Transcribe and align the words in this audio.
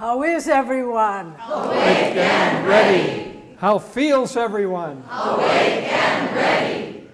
How 0.00 0.22
is 0.22 0.48
everyone? 0.48 1.34
Awake 1.46 2.16
and 2.16 2.66
ready. 2.66 3.42
How 3.58 3.78
feels 3.78 4.34
everyone? 4.34 5.04
Awake 5.10 5.92
and 5.92 6.34
ready. 6.34 7.06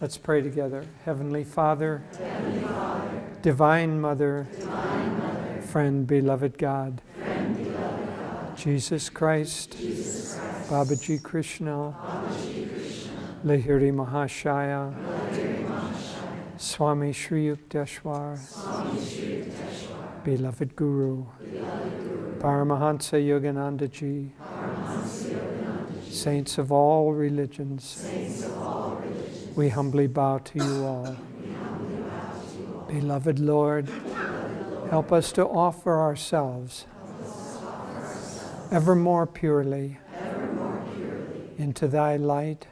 Let's 0.00 0.18
pray 0.18 0.42
together. 0.42 0.84
Heavenly 1.04 1.44
Father, 1.44 2.02
Heavenly 2.18 2.60
Father 2.62 3.22
Divine 3.40 4.00
Mother, 4.00 4.48
Divine 4.50 5.18
Mother 5.20 5.62
friend, 5.62 6.08
beloved 6.08 6.58
God, 6.58 7.00
friend, 7.18 7.56
beloved 7.56 8.18
God 8.18 8.58
Jesus 8.58 9.08
Christ, 9.08 9.76
Jesus 9.78 10.36
Christ 10.36 10.70
Babaji 10.70 11.22
Krishna, 11.22 11.94
Babaji 11.96 12.68
Krishna 12.68 13.42
Lahiri 13.44 13.94
Mahashaya, 13.94 14.92
Lahiri 14.92 15.68
Mahashaya 15.68 16.60
Swami 16.60 17.12
Sri 17.12 17.46
Yukteswar, 17.46 18.36
Swami 18.36 19.00
Sri 19.00 19.44
beloved 20.24 20.74
Guru, 20.74 21.26
beloved 21.42 22.00
Guru 22.00 22.38
Paramahansa 22.38 23.18
Yoganandaji, 23.22 24.30
Yoganandaji 24.30 26.10
saints 26.12 26.58
of 26.58 26.72
all 26.72 27.12
religions, 27.12 27.84
saints 27.84 28.44
of 28.46 28.56
all 28.62 28.96
religions, 28.96 29.56
we 29.56 29.68
humbly 29.68 30.06
bow 30.06 30.38
to 30.38 30.58
you 30.58 30.84
all. 30.84 31.16
Beloved 32.88 33.38
Lord, 33.38 33.88
help 34.90 35.12
us 35.12 35.32
to 35.32 35.44
offer 35.44 36.00
ourselves 36.00 36.86
ever 38.70 38.94
more 38.94 39.26
purely 39.26 39.98
Ever 40.16 40.52
more 40.52 40.82
into 41.58 41.86
thy 41.86 42.16
light 42.16 42.66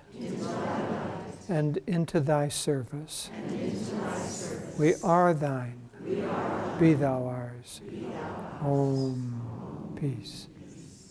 and 1.48 1.78
into 1.86 2.20
thy 2.20 2.48
service. 2.48 3.30
We 4.78 4.94
are 5.02 5.34
thine. 5.34 5.80
We 6.04 6.22
are 6.22 6.76
Be 6.78 6.94
thou 6.94 7.26
Om. 8.60 9.94
Peace. 9.96 10.46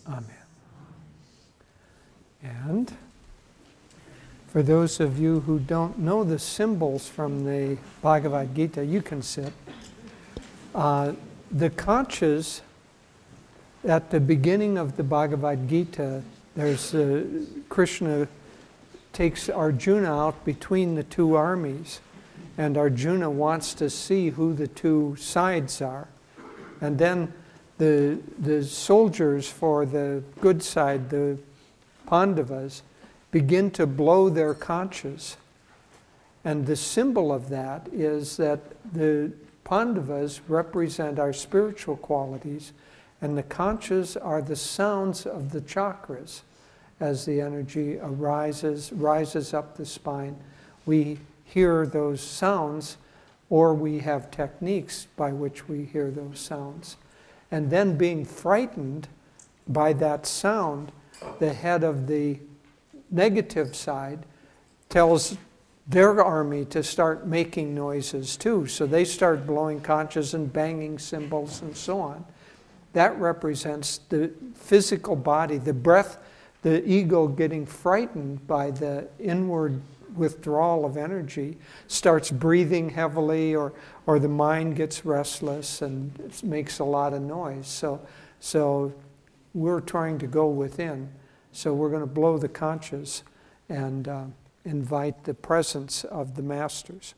Amen. 0.06 0.24
And 2.42 2.92
for 4.48 4.62
those 4.62 5.00
of 5.00 5.18
you 5.18 5.40
who 5.40 5.58
don't 5.58 5.98
know 5.98 6.24
the 6.24 6.38
symbols 6.38 7.08
from 7.08 7.44
the 7.44 7.78
Bhagavad 8.02 8.54
Gita, 8.54 8.84
you 8.84 9.00
can 9.00 9.22
sit. 9.22 9.52
Uh, 10.74 11.12
the 11.50 11.70
conchas 11.70 12.60
at 13.84 14.10
the 14.10 14.20
beginning 14.20 14.76
of 14.76 14.96
the 14.96 15.02
Bhagavad 15.02 15.68
Gita, 15.68 16.22
there's 16.54 16.94
uh, 16.94 17.24
Krishna 17.68 18.28
takes 19.12 19.48
Arjuna 19.48 20.26
out 20.26 20.44
between 20.44 20.94
the 20.94 21.02
two 21.02 21.34
armies, 21.34 22.00
and 22.58 22.76
Arjuna 22.76 23.30
wants 23.30 23.74
to 23.74 23.88
see 23.88 24.30
who 24.30 24.52
the 24.52 24.68
two 24.68 25.16
sides 25.16 25.80
are. 25.80 26.08
And 26.82 26.98
then 26.98 27.32
the, 27.78 28.20
the 28.38 28.62
soldiers 28.62 29.48
for 29.48 29.86
the 29.86 30.22
good 30.40 30.62
side, 30.62 31.08
the 31.08 31.38
Pandavas, 32.06 32.82
begin 33.30 33.70
to 33.70 33.86
blow 33.86 34.28
their 34.28 34.52
conchas. 34.52 35.36
And 36.44 36.66
the 36.66 36.76
symbol 36.76 37.32
of 37.32 37.48
that 37.48 37.88
is 37.92 38.36
that 38.36 38.60
the 38.92 39.32
Pandavas 39.64 40.40
represent 40.48 41.18
our 41.18 41.32
spiritual 41.32 41.96
qualities, 41.96 42.72
and 43.22 43.38
the 43.38 43.42
conchas 43.44 44.16
are 44.20 44.42
the 44.42 44.56
sounds 44.56 45.24
of 45.24 45.52
the 45.52 45.60
chakras 45.60 46.42
as 46.98 47.24
the 47.24 47.40
energy 47.40 47.98
arises, 47.98 48.92
rises 48.92 49.54
up 49.54 49.76
the 49.76 49.86
spine. 49.86 50.36
We 50.84 51.18
hear 51.44 51.86
those 51.86 52.20
sounds, 52.20 52.96
or 53.52 53.74
we 53.74 53.98
have 53.98 54.30
techniques 54.30 55.08
by 55.14 55.30
which 55.30 55.68
we 55.68 55.84
hear 55.84 56.10
those 56.10 56.40
sounds. 56.40 56.96
And 57.50 57.68
then 57.68 57.98
being 57.98 58.24
frightened 58.24 59.08
by 59.68 59.92
that 59.92 60.24
sound, 60.24 60.90
the 61.38 61.52
head 61.52 61.84
of 61.84 62.06
the 62.06 62.38
negative 63.10 63.76
side 63.76 64.24
tells 64.88 65.36
their 65.86 66.24
army 66.24 66.64
to 66.64 66.82
start 66.82 67.26
making 67.26 67.74
noises 67.74 68.38
too. 68.38 68.66
So 68.66 68.86
they 68.86 69.04
start 69.04 69.46
blowing 69.46 69.82
conches 69.82 70.32
and 70.32 70.50
banging 70.50 70.98
cymbals 70.98 71.60
and 71.60 71.76
so 71.76 72.00
on. 72.00 72.24
That 72.94 73.18
represents 73.18 73.98
the 74.08 74.32
physical 74.54 75.14
body, 75.14 75.58
the 75.58 75.74
breath, 75.74 76.16
the 76.62 76.82
ego 76.88 77.28
getting 77.28 77.66
frightened 77.66 78.46
by 78.46 78.70
the 78.70 79.08
inward 79.18 79.82
withdrawal 80.14 80.84
of 80.84 80.96
energy, 80.96 81.58
starts 81.86 82.30
breathing 82.30 82.90
heavily, 82.90 83.54
or, 83.54 83.72
or 84.06 84.18
the 84.18 84.28
mind 84.28 84.76
gets 84.76 85.04
restless 85.04 85.82
and 85.82 86.42
makes 86.42 86.78
a 86.78 86.84
lot 86.84 87.12
of 87.12 87.22
noise. 87.22 87.66
So, 87.66 88.00
so 88.40 88.92
we're 89.54 89.80
trying 89.80 90.18
to 90.18 90.26
go 90.26 90.48
within. 90.48 91.10
So 91.52 91.74
we're 91.74 91.90
going 91.90 92.00
to 92.00 92.06
blow 92.06 92.38
the 92.38 92.48
conchas 92.48 93.22
and 93.68 94.08
uh, 94.08 94.24
invite 94.64 95.24
the 95.24 95.34
presence 95.34 96.04
of 96.04 96.34
the 96.34 96.42
masters. 96.42 97.14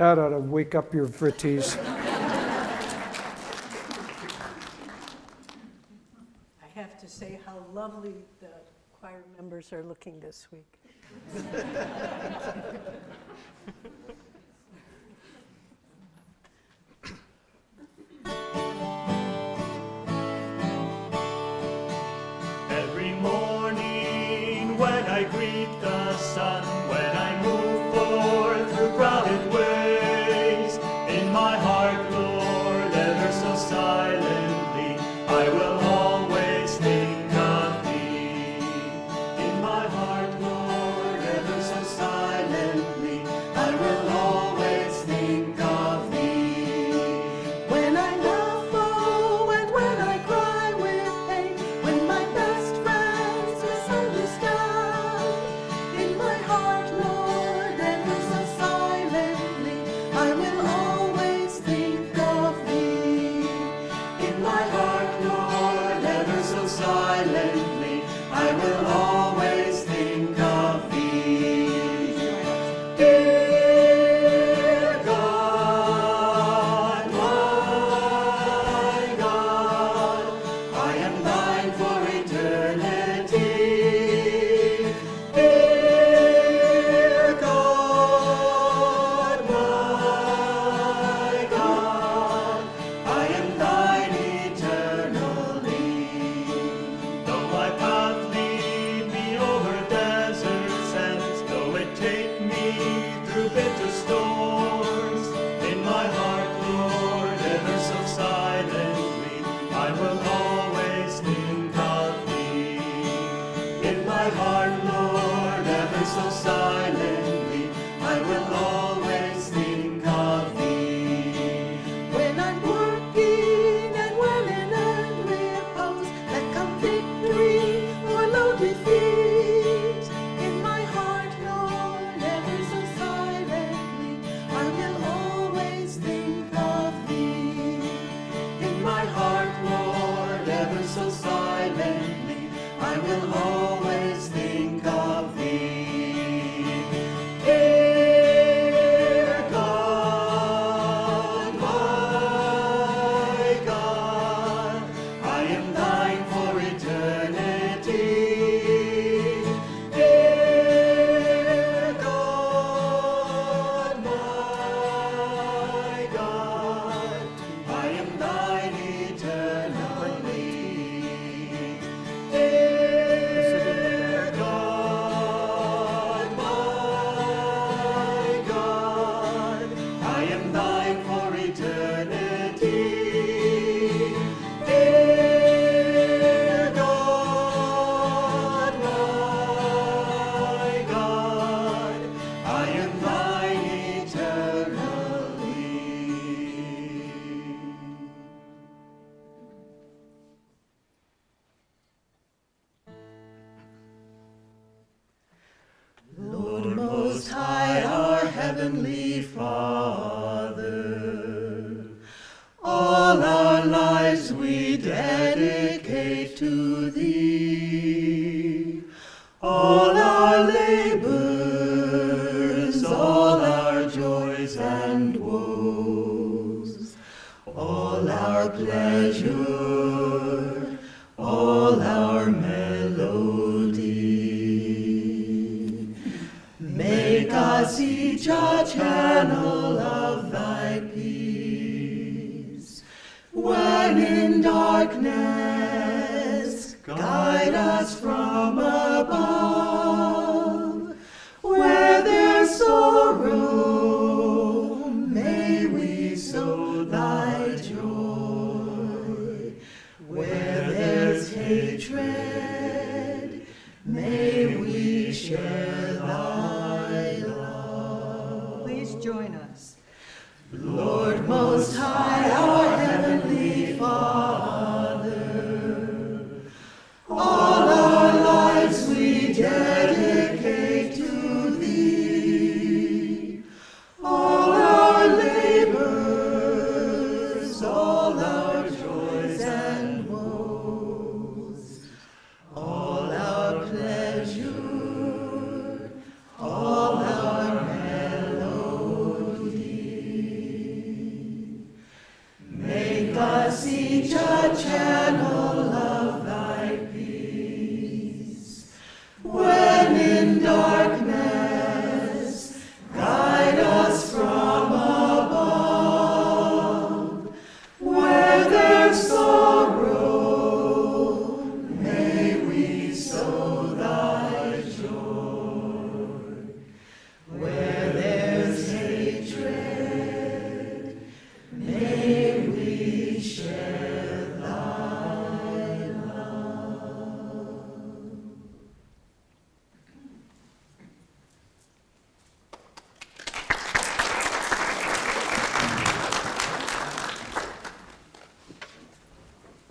That 0.00 0.18
ought 0.18 0.30
to 0.30 0.40
wake 0.60 0.74
up 0.74 0.92
your 0.92 1.08
vrittis. 1.08 1.78
I 6.62 6.66
have 6.74 7.00
to 7.00 7.08
say 7.08 7.40
how 7.46 7.64
lovely 7.72 8.26
the 8.40 8.50
choir 8.92 9.24
members 9.38 9.72
are 9.72 9.82
looking 9.82 10.20
this 10.20 10.48
week. 10.52 10.78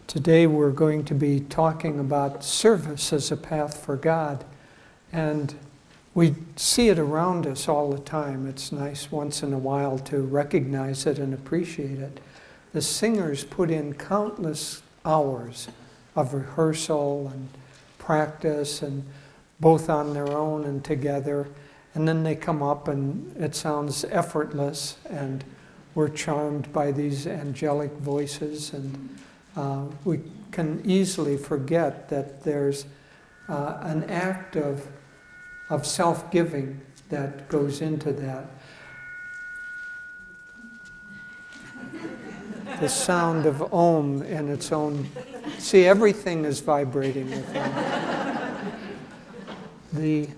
Today 0.10 0.48
we're 0.48 0.72
going 0.72 1.06
to 1.06 1.14
be 1.14 1.40
talking 1.40 2.00
about 2.00 2.44
service 2.44 3.14
as 3.14 3.32
a 3.32 3.38
path 3.38 3.86
for 3.86 3.96
God. 3.96 4.44
And 5.14 5.54
we 6.16 6.34
see 6.56 6.90
it 6.90 6.98
around 6.98 7.46
us 7.46 7.68
all 7.68 7.92
the 7.92 8.00
time. 8.00 8.48
It's 8.48 8.72
nice 8.72 9.12
once 9.12 9.44
in 9.44 9.54
a 9.54 9.60
while 9.60 10.00
to 10.00 10.22
recognize 10.22 11.06
it 11.06 11.20
and 11.20 11.32
appreciate 11.32 12.00
it. 12.00 12.20
The 12.74 12.82
singers 12.82 13.44
put 13.44 13.70
in 13.70 13.94
countless 13.94 14.82
hours 15.06 15.68
of 16.16 16.34
rehearsal 16.34 17.30
and 17.32 17.50
practice, 18.00 18.82
and 18.82 19.06
both 19.60 19.92
on 19.92 20.16
their 20.16 20.32
own 20.32 20.66
and 20.66 20.84
together. 20.84 21.50
And 21.94 22.08
then 22.08 22.24
they 22.24 22.34
come 22.34 22.64
up 22.64 22.88
and 22.88 23.38
it 23.38 23.54
sounds 23.54 24.04
effortless, 24.06 24.98
and 25.08 25.44
we're 25.94 26.10
charmed 26.10 26.74
by 26.74 26.92
these 26.92 27.28
angelic 27.28 27.92
voices. 27.92 28.74
And 28.74 29.16
uh, 29.56 29.86
we 30.06 30.22
can 30.52 30.82
easily 30.86 31.38
forget 31.38 32.10
that 32.10 32.44
there's 32.44 32.86
uh, 33.48 33.78
an 33.82 34.04
act 34.06 34.56
of, 34.56 34.88
of 35.70 35.86
self 35.86 36.30
giving 36.32 36.82
that 37.10 37.48
goes 37.50 37.82
into 37.82 38.12
that. 38.14 38.46
The 42.80 42.90
sound 42.90 43.46
of 43.46 43.74
Om 43.74 44.22
in 44.22 44.48
its 44.48 44.72
own. 44.72 45.10
See, 45.58 45.86
everything 45.86 46.46
is 46.46 46.60
vibrating 46.60 47.30
with 47.32 47.56
Om. 47.56 48.70
The, 49.94 50.30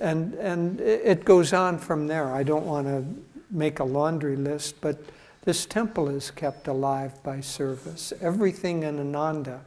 and, 0.00 0.34
and 0.34 0.80
it 0.80 1.02
it 1.04 1.24
goes 1.24 1.52
on 1.52 1.78
from 1.78 2.06
there. 2.06 2.34
I 2.34 2.42
don't 2.42 2.64
want 2.64 2.86
to 2.86 3.04
make 3.50 3.80
a 3.80 3.84
laundry 3.84 4.36
list, 4.36 4.80
but 4.80 4.98
This 5.44 5.66
temple 5.66 6.08
is 6.08 6.30
kept 6.30 6.68
alive 6.68 7.20
by 7.24 7.40
service. 7.40 8.12
Everything 8.20 8.84
in 8.84 9.00
Ananda 9.00 9.60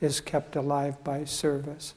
is 0.00 0.20
kept 0.20 0.56
alive 0.56 1.02
by 1.04 1.24
service. 1.24 1.94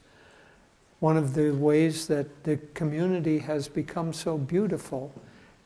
One 0.99 1.17
of 1.17 1.33
the 1.33 1.51
ways 1.51 2.07
that 2.07 2.43
the 2.43 2.57
community 2.75 3.39
has 3.39 3.67
become 3.67 4.13
so 4.13 4.37
beautiful 4.37 5.11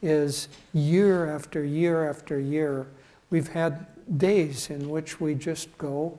is 0.02 0.48
year 0.74 1.30
after 1.30 1.64
year 1.64 2.10
after 2.10 2.40
year, 2.40 2.88
we've 3.30 3.50
had 3.50 3.86
days 4.18 4.70
in 4.70 4.90
which 4.90 5.20
we 5.20 5.36
just 5.36 5.78
go 5.78 6.18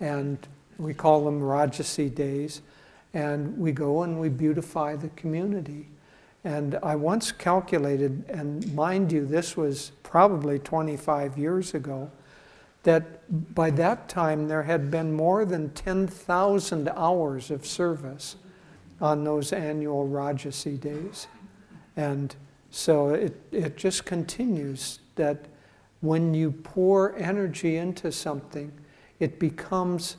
and 0.00 0.38
we 0.78 0.94
call 0.94 1.24
them 1.24 1.40
Rajarsi 1.40 2.12
days, 2.14 2.62
and 3.14 3.56
we 3.58 3.72
go 3.72 4.02
and 4.02 4.20
we 4.20 4.28
beautify 4.28 4.96
the 4.96 5.08
community. 5.10 5.86
And 6.48 6.78
I 6.82 6.96
once 6.96 7.30
calculated, 7.30 8.24
and 8.30 8.74
mind 8.74 9.12
you, 9.12 9.26
this 9.26 9.54
was 9.54 9.92
probably 10.02 10.58
25 10.58 11.36
years 11.36 11.74
ago, 11.74 12.10
that 12.84 13.54
by 13.54 13.68
that 13.72 14.08
time 14.08 14.48
there 14.48 14.62
had 14.62 14.90
been 14.90 15.12
more 15.12 15.44
than 15.44 15.68
10,000 15.74 16.88
hours 16.96 17.50
of 17.50 17.66
service 17.66 18.36
on 18.98 19.24
those 19.24 19.52
annual 19.52 20.08
Rajarsi 20.08 20.80
days. 20.80 21.26
And 21.98 22.34
so 22.70 23.10
it, 23.10 23.38
it 23.52 23.76
just 23.76 24.06
continues 24.06 25.00
that 25.16 25.48
when 26.00 26.32
you 26.32 26.50
pour 26.50 27.14
energy 27.16 27.76
into 27.76 28.10
something, 28.10 28.72
it 29.20 29.38
becomes 29.38 30.16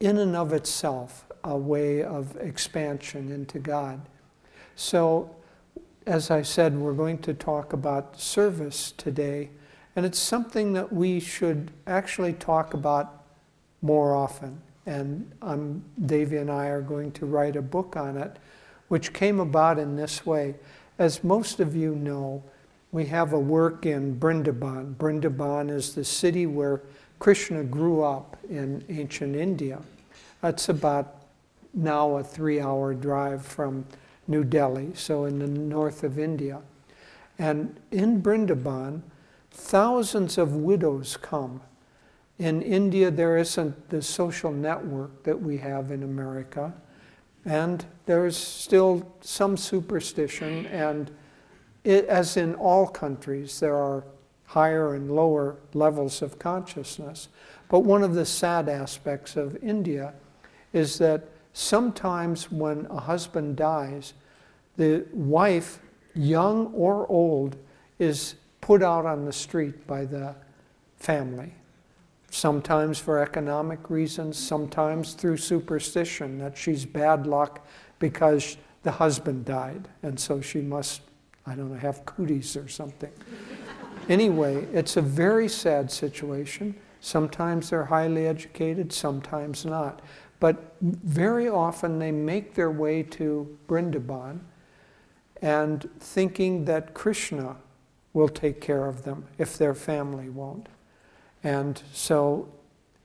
in 0.00 0.18
and 0.18 0.34
of 0.34 0.52
itself 0.52 1.24
a 1.44 1.56
way 1.56 2.02
of 2.02 2.36
expansion 2.38 3.30
into 3.30 3.60
God. 3.60 4.00
So, 4.74 5.36
as 6.06 6.30
I 6.30 6.42
said, 6.42 6.76
we're 6.76 6.94
going 6.94 7.18
to 7.18 7.34
talk 7.34 7.72
about 7.72 8.20
service 8.20 8.92
today, 8.96 9.50
and 9.94 10.04
it's 10.04 10.18
something 10.18 10.72
that 10.72 10.92
we 10.92 11.20
should 11.20 11.70
actually 11.86 12.32
talk 12.32 12.74
about 12.74 13.24
more 13.82 14.14
often. 14.14 14.60
And 14.86 15.30
um, 15.42 15.84
Devi 16.06 16.38
and 16.38 16.50
I 16.50 16.66
are 16.66 16.80
going 16.80 17.12
to 17.12 17.26
write 17.26 17.56
a 17.56 17.62
book 17.62 17.96
on 17.96 18.16
it, 18.16 18.38
which 18.88 19.12
came 19.12 19.38
about 19.38 19.78
in 19.78 19.96
this 19.96 20.26
way. 20.26 20.56
As 20.98 21.22
most 21.22 21.60
of 21.60 21.76
you 21.76 21.94
know, 21.94 22.42
we 22.90 23.06
have 23.06 23.32
a 23.32 23.38
work 23.38 23.86
in 23.86 24.18
Brindaban. 24.18 24.96
Brindaban 24.96 25.70
is 25.70 25.94
the 25.94 26.04
city 26.04 26.46
where 26.46 26.82
Krishna 27.18 27.62
grew 27.64 28.02
up 28.02 28.36
in 28.50 28.84
ancient 28.88 29.36
India. 29.36 29.80
That's 30.40 30.68
about 30.68 31.22
now 31.74 32.16
a 32.16 32.24
three 32.24 32.60
hour 32.60 32.92
drive 32.92 33.46
from 33.46 33.86
New 34.32 34.42
Delhi, 34.42 34.90
so 34.94 35.26
in 35.26 35.38
the 35.38 35.46
north 35.46 36.02
of 36.02 36.18
India. 36.18 36.60
And 37.38 37.78
in 37.92 38.20
Brindaban, 38.20 39.02
thousands 39.52 40.38
of 40.38 40.56
widows 40.56 41.16
come. 41.16 41.60
In 42.38 42.62
India, 42.62 43.12
there 43.12 43.36
isn't 43.36 43.90
the 43.90 44.02
social 44.02 44.50
network 44.50 45.22
that 45.22 45.40
we 45.40 45.58
have 45.58 45.92
in 45.92 46.02
America, 46.02 46.74
and 47.44 47.84
there's 48.06 48.36
still 48.36 49.14
some 49.20 49.56
superstition 49.56 50.66
and 50.66 51.12
it, 51.84 52.06
as 52.06 52.36
in 52.36 52.54
all 52.54 52.86
countries, 52.86 53.58
there 53.60 53.76
are 53.76 54.04
higher 54.46 54.94
and 54.94 55.10
lower 55.10 55.56
levels 55.74 56.22
of 56.22 56.38
consciousness. 56.38 57.28
But 57.68 57.80
one 57.80 58.02
of 58.02 58.14
the 58.14 58.26
sad 58.26 58.68
aspects 58.68 59.36
of 59.36 59.56
India 59.62 60.14
is 60.72 60.98
that 60.98 61.28
sometimes 61.52 62.50
when 62.50 62.86
a 62.86 63.00
husband 63.00 63.56
dies, 63.56 64.14
the 64.76 65.06
wife, 65.12 65.80
young 66.14 66.66
or 66.74 67.06
old, 67.08 67.56
is 67.98 68.36
put 68.60 68.82
out 68.82 69.06
on 69.06 69.24
the 69.24 69.32
street 69.32 69.86
by 69.86 70.04
the 70.04 70.34
family. 70.96 71.52
Sometimes 72.30 72.98
for 72.98 73.18
economic 73.18 73.90
reasons, 73.90 74.38
sometimes 74.38 75.14
through 75.14 75.36
superstition 75.36 76.38
that 76.38 76.56
she's 76.56 76.86
bad 76.86 77.26
luck 77.26 77.66
because 77.98 78.56
the 78.82 78.92
husband 78.92 79.44
died, 79.44 79.88
and 80.02 80.18
so 80.18 80.40
she 80.40 80.60
must 80.60 81.02
I 81.46 81.54
don't 81.54 81.72
know, 81.72 81.78
have 81.78 82.04
cooties 82.04 82.56
or 82.56 82.68
something. 82.68 83.10
anyway, 84.08 84.66
it's 84.72 84.96
a 84.96 85.02
very 85.02 85.48
sad 85.48 85.90
situation. 85.90 86.74
Sometimes 87.00 87.70
they're 87.70 87.84
highly 87.84 88.28
educated, 88.28 88.92
sometimes 88.92 89.64
not. 89.64 90.02
But 90.38 90.76
very 90.80 91.48
often 91.48 91.98
they 91.98 92.12
make 92.12 92.54
their 92.54 92.70
way 92.70 93.02
to 93.04 93.58
Brindaban 93.68 94.40
and 95.42 95.90
thinking 95.98 96.64
that 96.64 96.94
Krishna 96.94 97.56
will 98.12 98.28
take 98.28 98.60
care 98.60 98.86
of 98.86 99.02
them 99.02 99.26
if 99.36 99.58
their 99.58 99.74
family 99.74 100.28
won't. 100.28 100.68
And 101.42 101.82
so, 101.92 102.48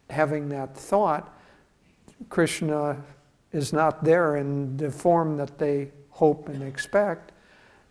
having 0.10 0.50
that 0.50 0.78
thought, 0.78 1.36
Krishna 2.30 3.02
is 3.52 3.74
not 3.74 4.04
there 4.04 4.36
in 4.36 4.78
the 4.78 4.92
form 4.92 5.38
that 5.38 5.58
they 5.58 5.90
hope 6.12 6.48
and 6.50 6.62
expect, 6.62 7.32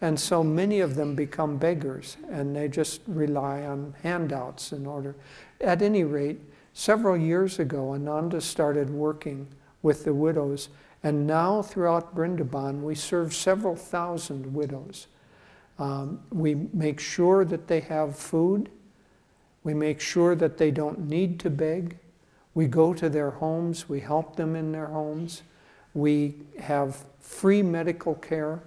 and 0.01 0.19
so 0.19 0.45
many 0.45 0.81
of 0.81 0.95
them 0.95 1.15
become 1.15 1.57
beggars 1.57 2.17
and 2.31 2.55
they 2.55 2.69
just 2.69 3.01
rely 3.07 3.63
on 3.63 3.95
handouts 4.03 4.73
in 4.73 4.87
order. 4.87 5.17
At 5.61 5.81
any 5.81 6.05
rate, 6.05 6.41
several 6.75 7.17
years 7.17 7.59
ago, 7.59 7.93
Ananda 7.93 8.41
started 8.41 8.91
working 8.91 9.49
with 9.83 10.05
the 10.05 10.13
widows, 10.13 10.69
and 11.07 11.25
now 11.25 11.63
throughout 11.63 12.17
Brindaban, 12.17 12.83
we 12.83 12.97
serve 12.97 13.33
several 13.33 13.77
thousand 13.77 14.53
widows. 14.53 15.07
Um, 15.79 16.21
we 16.33 16.57
make 16.73 16.99
sure 16.99 17.45
that 17.45 17.69
they 17.69 17.79
have 17.79 18.19
food. 18.19 18.71
We 19.63 19.73
make 19.73 20.01
sure 20.01 20.35
that 20.35 20.59
they 20.59 20.73
don't 20.73 21.09
need 21.09 21.39
to 21.39 21.49
beg. 21.49 21.99
We 22.55 22.67
go 22.67 22.93
to 22.93 23.09
their 23.09 23.31
homes. 23.31 23.89
We 23.89 24.01
help 24.01 24.35
them 24.35 24.57
in 24.57 24.73
their 24.73 24.89
homes. 24.89 25.43
We 25.95 26.35
have 26.59 27.05
free 27.21 27.63
medical 27.63 28.17
care. 28.17 28.65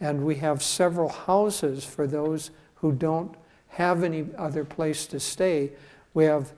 And 0.00 0.26
we 0.26 0.34
have 0.34 0.62
several 0.62 1.08
houses 1.08 1.82
for 1.82 2.06
those 2.06 2.50
who 2.74 2.92
don't 2.92 3.34
have 3.68 4.04
any 4.04 4.26
other 4.36 4.66
place 4.66 5.06
to 5.06 5.18
stay. 5.18 5.72
We 6.12 6.24
have 6.26 6.52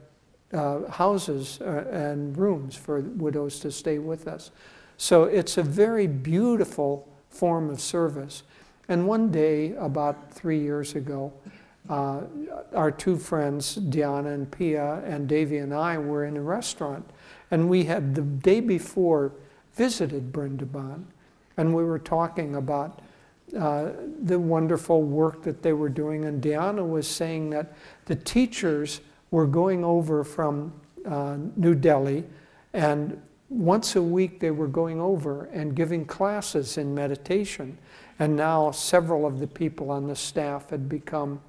uh, 0.52 0.90
houses 0.90 1.60
uh, 1.60 1.84
and 1.92 2.36
rooms 2.36 2.74
for 2.74 2.98
widows 3.02 3.60
to 3.60 3.70
stay 3.70 4.00
with 4.00 4.26
us. 4.26 4.50
So 5.02 5.24
it's 5.24 5.58
a 5.58 5.64
very 5.64 6.06
beautiful 6.06 7.08
form 7.28 7.70
of 7.70 7.80
service. 7.80 8.44
And 8.88 9.08
one 9.08 9.32
day, 9.32 9.72
about 9.72 10.32
three 10.32 10.60
years 10.60 10.94
ago, 10.94 11.32
uh, 11.90 12.20
our 12.72 12.92
two 12.92 13.16
friends, 13.16 13.74
Diana 13.74 14.30
and 14.30 14.48
Pia, 14.48 15.02
and 15.04 15.26
Devi 15.26 15.56
and 15.56 15.74
I 15.74 15.98
were 15.98 16.24
in 16.24 16.36
a 16.36 16.40
restaurant. 16.40 17.04
And 17.50 17.68
we 17.68 17.82
had 17.82 18.14
the 18.14 18.22
day 18.22 18.60
before 18.60 19.32
visited 19.74 20.30
Brindaban. 20.30 21.06
And 21.56 21.74
we 21.74 21.82
were 21.82 21.98
talking 21.98 22.54
about 22.54 23.02
uh, 23.58 23.88
the 24.22 24.38
wonderful 24.38 25.02
work 25.02 25.42
that 25.42 25.64
they 25.64 25.72
were 25.72 25.88
doing. 25.88 26.26
And 26.26 26.40
Diana 26.40 26.84
was 26.84 27.08
saying 27.08 27.50
that 27.50 27.72
the 28.04 28.14
teachers 28.14 29.00
were 29.32 29.48
going 29.48 29.82
over 29.82 30.22
from 30.22 30.72
uh, 31.04 31.38
New 31.56 31.74
Delhi, 31.74 32.22
and 32.72 33.20
once 33.52 33.96
a 33.96 34.02
week 34.02 34.40
they 34.40 34.50
were 34.50 34.66
going 34.66 35.00
over 35.00 35.44
and 35.46 35.76
giving 35.76 36.04
classes 36.04 36.78
in 36.78 36.94
meditation. 36.94 37.76
And 38.18 38.36
now 38.36 38.70
several 38.70 39.26
of 39.26 39.40
the 39.40 39.46
people 39.46 39.90
on 39.90 40.06
the 40.06 40.16
staff 40.16 40.70
had 40.70 40.88
become, 40.88 41.40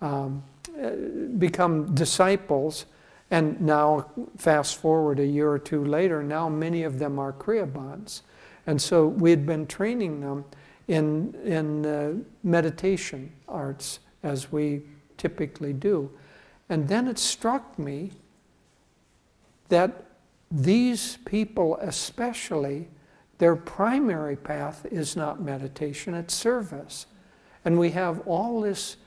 um, 0.00 0.42
uh, 0.82 0.90
become 1.38 1.94
disciples. 1.94 2.86
And 3.30 3.60
now, 3.60 4.10
fast 4.36 4.76
forward 4.76 5.18
a 5.18 5.26
year 5.26 5.50
or 5.50 5.58
two 5.58 5.84
later, 5.84 6.22
now 6.22 6.48
many 6.48 6.82
of 6.82 6.98
them 6.98 7.18
are 7.18 7.32
Kriyabans. 7.32 8.22
And 8.66 8.80
so 8.80 9.06
we 9.06 9.30
had 9.30 9.46
been 9.46 9.66
training 9.66 10.20
them 10.20 10.44
in, 10.88 11.34
in 11.44 11.86
uh, 11.86 12.14
meditation 12.42 13.32
arts 13.48 14.00
as 14.22 14.52
we 14.52 14.82
typically 15.16 15.72
do. 15.72 16.10
And 16.68 16.88
then 16.88 17.08
it 17.08 17.18
struck 17.18 17.78
me 17.78 18.12
that 19.68 20.11
these 20.52 21.16
people, 21.24 21.78
especially, 21.78 22.88
their 23.38 23.56
primary 23.56 24.36
path 24.36 24.86
is 24.90 25.16
not 25.16 25.40
meditation, 25.40 26.12
it's 26.12 26.34
service. 26.34 27.06
And 27.64 27.78
we 27.78 27.90
have 27.92 28.20
all 28.26 28.60
this 28.60 28.98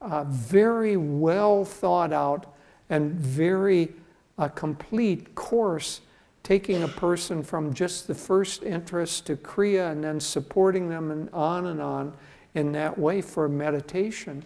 uh, 0.00 0.22
very 0.24 0.96
well 0.96 1.64
thought 1.64 2.12
out 2.12 2.54
and 2.88 3.12
very 3.12 3.92
uh, 4.38 4.48
complete 4.48 5.34
course 5.34 6.00
taking 6.44 6.84
a 6.84 6.88
person 6.88 7.42
from 7.42 7.74
just 7.74 8.06
the 8.06 8.14
first 8.14 8.62
interest 8.62 9.26
to 9.26 9.36
Kriya 9.36 9.90
and 9.90 10.02
then 10.02 10.20
supporting 10.20 10.88
them 10.88 11.10
and 11.10 11.28
on 11.30 11.66
and 11.66 11.82
on 11.82 12.14
in 12.54 12.70
that 12.72 12.96
way 12.96 13.20
for 13.20 13.48
meditation. 13.48 14.44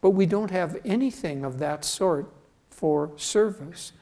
But 0.00 0.10
we 0.10 0.26
don't 0.26 0.50
have 0.50 0.76
anything 0.84 1.44
of 1.44 1.58
that 1.60 1.84
sort 1.84 2.30
for 2.68 3.12
service. 3.16 3.92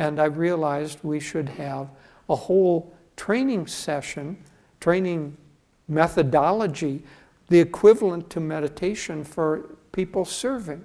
And 0.00 0.18
I 0.18 0.24
realized 0.24 1.00
we 1.02 1.20
should 1.20 1.50
have 1.50 1.90
a 2.30 2.34
whole 2.34 2.90
training 3.16 3.66
session, 3.66 4.42
training 4.80 5.36
methodology, 5.88 7.02
the 7.48 7.60
equivalent 7.60 8.30
to 8.30 8.40
meditation 8.40 9.22
for 9.22 9.76
people 9.92 10.24
serving. 10.24 10.82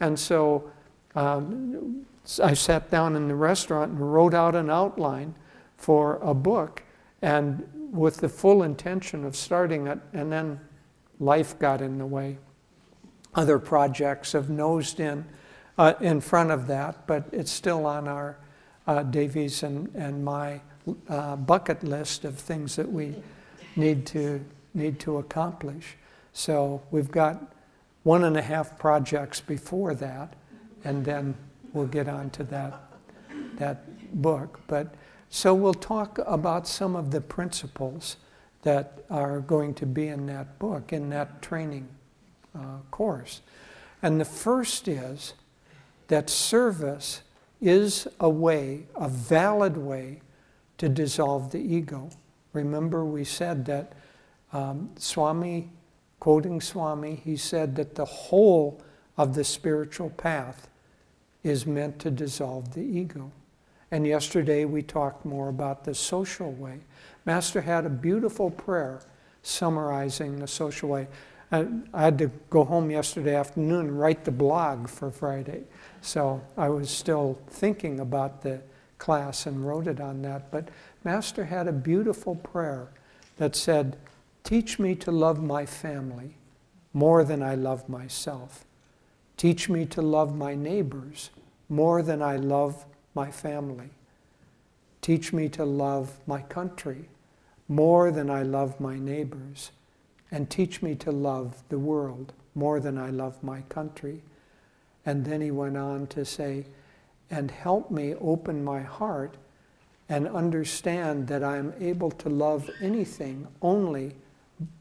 And 0.00 0.18
so 0.18 0.70
um, 1.14 2.06
I 2.42 2.54
sat 2.54 2.90
down 2.90 3.16
in 3.16 3.28
the 3.28 3.34
restaurant 3.34 3.92
and 3.92 4.14
wrote 4.14 4.32
out 4.32 4.54
an 4.54 4.70
outline 4.70 5.34
for 5.76 6.16
a 6.22 6.32
book, 6.32 6.82
and 7.20 7.68
with 7.92 8.16
the 8.16 8.30
full 8.30 8.62
intention 8.62 9.26
of 9.26 9.36
starting 9.36 9.88
it, 9.88 9.98
and 10.14 10.32
then 10.32 10.58
life 11.20 11.58
got 11.58 11.82
in 11.82 11.98
the 11.98 12.06
way. 12.06 12.38
Other 13.34 13.58
projects 13.58 14.32
have 14.32 14.48
nosed 14.48 15.00
in 15.00 15.26
uh, 15.78 15.94
in 16.00 16.20
front 16.20 16.50
of 16.50 16.66
that, 16.66 17.06
but 17.06 17.24
it's 17.32 17.50
still 17.50 17.86
on 17.86 18.08
our 18.08 18.36
uh, 18.86 19.02
Devi's 19.04 19.62
and, 19.62 19.88
and 19.94 20.24
my 20.24 20.60
uh, 21.08 21.36
bucket 21.36 21.82
list 21.84 22.24
of 22.24 22.36
things 22.36 22.76
that 22.76 22.90
we 22.90 23.14
need 23.76 24.04
to 24.06 24.44
need 24.74 24.98
to 25.00 25.18
accomplish. 25.18 25.96
So 26.32 26.82
we've 26.90 27.10
got 27.10 27.54
one 28.02 28.24
and 28.24 28.36
a 28.36 28.42
half 28.42 28.78
projects 28.78 29.40
before 29.40 29.94
that, 29.94 30.34
and 30.84 31.04
then 31.04 31.34
we'll 31.72 31.86
get 31.86 32.08
on 32.08 32.30
to 32.30 32.44
that 32.44 32.80
that 33.56 33.84
book. 34.22 34.60
But 34.66 34.94
so 35.30 35.54
we'll 35.54 35.74
talk 35.74 36.18
about 36.26 36.66
some 36.66 36.96
of 36.96 37.10
the 37.10 37.20
principles 37.20 38.16
that 38.62 39.04
are 39.10 39.40
going 39.40 39.74
to 39.74 39.86
be 39.86 40.08
in 40.08 40.26
that 40.26 40.58
book, 40.58 40.92
in 40.92 41.10
that 41.10 41.42
training 41.42 41.88
uh, 42.54 42.78
course. 42.90 43.42
And 44.02 44.20
the 44.20 44.24
first 44.24 44.88
is 44.88 45.34
that 46.08 46.28
service 46.28 47.22
is 47.60 48.08
a 48.20 48.28
way, 48.28 48.86
a 48.94 49.08
valid 49.08 49.76
way, 49.76 50.20
to 50.78 50.88
dissolve 50.88 51.50
the 51.50 51.60
ego. 51.60 52.10
Remember, 52.52 53.04
we 53.04 53.24
said 53.24 53.64
that 53.66 53.92
um, 54.52 54.90
Swami, 54.96 55.70
quoting 56.20 56.60
Swami, 56.60 57.20
he 57.24 57.36
said 57.36 57.76
that 57.76 57.94
the 57.94 58.04
whole 58.04 58.80
of 59.16 59.34
the 59.34 59.44
spiritual 59.44 60.10
path 60.10 60.68
is 61.42 61.66
meant 61.66 61.98
to 61.98 62.10
dissolve 62.10 62.74
the 62.74 62.82
ego. 62.82 63.30
And 63.90 64.06
yesterday 64.06 64.64
we 64.64 64.82
talked 64.82 65.24
more 65.24 65.48
about 65.48 65.84
the 65.84 65.94
social 65.94 66.52
way. 66.52 66.80
Master 67.24 67.60
had 67.60 67.86
a 67.86 67.90
beautiful 67.90 68.50
prayer 68.50 69.00
summarizing 69.42 70.38
the 70.38 70.46
social 70.46 70.90
way. 70.90 71.08
I, 71.50 71.66
I 71.94 72.04
had 72.04 72.18
to 72.18 72.30
go 72.50 72.64
home 72.64 72.90
yesterday 72.90 73.34
afternoon 73.34 73.86
and 73.86 73.98
write 73.98 74.24
the 74.24 74.30
blog 74.30 74.88
for 74.88 75.10
Friday. 75.10 75.64
So 76.00 76.40
I 76.56 76.68
was 76.68 76.90
still 76.90 77.38
thinking 77.48 78.00
about 78.00 78.42
the 78.42 78.60
class 78.98 79.46
and 79.46 79.66
wrote 79.66 79.86
it 79.86 80.00
on 80.00 80.22
that. 80.22 80.50
But 80.50 80.68
Master 81.04 81.44
had 81.44 81.68
a 81.68 81.72
beautiful 81.72 82.34
prayer 82.34 82.88
that 83.36 83.56
said, 83.56 83.96
Teach 84.44 84.78
me 84.78 84.94
to 84.96 85.10
love 85.10 85.42
my 85.42 85.66
family 85.66 86.36
more 86.92 87.24
than 87.24 87.42
I 87.42 87.54
love 87.54 87.88
myself. 87.88 88.64
Teach 89.36 89.68
me 89.68 89.86
to 89.86 90.02
love 90.02 90.34
my 90.34 90.54
neighbors 90.54 91.30
more 91.68 92.02
than 92.02 92.22
I 92.22 92.36
love 92.36 92.86
my 93.14 93.30
family. 93.30 93.90
Teach 95.00 95.32
me 95.32 95.48
to 95.50 95.64
love 95.64 96.18
my 96.26 96.42
country 96.42 97.08
more 97.68 98.10
than 98.10 98.30
I 98.30 98.42
love 98.42 98.80
my 98.80 98.98
neighbors. 98.98 99.70
And 100.30 100.50
teach 100.50 100.82
me 100.82 100.94
to 100.96 101.12
love 101.12 101.62
the 101.68 101.78
world 101.78 102.32
more 102.54 102.80
than 102.80 102.98
I 102.98 103.10
love 103.10 103.42
my 103.42 103.60
country. 103.62 104.22
And 105.08 105.24
then 105.24 105.40
he 105.40 105.50
went 105.50 105.78
on 105.78 106.06
to 106.08 106.22
say, 106.22 106.66
and 107.30 107.50
help 107.50 107.90
me 107.90 108.14
open 108.20 108.62
my 108.62 108.82
heart 108.82 109.38
and 110.10 110.28
understand 110.28 111.28
that 111.28 111.42
I 111.42 111.56
am 111.56 111.72
able 111.80 112.10
to 112.10 112.28
love 112.28 112.68
anything 112.82 113.48
only 113.62 114.16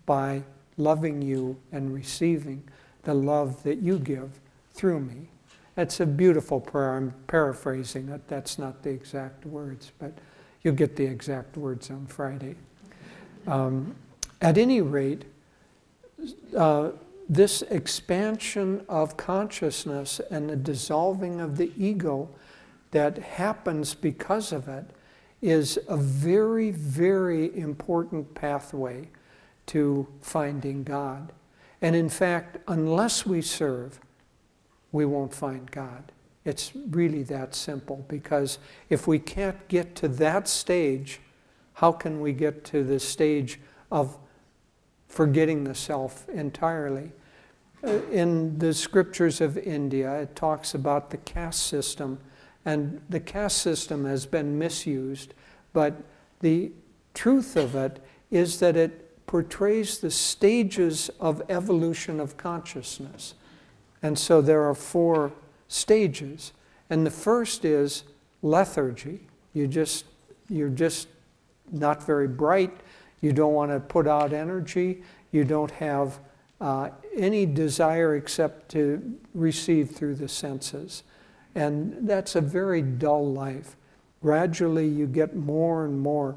by 0.05 0.43
loving 0.75 1.21
you 1.21 1.55
and 1.71 1.93
receiving 1.93 2.61
the 3.03 3.13
love 3.13 3.63
that 3.63 3.77
you 3.77 3.99
give 3.99 4.41
through 4.73 4.99
me. 4.99 5.29
That's 5.75 6.01
a 6.01 6.05
beautiful 6.05 6.59
prayer. 6.59 6.97
I'm 6.97 7.13
paraphrasing 7.27 8.09
it. 8.09 8.27
That's 8.27 8.59
not 8.59 8.83
the 8.83 8.89
exact 8.89 9.45
words, 9.45 9.93
but 9.97 10.11
you'll 10.61 10.75
get 10.75 10.97
the 10.97 11.05
exact 11.05 11.55
words 11.55 11.89
on 11.89 12.05
Friday. 12.05 12.55
Um, 13.47 13.95
at 14.41 14.57
any 14.57 14.81
rate, 14.81 15.23
uh, 16.53 16.89
this 17.29 17.61
expansion 17.63 18.85
of 18.87 19.17
consciousness 19.17 20.21
and 20.31 20.49
the 20.49 20.55
dissolving 20.55 21.41
of 21.41 21.57
the 21.57 21.71
ego 21.77 22.29
that 22.91 23.17
happens 23.17 23.93
because 23.93 24.51
of 24.51 24.67
it 24.67 24.85
is 25.41 25.77
a 25.87 25.97
very, 25.97 26.71
very 26.71 27.55
important 27.57 28.33
pathway 28.33 29.07
to 29.67 30.07
finding 30.21 30.83
God. 30.83 31.31
And 31.81 31.95
in 31.95 32.09
fact, 32.09 32.57
unless 32.67 33.25
we 33.25 33.41
serve, 33.41 33.99
we 34.91 35.05
won't 35.05 35.33
find 35.33 35.69
God. 35.69 36.11
It's 36.45 36.71
really 36.75 37.23
that 37.23 37.53
simple 37.53 38.05
because 38.07 38.57
if 38.89 39.05
we 39.05 39.19
can't 39.19 39.67
get 39.67 39.95
to 39.97 40.07
that 40.07 40.47
stage, 40.47 41.19
how 41.73 41.91
can 41.91 42.21
we 42.21 42.31
get 42.31 42.63
to 42.65 42.83
the 42.83 42.99
stage 42.99 43.59
of 43.91 44.17
forgetting 45.07 45.63
the 45.63 45.75
self 45.75 46.27
entirely? 46.29 47.11
Uh, 47.83 47.99
in 48.11 48.57
the 48.57 48.73
scriptures 48.73 49.39
of 49.39 49.57
India, 49.57 50.21
it 50.21 50.35
talks 50.35 50.73
about 50.73 51.09
the 51.09 51.17
caste 51.17 51.65
system, 51.67 52.19
and 52.65 53.01
the 53.09 53.19
caste 53.19 53.59
system 53.59 54.05
has 54.05 54.25
been 54.25 54.57
misused, 54.57 55.33
but 55.73 55.93
the 56.41 56.71
truth 57.13 57.55
of 57.55 57.75
it 57.75 57.99
is 58.31 58.59
that 58.59 58.75
it 58.75 59.25
portrays 59.27 59.99
the 59.99 60.09
stages 60.11 61.09
of 61.19 61.41
evolution 61.49 62.19
of 62.19 62.37
consciousness. 62.37 63.35
And 64.01 64.17
so 64.17 64.41
there 64.41 64.63
are 64.63 64.75
four 64.75 65.33
stages. 65.67 66.53
And 66.89 67.05
the 67.05 67.11
first 67.11 67.65
is 67.65 68.03
lethargy. 68.41 69.27
You 69.53 69.67
just, 69.67 70.05
you're 70.49 70.69
just 70.69 71.07
not 71.71 72.05
very 72.05 72.27
bright. 72.27 72.75
You 73.21 73.34
don't 73.34 73.53
want 73.53 73.71
to 73.71 73.80
put 73.80 74.08
out 74.08 74.34
energy. 74.34 75.03
You 75.32 75.43
don't 75.43 75.71
have 75.71 76.19
uh, 76.60 76.89
any 77.15 77.45
desire 77.45 78.15
except 78.15 78.69
to 78.69 79.17
receive 79.34 79.91
through 79.91 80.15
the 80.15 80.27
senses. 80.27 81.03
And 81.56 82.08
that's 82.08 82.36
a 82.36 82.41
very 82.41 82.82
dull 82.82 83.32
life. 83.32 83.75
Gradually, 84.21 84.88
you 84.88 85.08
get 85.08 85.36
more 85.36 85.86
and 85.86 85.99
more 85.99 86.36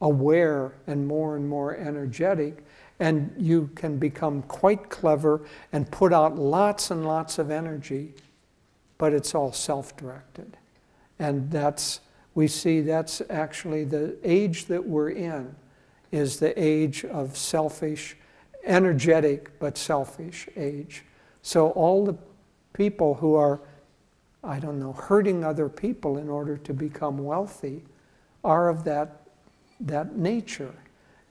aware 0.00 0.72
and 0.86 1.06
more 1.06 1.36
and 1.36 1.48
more 1.48 1.76
energetic, 1.76 2.64
and 3.00 3.32
you 3.38 3.70
can 3.74 3.98
become 3.98 4.42
quite 4.42 4.88
clever 4.88 5.42
and 5.72 5.90
put 5.90 6.12
out 6.12 6.36
lots 6.36 6.90
and 6.90 7.04
lots 7.06 7.38
of 7.38 7.50
energy, 7.50 8.14
but 8.98 9.12
it's 9.12 9.34
all 9.34 9.52
self 9.52 9.96
directed. 9.96 10.56
And 11.18 11.50
that's, 11.50 12.00
we 12.34 12.46
see 12.46 12.80
that's 12.80 13.22
actually 13.30 13.84
the 13.84 14.16
age 14.22 14.66
that 14.66 14.86
we're 14.86 15.10
in, 15.10 15.54
is 16.12 16.38
the 16.38 16.58
age 16.62 17.04
of 17.04 17.36
selfish, 17.36 18.16
energetic 18.64 19.58
but 19.58 19.76
selfish 19.76 20.48
age. 20.56 21.04
So 21.42 21.70
all 21.70 22.04
the 22.04 22.16
people 22.72 23.14
who 23.14 23.34
are, 23.34 23.60
I 24.42 24.58
don't 24.58 24.78
know, 24.78 24.92
hurting 24.92 25.44
other 25.44 25.68
people 25.68 26.18
in 26.18 26.28
order 26.28 26.56
to 26.56 26.74
become 26.74 27.18
wealthy 27.18 27.82
are 28.44 28.68
of 28.68 28.84
that, 28.84 29.22
that 29.80 30.16
nature. 30.16 30.74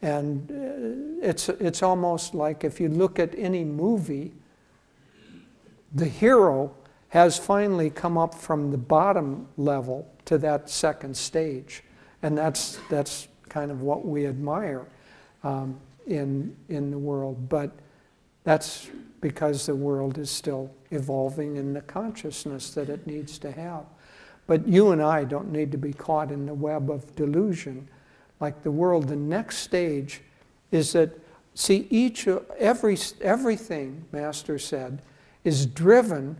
And 0.01 0.51
uh, 0.51 1.27
it's, 1.27 1.49
it's 1.49 1.81
almost 1.81 2.35
like 2.35 2.63
if 2.63 2.79
you 2.79 2.89
look 2.89 3.19
at 3.19 3.33
any 3.37 3.63
movie, 3.63 4.33
the 5.93 6.05
hero 6.05 6.75
has 7.09 7.37
finally 7.37 7.89
come 7.89 8.17
up 8.17 8.35
from 8.35 8.71
the 8.71 8.77
bottom 8.77 9.47
level 9.57 10.07
to 10.25 10.37
that 10.39 10.69
second 10.69 11.15
stage. 11.15 11.83
And 12.21 12.37
that's, 12.37 12.79
that's 12.89 13.27
kind 13.55 13.71
of 13.71 13.83
what 13.83 14.05
we 14.05 14.27
admire 14.27 14.85
um, 15.45 15.79
in, 16.07 16.53
in 16.67 16.91
the 16.91 16.97
world. 16.97 17.47
But 17.47 17.71
that's 18.43 18.89
because 19.21 19.65
the 19.65 19.75
world 19.75 20.17
is 20.17 20.29
still 20.29 20.69
evolving 20.91 21.55
in 21.55 21.71
the 21.71 21.79
consciousness 21.79 22.73
that 22.73 22.89
it 22.89 23.07
needs 23.07 23.37
to 23.39 23.53
have. 23.53 23.85
But 24.45 24.67
you 24.67 24.91
and 24.91 25.01
I 25.01 25.23
don't 25.23 25.53
need 25.53 25.71
to 25.71 25.77
be 25.77 25.93
caught 25.93 26.31
in 26.31 26.45
the 26.45 26.53
web 26.53 26.91
of 26.91 27.15
delusion 27.15 27.87
like 28.41 28.61
the 28.61 28.71
world. 28.71 29.07
The 29.07 29.15
next 29.15 29.59
stage 29.59 30.19
is 30.71 30.91
that, 30.91 31.17
see, 31.53 31.87
each, 31.89 32.27
every, 32.59 32.97
everything, 33.21 34.03
Master 34.11 34.59
said, 34.59 35.01
is 35.45 35.65
driven 35.65 36.37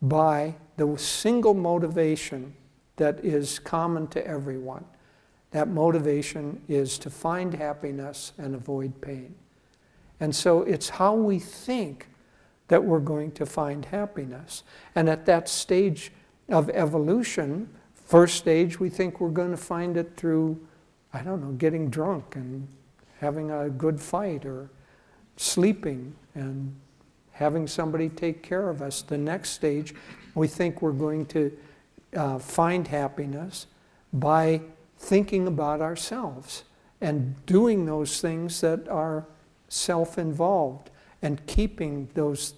by 0.00 0.54
the 0.78 0.96
single 0.96 1.52
motivation 1.52 2.54
that 2.96 3.22
is 3.22 3.58
common 3.58 4.06
to 4.08 4.26
everyone. 4.26 4.86
That 5.50 5.68
motivation 5.68 6.60
is 6.68 6.98
to 6.98 7.10
find 7.10 7.54
happiness 7.54 8.32
and 8.38 8.54
avoid 8.54 9.00
pain. 9.00 9.34
And 10.20 10.34
so 10.34 10.62
it's 10.62 10.90
how 10.90 11.14
we 11.14 11.38
think 11.38 12.08
that 12.68 12.84
we're 12.84 13.00
going 13.00 13.32
to 13.32 13.46
find 13.46 13.84
happiness. 13.84 14.62
And 14.94 15.08
at 15.08 15.26
that 15.26 15.48
stage 15.48 16.12
of 16.48 16.70
evolution, 16.70 17.68
first 17.94 18.36
stage, 18.36 18.78
we 18.78 18.88
think 18.90 19.20
we're 19.20 19.30
going 19.30 19.50
to 19.50 19.56
find 19.56 19.96
it 19.96 20.16
through 20.16 20.60
I 21.12 21.22
don't 21.22 21.40
know, 21.40 21.52
getting 21.52 21.90
drunk 21.90 22.36
and 22.36 22.68
having 23.18 23.50
a 23.50 23.68
good 23.68 24.00
fight 24.00 24.44
or 24.44 24.70
sleeping 25.36 26.14
and 26.34 26.74
having 27.32 27.66
somebody 27.66 28.08
take 28.08 28.42
care 28.42 28.68
of 28.68 28.80
us. 28.80 29.02
The 29.02 29.18
next 29.18 29.50
stage, 29.50 29.94
we 30.34 30.46
think 30.46 30.82
we're 30.82 30.92
going 30.92 31.26
to 31.26 31.56
uh, 32.14 32.38
find 32.38 32.86
happiness 32.86 33.66
by 34.12 34.60
thinking 35.00 35.48
about 35.48 35.80
ourselves 35.80 36.64
and 37.00 37.34
doing 37.46 37.86
those 37.86 38.20
things 38.20 38.60
that 38.60 38.86
are 38.88 39.26
self 39.68 40.18
involved 40.18 40.90
and 41.22 41.44
keeping 41.46 42.08
those 42.14 42.54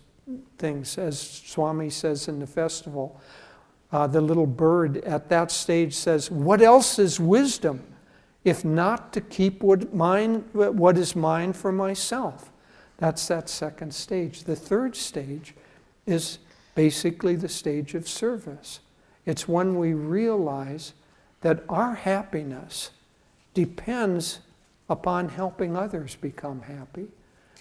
things, 0.58 0.98
as 0.98 1.18
Swami 1.18 1.88
says 1.88 2.28
in 2.28 2.40
the 2.40 2.46
festival. 2.46 3.20
Uh, 3.92 4.06
the 4.06 4.20
little 4.20 4.46
bird 4.46 4.98
at 4.98 5.28
that 5.28 5.50
stage 5.50 5.94
says, 5.94 6.30
What 6.30 6.60
else 6.62 6.98
is 6.98 7.20
wisdom 7.20 7.82
if 8.44 8.64
not 8.64 9.12
to 9.12 9.20
keep 9.20 9.62
what, 9.62 9.94
mine, 9.94 10.44
what 10.52 10.98
is 10.98 11.14
mine 11.14 11.52
for 11.52 11.70
myself? 11.70 12.50
That's 12.96 13.26
that 13.28 13.48
second 13.48 13.94
stage. 13.94 14.44
The 14.44 14.56
third 14.56 14.96
stage 14.96 15.54
is 16.06 16.38
basically 16.74 17.36
the 17.36 17.48
stage 17.48 17.94
of 17.94 18.08
service. 18.08 18.80
It's 19.26 19.46
when 19.46 19.76
we 19.76 19.92
realize 19.94 20.94
that 21.42 21.62
our 21.68 21.94
happiness 21.94 22.90
depends 23.54 24.40
upon 24.88 25.28
helping 25.28 25.76
others 25.76 26.16
become 26.16 26.62
happy. 26.62 27.08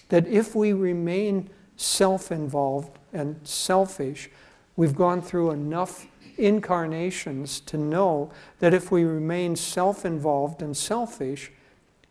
That 0.09 0.27
if 0.27 0.55
we 0.55 0.73
remain 0.73 1.49
self 1.75 2.31
involved 2.31 2.97
and 3.11 3.39
selfish, 3.43 4.29
we've 4.75 4.95
gone 4.95 5.21
through 5.21 5.51
enough 5.51 6.07
incarnations 6.37 7.59
to 7.61 7.77
know 7.77 8.31
that 8.59 8.73
if 8.73 8.91
we 8.91 9.03
remain 9.03 9.55
self 9.55 10.05
involved 10.05 10.61
and 10.61 10.75
selfish, 10.75 11.51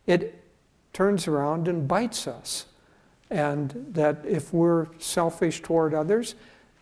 it 0.05 0.43
turns 0.93 1.27
around 1.27 1.67
and 1.67 1.87
bites 1.87 2.27
us. 2.27 2.65
And 3.29 3.87
that 3.91 4.25
if 4.25 4.53
we're 4.53 4.87
selfish 4.99 5.61
toward 5.61 5.93
others, 5.93 6.35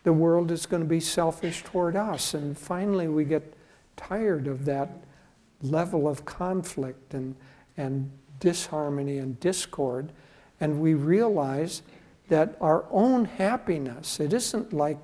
the 0.04 0.14
world 0.14 0.50
is 0.50 0.66
going 0.66 0.82
to 0.82 0.90
be 0.90 1.00
selfish 1.00 1.64
toward 1.64 1.96
us. 1.96 2.34
And 2.34 2.58
finally, 2.58 3.08
we 3.08 3.24
get 3.24 3.54
tired 4.00 4.48
of 4.48 4.66
that 4.66 4.90
level 5.62 6.08
of 6.08 6.24
conflict 6.24 7.14
and, 7.14 7.36
and 7.76 8.10
disharmony 8.40 9.18
and 9.18 9.40
discord. 9.40 10.12
And 10.62 10.80
we 10.80 10.94
realize 10.94 11.82
that 12.30 12.56
our 12.62 12.86
own 12.92 13.26
happiness, 13.26 14.20
it 14.20 14.32
isn't 14.32 14.72
like 14.72 14.98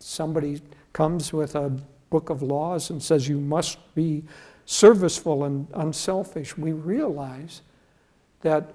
somebody 0.00 0.60
comes 0.92 1.32
with 1.32 1.54
a 1.54 1.70
book 2.10 2.30
of 2.30 2.42
laws 2.42 2.90
and 2.90 3.00
says 3.00 3.28
you 3.28 3.38
must 3.38 3.78
be 3.94 4.24
serviceful 4.64 5.44
and 5.44 5.68
unselfish. 5.74 6.56
We 6.56 6.72
realize 6.72 7.62
that 8.40 8.74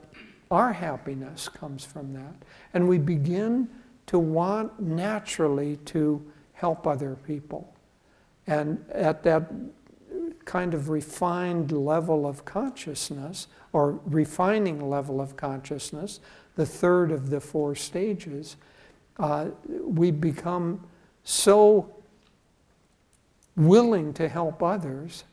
our 0.52 0.72
happiness 0.72 1.50
comes 1.50 1.84
from 1.84 2.14
that. 2.14 2.36
And 2.74 2.88
we 2.88 2.98
begin 2.98 3.68
to 4.08 4.20
want 4.20 4.80
naturally 4.80 5.78
to 5.86 6.24
help 6.54 6.88
other 6.88 7.18
people. 7.28 7.75
And 8.48 8.84
at 8.92 9.24
that 9.24 9.52
kind 10.46 10.74
of 10.74 10.90
refined 10.90 11.72
level 11.72 12.28
of 12.28 12.46
consciousness, 12.46 13.48
or 13.74 14.00
refining 14.06 14.90
level 14.90 15.20
of 15.20 15.36
consciousness, 15.36 16.20
the 16.56 16.66
third 16.66 17.12
of 17.12 17.30
the 17.30 17.42
four 17.42 17.76
stages, 17.76 18.56
uh, 19.18 19.48
we 19.68 20.12
become 20.12 20.86
so 21.24 21.94
willing 23.56 24.14
to 24.14 24.28
help 24.28 24.62
others 24.62 25.24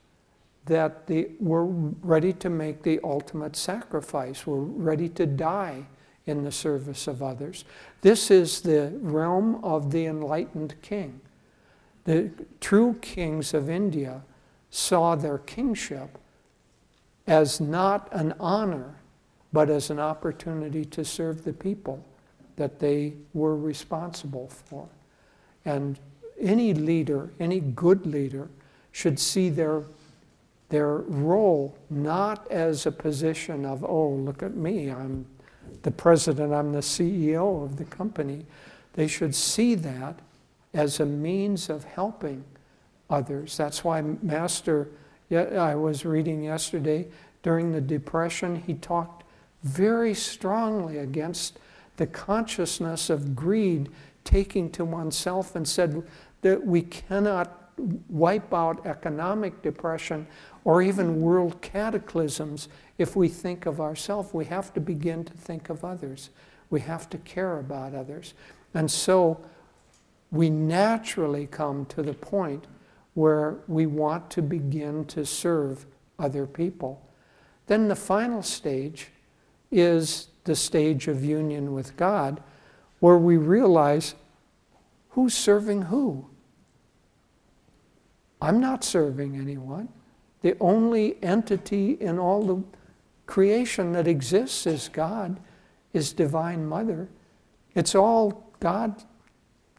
that 0.64 1.06
the, 1.06 1.28
we're 1.40 1.64
ready 1.64 2.32
to 2.32 2.48
make 2.48 2.82
the 2.82 3.00
ultimate 3.02 3.56
sacrifice. 3.56 4.46
We're 4.46 4.58
ready 4.58 5.08
to 5.10 5.26
die 5.26 5.86
in 6.26 6.44
the 6.44 6.52
service 6.52 7.08
of 7.08 7.22
others. 7.22 7.64
This 8.00 8.30
is 8.30 8.60
the 8.60 8.92
realm 9.00 9.62
of 9.64 9.90
the 9.90 10.06
enlightened 10.06 10.74
king. 10.80 11.20
The 12.04 12.30
true 12.60 12.94
kings 13.00 13.54
of 13.54 13.70
India 13.70 14.22
saw 14.70 15.14
their 15.14 15.38
kingship 15.38 16.18
as 17.26 17.60
not 17.60 18.08
an 18.12 18.34
honor, 18.40 18.96
but 19.52 19.70
as 19.70 19.90
an 19.90 20.00
opportunity 20.00 20.84
to 20.86 21.04
serve 21.04 21.44
the 21.44 21.52
people 21.52 22.04
that 22.56 22.80
they 22.80 23.14
were 23.34 23.56
responsible 23.56 24.48
for. 24.48 24.88
And 25.64 25.98
any 26.40 26.74
leader, 26.74 27.30
any 27.38 27.60
good 27.60 28.06
leader, 28.06 28.48
should 28.90 29.18
see 29.18 29.48
their, 29.48 29.82
their 30.68 30.96
role 30.96 31.76
not 31.88 32.50
as 32.50 32.84
a 32.86 32.92
position 32.92 33.64
of, 33.64 33.84
oh, 33.84 34.10
look 34.10 34.42
at 34.42 34.54
me, 34.54 34.90
I'm 34.90 35.26
the 35.82 35.90
president, 35.90 36.52
I'm 36.52 36.72
the 36.72 36.80
CEO 36.80 37.64
of 37.64 37.76
the 37.76 37.84
company. 37.84 38.44
They 38.94 39.06
should 39.06 39.34
see 39.34 39.74
that 39.76 40.18
as 40.74 41.00
a 41.00 41.06
means 41.06 41.68
of 41.68 41.84
helping 41.84 42.44
others. 43.10 43.56
That's 43.56 43.84
why 43.84 44.00
Master, 44.00 44.88
I 45.30 45.74
was 45.74 46.04
reading 46.04 46.42
yesterday, 46.42 47.08
during 47.42 47.72
the 47.72 47.80
Depression, 47.80 48.62
he 48.66 48.74
talked 48.74 49.24
very 49.62 50.14
strongly 50.14 50.98
against 50.98 51.58
the 51.96 52.06
consciousness 52.06 53.10
of 53.10 53.36
greed 53.36 53.90
taking 54.24 54.70
to 54.70 54.84
oneself 54.84 55.54
and 55.54 55.66
said 55.66 56.02
that 56.42 56.66
we 56.66 56.82
cannot 56.82 57.58
wipe 58.08 58.52
out 58.52 58.86
economic 58.86 59.62
depression 59.62 60.26
or 60.64 60.82
even 60.82 61.20
world 61.20 61.60
cataclysms 61.62 62.68
if 62.98 63.16
we 63.16 63.28
think 63.28 63.66
of 63.66 63.80
ourselves. 63.80 64.32
We 64.32 64.44
have 64.46 64.72
to 64.74 64.80
begin 64.80 65.24
to 65.24 65.32
think 65.32 65.70
of 65.70 65.84
others. 65.84 66.30
We 66.70 66.80
have 66.80 67.10
to 67.10 67.18
care 67.18 67.58
about 67.58 67.94
others. 67.94 68.34
And 68.74 68.90
so 68.90 69.44
we 70.32 70.48
naturally 70.48 71.46
come 71.46 71.84
to 71.84 72.02
the 72.02 72.14
point 72.14 72.66
where 73.14 73.58
we 73.68 73.84
want 73.86 74.30
to 74.30 74.40
begin 74.40 75.04
to 75.04 75.26
serve 75.26 75.86
other 76.18 76.46
people. 76.46 77.06
Then 77.66 77.88
the 77.88 77.94
final 77.94 78.42
stage 78.42 79.08
is 79.70 80.28
the 80.44 80.56
stage 80.56 81.06
of 81.06 81.22
union 81.22 81.74
with 81.74 81.96
God, 81.96 82.42
where 82.98 83.18
we 83.18 83.36
realize 83.36 84.14
who's 85.10 85.34
serving 85.34 85.82
who. 85.82 86.26
I'm 88.40 88.58
not 88.58 88.82
serving 88.82 89.36
anyone. 89.36 89.90
The 90.40 90.56
only 90.60 91.22
entity 91.22 91.92
in 91.92 92.18
all 92.18 92.42
the 92.42 92.62
creation 93.26 93.92
that 93.92 94.08
exists 94.08 94.66
is 94.66 94.88
God, 94.88 95.38
is 95.92 96.12
Divine 96.12 96.66
Mother. 96.66 97.08
It's 97.74 97.94
all 97.94 98.50
God 98.58 99.02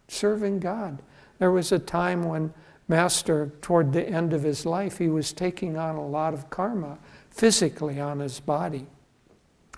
serving 0.08 0.60
God. 0.60 1.02
There 1.40 1.52
was 1.52 1.72
a 1.72 1.80
time 1.80 2.24
when 2.24 2.54
Master, 2.88 3.52
toward 3.62 3.94
the 3.94 4.08
end 4.08 4.34
of 4.34 4.44
his 4.44 4.66
life, 4.66 4.98
he 4.98 5.08
was 5.08 5.32
taking 5.34 5.78
on 5.78 5.96
a 5.96 6.06
lot 6.06 6.34
of 6.34 6.50
karma 6.50 6.98
physically 7.30 8.00
on 8.00 8.20
his 8.20 8.40
body. 8.40 8.86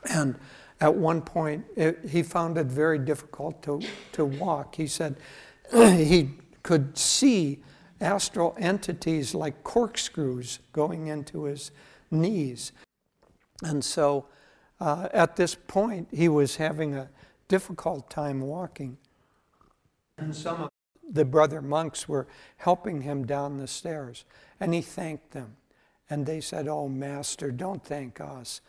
And 0.10 0.36
at 0.82 0.94
one 0.94 1.22
point, 1.22 1.66
it, 1.76 2.00
he 2.10 2.24
found 2.24 2.58
it 2.58 2.68
very 2.68 3.00
difficult 3.00 3.62
to, 3.64 3.82
to 4.14 4.26
walk. 4.26 4.76
He 4.76 4.88
said 4.88 5.18
he 5.74 6.32
could 6.64 6.98
see 6.98 7.60
astral 8.02 8.56
entities 8.60 9.34
like 9.34 9.64
corkscrews 9.64 10.60
going 10.74 11.08
into 11.08 11.44
his 11.44 11.72
knees. 12.12 12.72
And 13.64 13.84
so 13.84 14.26
uh, 14.80 15.08
at 15.14 15.36
this 15.36 15.56
point, 15.56 16.08
he 16.12 16.28
was 16.28 16.58
having 16.58 16.96
a 16.96 17.10
difficult 17.48 18.10
time 18.10 18.42
walking. 18.42 18.98
And 20.17 20.36
some 20.36 20.63
of 20.63 20.69
the 21.10 21.25
brother 21.25 21.62
monks 21.62 22.08
were 22.08 22.28
helping 22.58 23.01
him 23.01 23.25
down 23.25 23.58
the 23.58 23.67
stairs, 23.67 24.25
and 24.60 24.73
he 24.73 24.82
thanked 24.82 25.32
them. 25.32 25.58
And 26.10 26.25
they 26.25 26.41
said, 26.41 26.67
Oh, 26.67 26.88
Master, 26.88 27.51
don't 27.51 27.84
thank 27.84 28.21
us. 28.21 28.62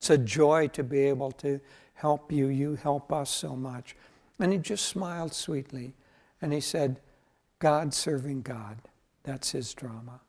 It's 0.00 0.10
a 0.10 0.18
joy 0.18 0.68
to 0.68 0.82
be 0.82 1.00
able 1.00 1.32
to 1.32 1.60
help 1.94 2.30
you. 2.30 2.48
You 2.48 2.76
help 2.76 3.12
us 3.12 3.30
so 3.30 3.56
much. 3.56 3.96
And 4.38 4.52
he 4.52 4.58
just 4.58 4.86
smiled 4.86 5.32
sweetly 5.32 5.94
and 6.42 6.52
he 6.52 6.60
said, 6.60 7.00
God 7.58 7.94
serving 7.94 8.42
God. 8.42 8.76
That's 9.22 9.52
his 9.52 9.72
drama. 9.72 10.20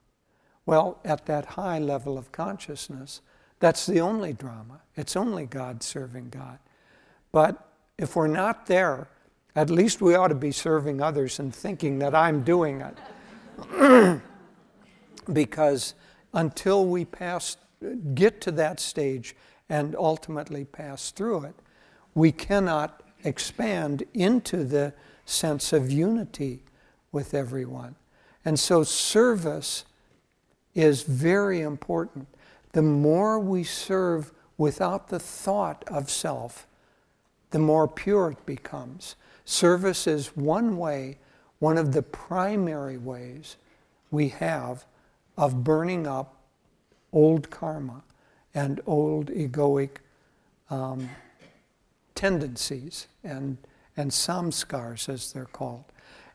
Well, 0.65 1.00
at 1.04 1.26
that 1.26 1.46
high 1.46 1.80
level 1.80 2.17
of 2.17 2.32
consciousness, 2.32 3.22
that's 3.60 3.86
the 3.86 4.00
only 4.00 4.34
drama. 4.34 4.82
It's 4.96 5.15
only 5.15 5.46
God 5.46 5.84
serving 5.84 6.30
God. 6.30 6.60
But 7.32 7.67
if 7.98 8.15
we're 8.15 8.28
not 8.28 8.67
there, 8.67 9.10
at 9.58 9.72
least 9.72 10.02
we 10.02 10.13
ought 10.13 10.28
to 10.28 10.36
be 10.36 10.52
serving 10.52 11.02
others 11.02 11.39
and 11.39 11.54
thinking 11.54 11.98
that 11.98 12.13
I'm 12.13 12.43
doing 12.43 12.80
it. 13.80 14.22
because 15.34 15.96
until 16.32 16.86
we 16.86 17.06
pass, 17.06 17.58
get 18.13 18.39
to 18.41 18.52
that 18.52 18.80
stage 18.80 19.36
and 19.67 19.96
ultimately 19.96 20.63
pass 20.63 21.10
through 21.10 21.46
it, 21.46 21.56
we 22.13 22.32
cannot 22.32 23.02
expand 23.24 24.04
into 24.13 24.63
the 24.63 24.93
sense 25.26 25.74
of 25.74 25.89
unity 25.89 26.62
with 27.12 27.34
everyone. 27.34 27.96
And 28.46 28.60
so 28.60 28.84
service 28.84 29.86
is 30.76 31.02
very 31.02 31.62
important. 31.62 32.28
The 32.74 32.84
more 32.84 33.39
we 33.39 33.63
serve 33.63 34.32
without 34.56 35.08
the 35.08 35.20
thought 35.20 35.84
of 35.88 36.12
self, 36.12 36.67
the 37.50 37.58
more 37.58 37.88
pure 37.88 38.30
it 38.30 38.46
becomes. 38.46 39.15
Service 39.48 40.08
is 40.08 40.36
one 40.36 40.76
way, 40.76 41.20
one 41.60 41.78
of 41.78 41.94
the 41.94 42.02
primary 42.02 42.98
ways 42.98 43.56
we 44.12 44.28
have 44.28 44.86
of 45.38 45.64
burning 45.64 46.06
up 46.06 46.36
old 47.14 47.50
karma 47.50 48.04
and 48.54 48.82
old 48.86 49.28
egoic 49.28 50.00
um, 50.70 51.10
tendencies 52.14 53.08
and, 53.24 53.58
and 53.96 54.12
samskars, 54.12 55.08
as 55.08 55.32
they're 55.32 55.46
called. 55.46 55.86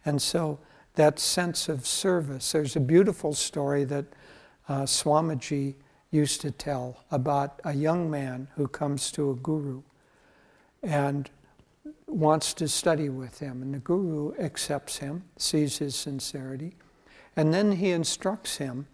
And 0.06 0.22
so 0.22 0.58
that 0.94 1.18
sense 1.18 1.68
of 1.68 1.86
service, 1.86 2.52
there's 2.52 2.76
a 2.76 2.80
beautiful 2.80 3.34
story 3.34 3.84
that 3.84 4.06
uh, 4.70 4.82
Swamiji 4.84 5.74
used 6.10 6.40
to 6.40 6.50
tell 6.50 7.04
about 7.10 7.60
a 7.62 7.74
young 7.74 8.10
man 8.10 8.48
who 8.56 8.66
comes 8.68 9.12
to 9.12 9.30
a 9.30 9.34
guru 9.34 9.82
and 10.82 11.28
wants 12.14 12.54
to 12.54 12.68
study 12.68 13.08
with 13.08 13.38
him. 13.38 13.62
And 13.62 13.74
the 13.74 13.78
guru 13.78 14.34
accepts 14.38 14.98
him, 14.98 15.24
sees 15.36 15.78
his 15.78 15.94
sincerity, 15.94 16.74
and 17.36 17.52
then 17.52 17.72
he 17.72 17.90
instructs 17.90 18.58
him 18.58 18.86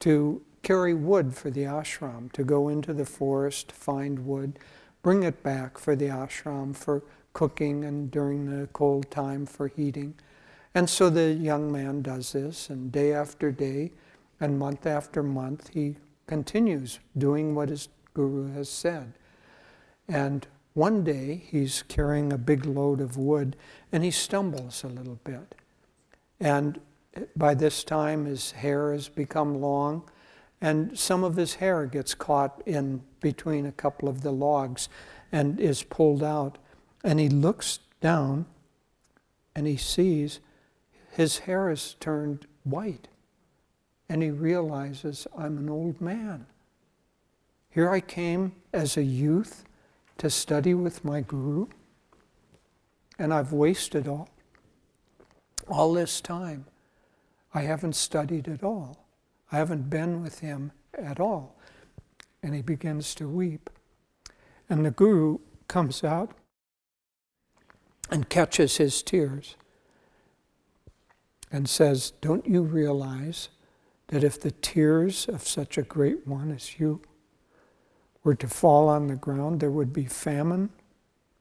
to 0.00 0.42
carry 0.62 0.94
wood 0.94 1.34
for 1.34 1.50
the 1.50 1.64
ashram, 1.64 2.30
to 2.32 2.44
go 2.44 2.68
into 2.68 2.92
the 2.92 3.04
forest, 3.04 3.72
find 3.72 4.26
wood, 4.26 4.58
bring 5.02 5.22
it 5.22 5.42
back 5.42 5.78
for 5.78 5.96
the 5.96 6.06
ashram 6.06 6.76
for 6.76 7.02
cooking 7.32 7.84
and 7.84 8.10
during 8.10 8.46
the 8.46 8.66
cold 8.68 9.10
time 9.10 9.46
for 9.46 9.68
heating. 9.68 10.14
And 10.74 10.88
so 10.88 11.10
the 11.10 11.32
young 11.32 11.72
man 11.72 12.02
does 12.02 12.32
this, 12.32 12.70
and 12.70 12.92
day 12.92 13.12
after 13.12 13.50
day 13.50 13.92
and 14.40 14.58
month 14.58 14.86
after 14.86 15.22
month, 15.22 15.70
he 15.72 15.96
continues 16.26 17.00
doing 17.18 17.54
what 17.54 17.68
his 17.68 17.88
guru 18.14 18.52
has 18.52 18.68
said. 18.68 19.12
And 20.08 20.46
one 20.74 21.04
day 21.04 21.42
he's 21.46 21.82
carrying 21.82 22.32
a 22.32 22.38
big 22.38 22.64
load 22.64 23.00
of 23.00 23.16
wood 23.16 23.56
and 23.92 24.04
he 24.04 24.10
stumbles 24.10 24.84
a 24.84 24.88
little 24.88 25.18
bit. 25.24 25.54
And 26.38 26.80
by 27.36 27.54
this 27.54 27.84
time, 27.84 28.24
his 28.24 28.52
hair 28.52 28.92
has 28.92 29.08
become 29.08 29.60
long, 29.60 30.08
and 30.60 30.98
some 30.98 31.24
of 31.24 31.36
his 31.36 31.54
hair 31.54 31.86
gets 31.86 32.14
caught 32.14 32.62
in 32.66 33.02
between 33.20 33.66
a 33.66 33.72
couple 33.72 34.08
of 34.08 34.22
the 34.22 34.30
logs 34.30 34.88
and 35.32 35.58
is 35.58 35.82
pulled 35.82 36.22
out. 36.22 36.58
And 37.02 37.18
he 37.18 37.28
looks 37.28 37.80
down 38.00 38.46
and 39.54 39.66
he 39.66 39.76
sees 39.76 40.40
his 41.10 41.40
hair 41.40 41.68
has 41.68 41.94
turned 41.94 42.46
white. 42.64 43.08
And 44.08 44.22
he 44.22 44.30
realizes, 44.30 45.26
I'm 45.36 45.58
an 45.58 45.68
old 45.68 46.00
man. 46.00 46.46
Here 47.70 47.90
I 47.90 48.00
came 48.00 48.52
as 48.72 48.96
a 48.96 49.02
youth 49.02 49.64
to 50.20 50.28
study 50.28 50.74
with 50.74 51.02
my 51.02 51.22
guru, 51.22 51.66
and 53.18 53.32
I've 53.32 53.54
wasted 53.54 54.06
all, 54.06 54.28
all 55.66 55.94
this 55.94 56.20
time. 56.20 56.66
I 57.54 57.62
haven't 57.62 57.96
studied 57.96 58.46
at 58.46 58.62
all. 58.62 59.06
I 59.50 59.56
haven't 59.56 59.88
been 59.88 60.22
with 60.22 60.40
him 60.40 60.72
at 60.92 61.20
all. 61.20 61.56
And 62.42 62.54
he 62.54 62.60
begins 62.60 63.14
to 63.14 63.26
weep. 63.26 63.70
And 64.68 64.84
the 64.84 64.90
guru 64.90 65.38
comes 65.68 66.04
out 66.04 66.32
and 68.10 68.28
catches 68.28 68.76
his 68.76 69.02
tears 69.02 69.56
and 71.50 71.66
says, 71.66 72.10
Don't 72.20 72.46
you 72.46 72.60
realize 72.60 73.48
that 74.08 74.22
if 74.22 74.38
the 74.38 74.50
tears 74.50 75.26
of 75.30 75.48
such 75.48 75.78
a 75.78 75.82
great 75.82 76.26
one 76.26 76.50
as 76.50 76.78
you 76.78 77.00
were 78.22 78.34
to 78.34 78.48
fall 78.48 78.88
on 78.88 79.06
the 79.06 79.16
ground, 79.16 79.60
there 79.60 79.70
would 79.70 79.92
be 79.92 80.04
famine 80.04 80.70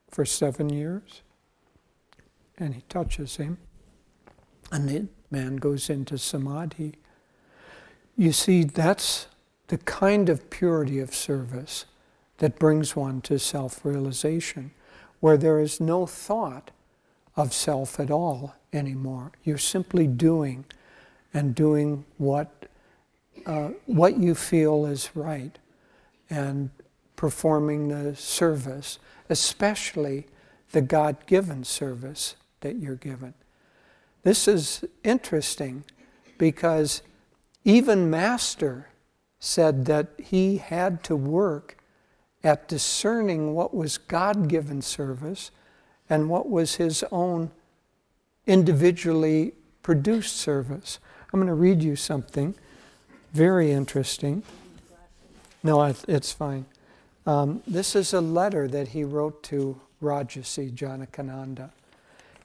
for 0.10 0.26
seven 0.26 0.70
years? 0.70 1.22
And 2.58 2.76
he 2.76 2.82
touches 2.90 3.38
him, 3.38 3.58
and 4.72 4.90
the 4.90 5.08
man 5.32 5.58
goes 5.58 5.90
into 5.90 6.18
samadhi. 6.18 6.96
You 8.18 8.32
see, 8.32 8.64
that's 8.64 9.28
the 9.68 9.78
kind 9.78 10.30
of 10.30 10.50
purity 10.50 11.00
of 11.00 11.14
service 11.14 11.86
that 12.40 12.60
brings 12.60 12.96
one 12.96 13.22
to 13.22 13.40
self 13.40 13.86
realization, 13.86 14.72
where 15.20 15.38
there 15.38 15.60
is 15.60 15.80
no 15.80 16.06
thought 16.06 16.72
of 17.36 17.54
self 17.54 18.00
at 18.00 18.12
all 18.12 18.56
anymore. 18.74 19.32
You're 19.44 19.58
simply 19.58 20.08
doing 20.08 20.66
and 21.34 21.54
doing 21.54 22.06
what, 22.18 22.66
uh, 23.46 23.70
what 23.86 24.18
you 24.18 24.36
feel 24.36 24.86
is 24.86 25.12
right 25.16 25.58
and 26.30 26.70
performing 27.16 27.90
the 27.90 28.16
service, 28.16 29.00
especially 29.30 30.28
the 30.72 30.82
God 30.82 31.18
given 31.26 31.64
service 31.64 32.36
that 32.62 32.78
you're 32.78 32.96
given. 32.96 33.34
This 34.24 34.48
is 34.48 34.84
interesting 35.04 35.84
because 36.38 37.02
even 37.64 38.10
Master 38.10 38.90
said 39.40 39.86
that 39.86 40.08
he 40.18 40.58
had 40.58 41.04
to 41.06 41.16
work 41.16 41.78
at 42.44 42.68
discerning 42.68 43.54
what 43.54 43.74
was 43.74 43.98
God 43.98 44.48
given 44.48 44.82
service 44.82 45.52
and 46.10 46.30
what 46.30 46.50
was 46.50 46.76
his 46.76 47.04
own 47.12 47.52
individually 48.48 49.54
produced 49.84 50.38
service. 50.38 51.00
I'm 51.32 51.40
going 51.40 51.48
to 51.48 51.54
read 51.54 51.84
you 51.84 51.96
something 51.96 52.56
very 53.34 53.72
interesting. 53.72 54.44
No, 55.64 55.84
it's 56.08 56.32
fine. 56.32 56.66
Um, 57.26 57.62
this 57.68 57.96
is 57.96 58.14
a 58.14 58.22
letter 58.22 58.68
that 58.68 58.90
he 58.90 59.04
wrote 59.04 59.44
to 59.44 59.80
Rajarsi 60.02 60.72
Janakananda. 60.72 61.72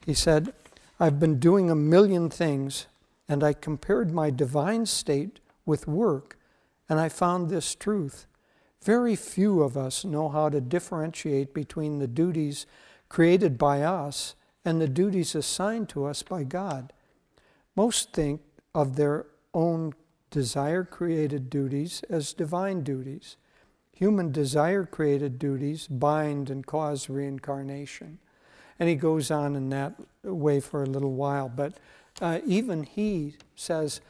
He 0.05 0.15
said, 0.15 0.53
I've 0.99 1.21
been 1.21 1.39
doing 1.39 1.71
a 1.71 1.75
million 1.75 2.29
things, 2.29 2.87
and 3.29 3.43
I 3.43 3.53
compared 3.53 4.13
my 4.13 4.31
divine 4.31 4.87
state 4.87 5.41
with 5.65 5.87
work, 5.87 6.39
and 6.89 7.01
I 7.01 7.09
found 7.09 7.49
this 7.49 7.75
truth. 7.75 8.27
Very 8.83 9.17
few 9.17 9.63
of 9.63 9.77
us 9.77 10.05
know 10.05 10.29
how 10.29 10.49
to 10.51 10.61
differentiate 10.61 11.55
between 11.55 12.01
the 12.01 12.07
duties 12.07 12.67
created 13.09 13.57
by 13.57 13.83
us 13.83 14.35
and 14.65 14.81
the 14.81 14.89
duties 14.89 15.35
assigned 15.35 15.89
to 15.91 16.05
us 16.05 16.23
by 16.23 16.43
God. 16.43 16.93
Most 17.77 18.13
think 18.13 18.41
of 18.75 18.97
their 18.97 19.27
own 19.53 19.95
desire 20.35 20.83
created 20.83 21.49
duties 21.49 22.03
as 22.11 22.33
divine 22.33 22.83
duties. 22.83 23.37
Human 23.93 24.33
desire 24.33 24.85
created 24.85 25.39
duties 25.39 25.87
bind 25.87 26.51
and 26.51 26.67
cause 26.67 27.09
reincarnation. 27.09 28.19
And 28.81 28.89
he 28.89 28.97
goes 28.97 29.31
on 29.31 29.55
in 29.55 29.69
that 29.69 29.95
way 30.25 30.59
for 30.59 30.83
a 30.83 30.87
little 30.87 31.13
while. 31.13 31.49
But 31.49 31.75
uh, 32.21 32.41
even 32.45 32.83
he 32.83 33.37
says 33.55 34.01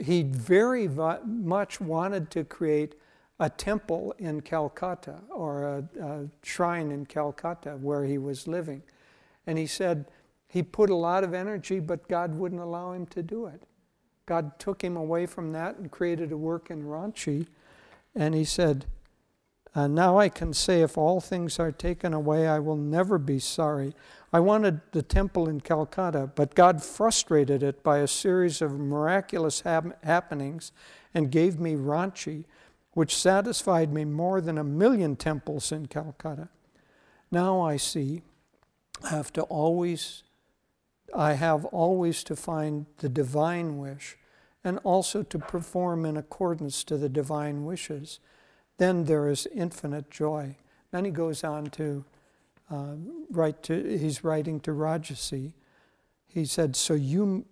he 0.00 0.22
very 0.22 0.88
much 0.88 1.82
wanted 1.82 2.30
to 2.30 2.44
create 2.44 2.94
a 3.38 3.50
temple 3.50 4.14
in 4.16 4.40
Calcutta 4.40 5.18
or 5.28 5.64
a, 5.64 5.84
a 6.00 6.28
shrine 6.42 6.90
in 6.90 7.04
Calcutta 7.04 7.72
where 7.72 8.04
he 8.04 8.16
was 8.16 8.48
living. 8.48 8.82
And 9.46 9.58
he 9.58 9.66
said 9.66 10.06
he 10.48 10.62
put 10.62 10.88
a 10.88 10.94
lot 10.94 11.24
of 11.24 11.34
energy, 11.34 11.78
but 11.78 12.08
God 12.08 12.34
wouldn't 12.34 12.62
allow 12.62 12.92
him 12.92 13.04
to 13.08 13.22
do 13.22 13.44
it. 13.44 13.64
God 14.26 14.58
took 14.58 14.82
him 14.82 14.96
away 14.96 15.26
from 15.26 15.52
that 15.52 15.76
and 15.76 15.90
created 15.90 16.32
a 16.32 16.36
work 16.36 16.70
in 16.70 16.84
Ranchi. 16.84 17.46
And 18.14 18.34
he 18.34 18.44
said, 18.44 18.86
uh, 19.74 19.86
Now 19.86 20.18
I 20.18 20.28
can 20.28 20.52
say, 20.54 20.82
if 20.82 20.96
all 20.96 21.20
things 21.20 21.58
are 21.58 21.72
taken 21.72 22.14
away, 22.14 22.46
I 22.46 22.58
will 22.58 22.76
never 22.76 23.18
be 23.18 23.38
sorry. 23.38 23.94
I 24.32 24.40
wanted 24.40 24.80
the 24.92 25.02
temple 25.02 25.48
in 25.48 25.60
Calcutta, 25.60 26.30
but 26.34 26.54
God 26.54 26.82
frustrated 26.82 27.62
it 27.62 27.82
by 27.82 27.98
a 27.98 28.08
series 28.08 28.62
of 28.62 28.78
miraculous 28.78 29.60
hap- 29.60 30.02
happenings 30.04 30.72
and 31.12 31.30
gave 31.30 31.60
me 31.60 31.74
Ranchi, 31.74 32.44
which 32.92 33.16
satisfied 33.16 33.92
me 33.92 34.04
more 34.04 34.40
than 34.40 34.58
a 34.58 34.64
million 34.64 35.16
temples 35.16 35.70
in 35.70 35.86
Calcutta. 35.86 36.48
Now 37.30 37.60
I 37.60 37.76
see 37.76 38.22
I 39.02 39.08
have 39.08 39.32
to 39.34 39.42
always, 39.42 40.22
I 41.14 41.34
have 41.34 41.64
always 41.66 42.24
to 42.24 42.36
find 42.36 42.86
the 42.98 43.08
divine 43.08 43.78
wish 43.78 44.16
and 44.62 44.78
also 44.82 45.22
to 45.22 45.38
perform 45.38 46.06
in 46.06 46.16
accordance 46.16 46.84
to 46.84 46.96
the 46.96 47.08
divine 47.08 47.64
wishes. 47.64 48.20
Then 48.78 49.04
there 49.04 49.28
is 49.28 49.46
infinite 49.54 50.10
joy. 50.10 50.56
Then 50.90 51.04
he 51.04 51.10
goes 51.10 51.44
on 51.44 51.66
to 51.70 52.04
uh, 52.70 52.94
write 53.30 53.62
to, 53.64 53.98
he's 53.98 54.24
writing 54.24 54.60
to 54.60 54.70
Rajarsi. 54.70 55.52
He 56.26 56.44
said, 56.46 56.74
so 56.74 56.94
you, 56.94 57.44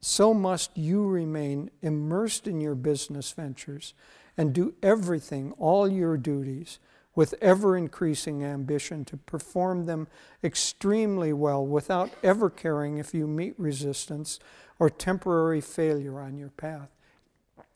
so 0.00 0.32
must 0.32 0.76
you 0.76 1.06
remain 1.06 1.70
immersed 1.82 2.46
in 2.46 2.60
your 2.60 2.74
business 2.74 3.30
ventures 3.32 3.94
and 4.36 4.52
do 4.52 4.74
everything, 4.82 5.52
all 5.58 5.86
your 5.86 6.16
duties, 6.16 6.78
with 7.14 7.34
ever 7.40 7.76
increasing 7.76 8.44
ambition 8.44 9.04
to 9.04 9.16
perform 9.16 9.86
them 9.86 10.08
extremely 10.42 11.32
well 11.32 11.64
without 11.64 12.10
ever 12.22 12.50
caring 12.50 12.98
if 12.98 13.14
you 13.14 13.26
meet 13.26 13.54
resistance 13.58 14.40
or 14.78 14.90
temporary 14.90 15.60
failure 15.60 16.20
on 16.20 16.36
your 16.36 16.50
path. 16.50 16.88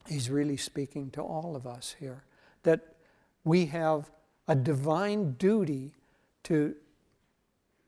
He's 0.06 0.30
really 0.30 0.56
speaking 0.56 1.10
to 1.10 1.22
all 1.22 1.54
of 1.54 1.66
us 1.66 1.96
here 1.98 2.24
that 2.62 2.80
we 3.44 3.66
have 3.66 4.10
a 4.48 4.54
divine 4.54 5.32
duty 5.32 5.92
to 6.44 6.74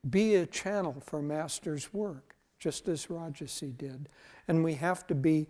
be 0.08 0.34
a 0.36 0.46
channel 0.46 1.02
for 1.04 1.20
Master's 1.20 1.92
work, 1.92 2.34
just 2.58 2.88
as 2.88 3.06
Rajarsi 3.06 3.76
did. 3.76 4.08
And 4.46 4.62
we 4.62 4.74
have 4.74 5.06
to 5.08 5.14
be 5.14 5.48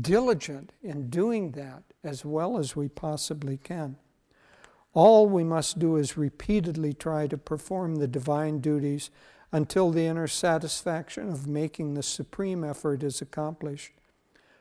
diligent 0.00 0.72
in 0.82 1.08
doing 1.08 1.52
that 1.52 1.82
as 2.02 2.24
well 2.24 2.58
as 2.58 2.74
we 2.74 2.88
possibly 2.88 3.56
can. 3.56 3.96
All 4.96 5.26
we 5.26 5.44
must 5.44 5.78
do 5.78 5.96
is 5.96 6.16
repeatedly 6.16 6.94
try 6.94 7.26
to 7.26 7.36
perform 7.36 7.96
the 7.96 8.08
divine 8.08 8.60
duties 8.60 9.10
until 9.52 9.90
the 9.90 10.06
inner 10.06 10.26
satisfaction 10.26 11.28
of 11.28 11.46
making 11.46 11.92
the 11.92 12.02
supreme 12.02 12.64
effort 12.64 13.02
is 13.02 13.20
accomplished. 13.20 13.92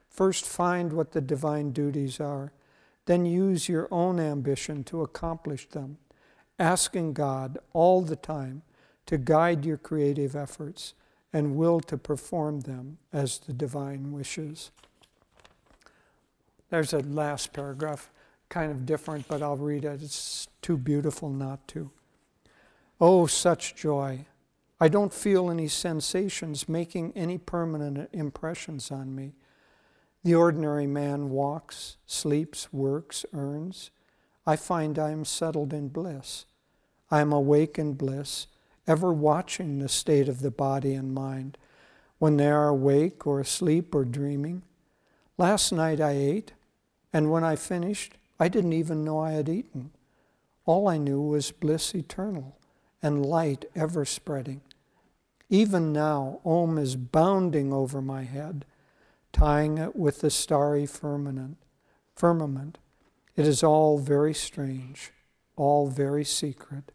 First, 0.10 0.46
find 0.46 0.92
what 0.92 1.14
the 1.14 1.22
divine 1.22 1.72
duties 1.72 2.20
are, 2.20 2.52
then 3.06 3.26
use 3.26 3.70
your 3.70 3.88
own 3.90 4.20
ambition 4.20 4.84
to 4.84 5.04
accomplish 5.04 5.70
them, 5.70 6.00
asking 6.60 7.14
God 7.14 7.58
all 7.72 8.02
the 8.02 8.18
time 8.18 8.64
to 9.06 9.18
guide 9.18 9.64
your 9.64 9.78
creative 9.78 10.36
efforts 10.36 10.96
and 11.32 11.56
will 11.56 11.80
to 11.80 11.98
perform 11.98 12.62
them 12.62 12.98
as 13.14 13.38
the 13.38 13.54
divine 13.54 14.12
wishes. 14.12 14.72
There's 16.70 16.92
a 16.92 17.00
last 17.00 17.54
paragraph, 17.54 18.12
kind 18.50 18.72
of 18.72 18.86
different, 18.86 19.28
but 19.28 19.42
I'll 19.42 19.58
read 19.58 19.86
it. 19.86 20.02
It's 20.02 20.48
too 20.62 20.78
beautiful 20.78 21.30
not 21.30 21.68
to. 21.70 21.92
Oh, 23.00 23.28
such 23.28 23.76
joy! 23.76 24.26
I 24.80 24.88
don't 24.90 25.14
feel 25.14 25.50
any 25.50 25.68
sensations 25.68 26.68
making 26.68 27.14
any 27.16 27.38
permanent 27.38 28.10
impressions 28.12 28.92
on 28.92 29.16
me. 29.16 29.34
The 30.24 30.36
ordinary 30.36 30.88
man 30.88 31.30
walks, 31.30 31.98
sleeps, 32.06 32.74
works, 32.74 33.26
earns. 33.34 33.92
I 34.46 34.56
find 34.56 35.00
I 35.00 35.12
am 35.12 35.24
settled 35.24 35.72
in 35.74 35.90
bliss. 35.90 36.46
I 37.10 37.22
am 37.22 37.32
awake 37.32 37.80
in 37.80 37.94
bliss, 37.94 38.48
ever 38.88 39.14
watching 39.14 39.80
the 39.80 39.90
state 39.90 40.28
of 40.28 40.42
the 40.42 40.52
body 40.52 40.94
and 40.94 41.14
mind, 41.14 41.58
when 42.18 42.38
they 42.38 42.50
are 42.50 42.70
awake 42.70 43.26
or 43.28 43.40
asleep 43.40 43.94
or 43.94 44.04
dreaming. 44.04 44.64
Last 45.38 45.72
night 45.72 46.02
I 46.02 46.12
ate, 46.12 46.54
and 47.14 47.32
when 47.32 47.44
I 47.44 47.56
finished, 47.56 48.16
I 48.40 48.48
didn't 48.48 48.74
even 48.74 49.04
know 49.04 49.20
I 49.20 49.32
had 49.32 49.50
eaten. 49.50 49.92
All 50.66 50.88
I 50.88 50.98
knew 50.98 51.22
was 51.22 51.52
bliss 51.52 51.94
eternal 51.94 52.58
and 53.02 53.26
light 53.26 53.66
ever 53.76 54.04
spreading. 54.04 54.62
Even 55.50 55.94
now, 55.94 56.40
Om 56.44 56.78
is 56.78 56.96
bounding 56.96 57.72
over 57.72 58.02
my 58.02 58.24
head, 58.24 58.66
tying 59.32 59.78
it 59.78 59.96
with 59.96 60.22
the 60.22 60.32
starry 60.32 60.86
firmament. 60.86 61.58
firmament. 62.16 62.78
It 63.36 63.46
is 63.46 63.64
all 63.64 64.00
very 64.00 64.34
strange, 64.34 65.12
all 65.56 65.88
very 65.88 66.24
secret. 66.24 66.92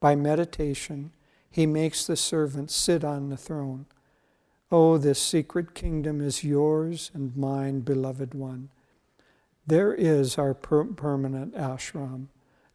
By 0.00 0.14
meditation, 0.14 1.12
he 1.50 1.66
makes 1.66 2.06
the 2.06 2.16
servant 2.16 2.70
sit 2.70 3.02
on 3.04 3.28
the 3.28 3.36
throne. 3.36 3.86
Oh, 4.70 4.98
this 4.98 5.20
secret 5.20 5.74
kingdom 5.74 6.20
is 6.20 6.44
yours 6.44 7.10
and 7.14 7.36
mine, 7.36 7.80
beloved 7.80 8.34
one. 8.34 8.70
There 9.66 9.92
is 9.92 10.38
our 10.38 10.54
per- 10.54 10.84
permanent 10.84 11.54
ashram, 11.54 12.26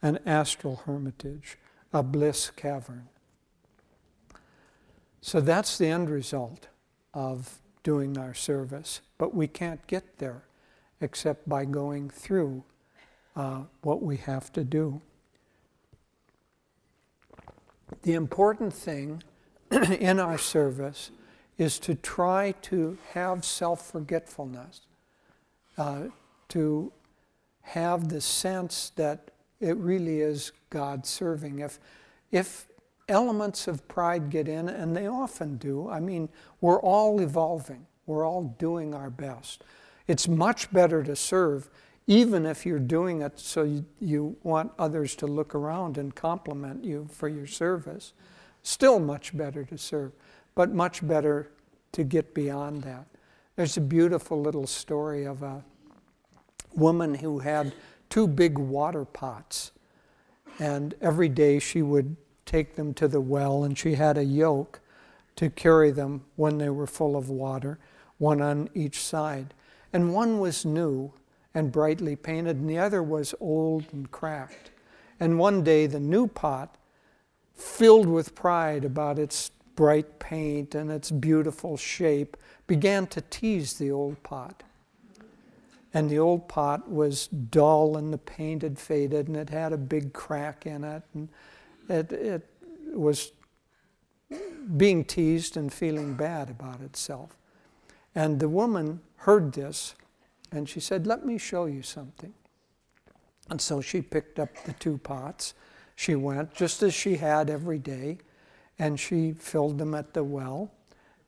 an 0.01 0.19
astral 0.25 0.77
hermitage, 0.85 1.57
a 1.93 2.03
bliss 2.03 2.49
cavern. 2.49 3.07
So 5.21 5.39
that's 5.39 5.77
the 5.77 5.87
end 5.87 6.09
result 6.09 6.67
of 7.13 7.59
doing 7.83 8.17
our 8.17 8.33
service. 8.33 9.01
But 9.17 9.33
we 9.33 9.47
can't 9.47 9.85
get 9.87 10.17
there 10.17 10.43
except 10.99 11.47
by 11.47 11.65
going 11.65 12.09
through 12.09 12.63
uh, 13.35 13.63
what 13.81 14.01
we 14.01 14.17
have 14.17 14.51
to 14.53 14.63
do. 14.63 15.01
The 18.03 18.13
important 18.13 18.73
thing 18.73 19.23
in 19.71 20.19
our 20.19 20.37
service 20.37 21.11
is 21.57 21.79
to 21.79 21.95
try 21.95 22.53
to 22.63 22.97
have 23.13 23.45
self 23.45 23.91
forgetfulness, 23.91 24.81
uh, 25.77 26.05
to 26.51 26.91
have 27.61 28.09
the 28.09 28.21
sense 28.21 28.91
that 28.95 29.31
it 29.59 29.77
really 29.77 30.19
is 30.19 30.51
God 30.69 31.05
serving. 31.05 31.59
If, 31.59 31.79
if 32.31 32.67
elements 33.07 33.67
of 33.67 33.87
pride 33.87 34.29
get 34.29 34.47
in, 34.47 34.67
and 34.67 34.95
they 34.95 35.07
often 35.07 35.57
do, 35.57 35.89
I 35.89 35.99
mean, 35.99 36.29
we're 36.59 36.81
all 36.81 37.21
evolving, 37.21 37.85
we're 38.05 38.25
all 38.25 38.55
doing 38.57 38.93
our 38.93 39.09
best. 39.09 39.63
It's 40.07 40.27
much 40.27 40.71
better 40.73 41.03
to 41.03 41.15
serve, 41.15 41.69
even 42.07 42.45
if 42.45 42.65
you're 42.65 42.79
doing 42.79 43.21
it 43.21 43.39
so 43.39 43.63
you, 43.63 43.85
you 43.99 44.35
want 44.43 44.71
others 44.77 45.15
to 45.17 45.27
look 45.27 45.55
around 45.55 45.97
and 45.97 46.13
compliment 46.13 46.83
you 46.83 47.07
for 47.11 47.29
your 47.29 47.47
service. 47.47 48.13
Still 48.63 48.99
much 48.99 49.35
better 49.37 49.63
to 49.65 49.77
serve, 49.77 50.11
but 50.55 50.73
much 50.73 51.07
better 51.07 51.51
to 51.93 52.03
get 52.03 52.33
beyond 52.33 52.83
that. 52.83 53.05
There's 53.55 53.77
a 53.77 53.81
beautiful 53.81 54.41
little 54.41 54.67
story 54.67 55.25
of 55.25 55.43
a 55.43 55.63
woman 56.73 57.15
who 57.15 57.39
had 57.39 57.73
two 58.09 58.27
big 58.27 58.57
water 58.57 59.05
pots. 59.05 59.71
And 60.59 60.93
every 61.01 61.29
day 61.29 61.59
she 61.59 61.81
would 61.81 62.15
take 62.45 62.75
them 62.75 62.93
to 62.95 63.07
the 63.07 63.21
well, 63.21 63.63
and 63.63 63.77
she 63.77 63.95
had 63.95 64.17
a 64.17 64.23
yoke 64.23 64.81
to 65.37 65.49
carry 65.49 65.91
them 65.91 66.25
when 66.35 66.57
they 66.57 66.69
were 66.69 66.87
full 66.87 67.15
of 67.15 67.29
water, 67.29 67.79
one 68.17 68.41
on 68.41 68.69
each 68.73 68.99
side. 68.99 69.53
And 69.93 70.13
one 70.13 70.39
was 70.39 70.65
new 70.65 71.13
and 71.53 71.71
brightly 71.71 72.15
painted, 72.15 72.57
and 72.57 72.69
the 72.69 72.77
other 72.77 73.01
was 73.01 73.33
old 73.39 73.85
and 73.91 74.11
cracked. 74.11 74.71
And 75.19 75.39
one 75.39 75.63
day 75.63 75.87
the 75.87 75.99
new 75.99 76.27
pot, 76.27 76.77
filled 77.53 78.07
with 78.07 78.35
pride 78.35 78.83
about 78.83 79.19
its 79.19 79.51
bright 79.75 80.19
paint 80.19 80.75
and 80.75 80.91
its 80.91 81.11
beautiful 81.11 81.77
shape, 81.77 82.37
began 82.67 83.07
to 83.07 83.21
tease 83.21 83.73
the 83.73 83.91
old 83.91 84.21
pot. 84.23 84.63
And 85.93 86.09
the 86.09 86.19
old 86.19 86.47
pot 86.47 86.89
was 86.89 87.27
dull 87.27 87.97
and 87.97 88.13
the 88.13 88.17
paint 88.17 88.61
had 88.61 88.79
faded 88.79 89.27
and 89.27 89.35
it 89.35 89.49
had 89.49 89.73
a 89.73 89.77
big 89.77 90.13
crack 90.13 90.65
in 90.65 90.83
it. 90.83 91.03
And 91.13 91.29
it, 91.89 92.11
it 92.11 92.47
was 92.93 93.31
being 94.77 95.03
teased 95.03 95.57
and 95.57 95.71
feeling 95.71 96.13
bad 96.13 96.49
about 96.49 96.81
itself. 96.81 97.37
And 98.15 98.39
the 98.39 98.49
woman 98.49 99.01
heard 99.17 99.53
this 99.53 99.95
and 100.51 100.67
she 100.67 100.79
said, 100.79 101.07
Let 101.07 101.25
me 101.25 101.37
show 101.37 101.65
you 101.65 101.81
something. 101.81 102.33
And 103.49 103.59
so 103.59 103.81
she 103.81 104.01
picked 104.01 104.39
up 104.39 104.49
the 104.65 104.73
two 104.73 104.97
pots. 104.97 105.53
She 105.95 106.15
went, 106.15 106.53
just 106.53 106.81
as 106.83 106.93
she 106.93 107.17
had 107.17 107.49
every 107.49 107.77
day, 107.77 108.19
and 108.79 108.99
she 108.99 109.33
filled 109.33 109.77
them 109.77 109.93
at 109.93 110.13
the 110.13 110.23
well 110.23 110.71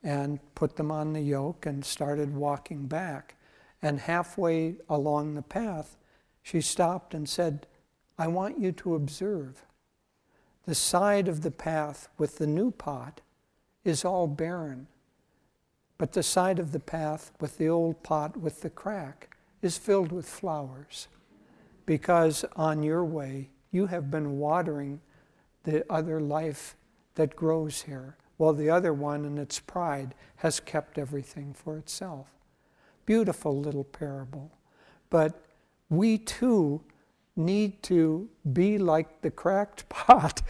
and 0.03 0.39
put 0.55 0.75
them 0.75 0.91
on 0.91 1.13
the 1.13 1.21
yoke 1.21 1.65
and 1.65 1.83
started 1.83 2.33
walking 2.35 2.87
back. 2.87 3.35
And 3.83 3.99
halfway 3.99 4.77
along 4.89 5.35
the 5.35 5.41
path, 5.41 5.97
she 6.41 6.61
stopped 6.61 7.13
and 7.13 7.27
said, 7.27 7.67
I 8.17 8.27
want 8.27 8.57
you 8.57 8.71
to 8.71 8.95
observe. 8.95 9.65
The 10.65 10.73
side 10.73 11.27
of 11.27 11.41
the 11.41 11.51
path 11.51 12.07
with 12.17 12.37
the 12.37 12.47
new 12.47 12.71
pot 12.71 13.19
is 13.83 14.05
all 14.05 14.27
barren, 14.27 14.87
but 15.97 16.13
the 16.13 16.23
side 16.23 16.59
of 16.59 16.71
the 16.71 16.79
path 16.79 17.33
with 17.41 17.57
the 17.57 17.67
old 17.67 18.01
pot 18.03 18.37
with 18.37 18.61
the 18.61 18.69
crack 18.69 19.35
is 19.61 19.77
filled 19.77 20.13
with 20.13 20.29
flowers. 20.29 21.09
Because 21.85 22.45
on 22.55 22.83
your 22.83 23.03
way, 23.03 23.49
you 23.71 23.87
have 23.87 24.09
been 24.09 24.39
watering 24.39 25.01
the 25.63 25.85
other 25.91 26.21
life 26.21 26.77
that 27.15 27.35
grows 27.35 27.81
here, 27.81 28.15
while 28.37 28.53
the 28.53 28.69
other 28.69 28.93
one, 28.93 29.25
in 29.25 29.37
its 29.37 29.59
pride, 29.59 30.15
has 30.37 30.61
kept 30.61 30.97
everything 30.97 31.53
for 31.53 31.77
itself. 31.77 32.32
Beautiful 33.05 33.59
little 33.59 33.83
parable. 33.83 34.51
But 35.09 35.39
we 35.89 36.17
too 36.17 36.81
need 37.35 37.81
to 37.83 38.29
be 38.51 38.77
like 38.77 39.21
the 39.21 39.31
cracked 39.31 39.87
pot. 39.89 40.41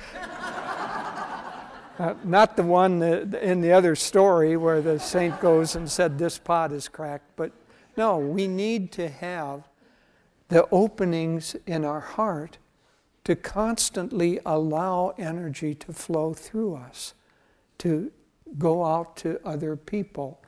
uh, 2.00 2.14
not 2.24 2.56
the 2.56 2.64
one 2.64 3.00
that, 3.00 3.34
in 3.36 3.62
the 3.62 3.72
other 3.72 3.96
story 3.96 4.58
where 4.58 4.82
the 4.82 5.00
saint 5.00 5.40
goes 5.40 5.76
and 5.76 5.90
said, 5.90 6.18
This 6.18 6.38
pot 6.38 6.72
is 6.72 6.88
cracked, 6.88 7.36
but 7.36 7.52
no, 7.96 8.18
we 8.18 8.48
need 8.48 8.92
to 8.94 9.10
have 9.10 9.68
the 10.50 10.68
openings 10.72 11.56
in 11.66 11.86
our 11.86 12.00
heart 12.00 12.58
to 13.24 13.36
constantly 13.36 14.40
allow 14.46 15.14
energy 15.18 15.74
to 15.74 15.94
flow 15.94 16.34
through 16.34 16.76
us, 16.76 17.14
to 17.78 18.12
go 18.58 18.86
out 18.86 19.16
to 19.18 19.40
other 19.46 19.76
people, 19.76 20.42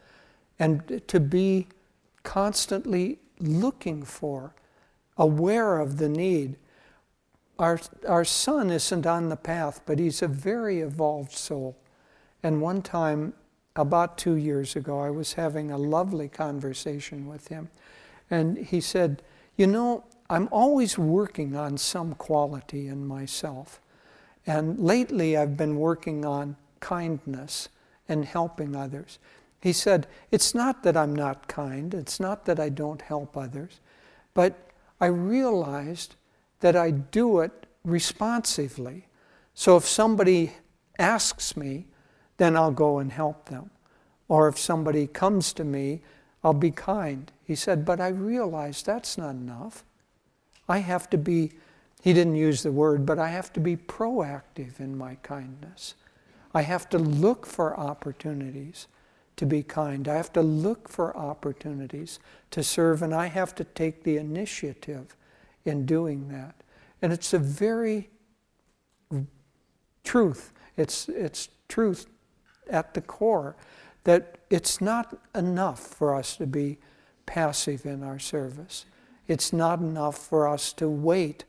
and 0.60 1.02
to 1.08 1.20
be 1.20 1.68
constantly 2.26 3.20
looking 3.40 4.04
for, 4.04 4.54
aware 5.18 5.80
of 5.80 5.98
the 5.98 6.10
need. 6.10 6.58
Our, 7.58 7.80
our 8.06 8.26
son 8.26 8.70
isn't 8.70 9.06
on 9.06 9.30
the 9.30 9.38
path, 9.38 9.80
but 9.86 10.00
he's 10.00 10.22
a 10.22 10.28
very 10.28 10.82
evolved 10.82 11.32
soul. 11.32 11.78
And 12.44 12.62
one 12.62 12.82
time, 12.82 13.34
about 13.78 14.18
two 14.18 14.36
years 14.36 14.76
ago, 14.76 15.00
I 15.00 15.10
was 15.10 15.34
having 15.34 15.72
a 15.72 15.78
lovely 15.78 16.28
conversation 16.28 17.28
with 17.28 17.48
him. 17.48 17.70
And 18.30 18.58
he 18.58 18.82
said, 18.82 19.22
You 19.56 19.68
know, 19.68 20.04
I'm 20.30 20.50
always 20.52 20.98
working 20.98 21.56
on 21.56 21.78
some 21.78 22.16
quality 22.16 22.88
in 22.88 23.06
myself. 23.06 23.80
And 24.48 24.80
lately, 24.80 25.38
I've 25.38 25.58
been 25.58 25.78
working 25.78 26.26
on 26.26 26.56
kindness 26.80 27.70
and 28.08 28.26
helping 28.26 28.76
others. 28.76 29.20
He 29.66 29.74
said, 29.74 30.06
It's 30.30 30.54
not 30.54 30.84
that 30.84 30.96
I'm 30.96 31.16
not 31.16 31.48
kind, 31.48 31.96
it's 31.96 32.20
not 32.20 32.46
that 32.46 32.60
I 32.60 32.70
don't 32.70 33.02
help 33.02 33.36
others, 33.36 33.80
but 34.36 34.70
I 35.02 35.08
realized 35.08 36.14
that 36.60 36.76
I 36.76 36.92
do 36.92 37.40
it 37.40 37.66
responsively. 37.84 39.08
So 39.56 39.76
if 39.76 39.84
somebody 39.84 40.54
asks 41.00 41.58
me, 41.58 41.88
then 42.38 42.56
I'll 42.56 42.70
go 42.70 43.00
and 43.00 43.12
help 43.12 43.50
them. 43.50 43.72
Or 44.28 44.48
if 44.48 44.60
somebody 44.60 45.08
comes 45.08 45.52
to 45.54 45.64
me, 45.64 46.04
I'll 46.44 46.54
be 46.54 46.70
kind. 46.70 47.32
He 47.44 47.56
said, 47.56 47.86
But 47.86 48.00
I 48.00 48.10
realize 48.10 48.84
that's 48.84 49.18
not 49.18 49.32
enough. 49.32 49.84
I 50.70 50.78
have 50.78 51.10
to 51.10 51.18
be, 51.18 51.54
he 52.04 52.14
didn't 52.14 52.36
use 52.36 52.62
the 52.62 52.72
word, 52.72 53.04
but 53.04 53.18
I 53.18 53.30
have 53.30 53.52
to 53.54 53.60
be 53.60 53.76
proactive 53.76 54.80
in 54.80 54.96
my 54.96 55.16
kindness. 55.24 55.96
I 56.54 56.62
have 56.62 56.88
to 56.90 57.00
look 57.00 57.48
for 57.48 57.76
opportunities 57.80 58.86
to 59.38 59.46
be 59.46 59.64
kind. 59.64 60.08
I 60.08 60.16
have 60.16 60.34
to 60.34 60.42
look 60.42 60.88
for 60.88 61.16
opportunities 61.16 62.20
to 62.52 62.64
serve, 62.64 63.02
and 63.02 63.14
I 63.14 63.28
have 63.28 63.54
to 63.56 63.64
take 63.64 64.04
the 64.04 64.18
initiative 64.18 65.16
in 65.66 65.86
doing 65.86 66.30
that. 66.30 66.56
And 67.02 67.12
it's 67.12 67.34
a 67.34 67.40
very 67.40 68.10
truth, 70.04 70.54
it's, 70.78 71.10
it's 71.10 71.50
truth 71.68 72.08
at 72.70 72.94
the 72.94 73.02
core 73.02 73.56
that 74.06 74.38
it's 74.50 74.80
not 74.80 75.18
enough 75.34 75.80
for 75.80 76.16
us 76.16 76.38
to 76.38 76.48
be 76.48 76.78
passive 77.26 77.86
in 77.86 78.04
our 78.04 78.20
service. 78.20 78.86
It's 79.28 79.52
not 79.52 79.80
enough 79.80 80.18
for 80.18 80.48
us 80.48 80.72
to 80.74 80.88
wait 80.88 81.44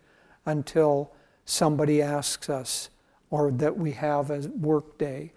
until 0.46 1.12
somebody 1.44 2.00
asks 2.00 2.48
us 2.48 2.88
or 3.30 3.50
that 3.50 3.76
we 3.76 3.92
have 3.92 4.30
a 4.30 4.48
work 4.48 4.98
day. 4.98 5.32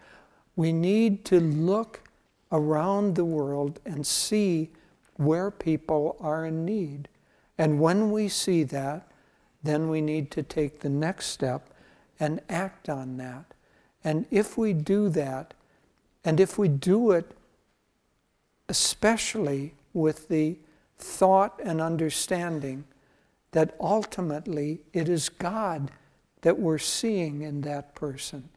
We 0.56 0.72
need 0.72 1.26
to 1.26 1.39
look 1.39 2.09
around 2.52 3.16
the 3.16 3.26
world 3.26 3.80
and 3.86 4.06
see 4.06 4.70
where 5.16 5.52
people 5.52 6.18
are 6.20 6.45
in 6.45 6.66
need. 6.66 7.08
And 7.58 7.80
when 7.80 8.12
we 8.12 8.30
see 8.30 8.64
that, 8.64 9.08
then 9.62 9.89
we 9.89 10.02
need 10.02 10.32
to 10.32 10.43
take 10.43 10.80
the 10.80 10.89
next 10.89 11.28
step 11.28 11.70
and 12.20 12.41
act 12.50 12.89
on 12.89 13.18
that. 13.18 13.54
And 14.04 14.26
if 14.32 14.58
we 14.58 14.74
do 14.74 15.10
that, 15.10 15.54
and 16.24 16.39
if 16.39 16.58
we 16.58 16.68
do 16.68 17.12
it 17.12 17.36
especially 18.70 19.74
with 19.93 20.30
the 20.30 20.56
thought 20.97 21.60
and 21.64 21.82
understanding 21.82 22.86
that 23.52 23.76
ultimately 23.80 24.80
it 24.93 25.10
is 25.10 25.28
God 25.28 25.91
that 26.41 26.60
we're 26.60 26.78
seeing 26.78 27.41
in 27.41 27.62
that 27.62 27.95
person. 27.95 28.47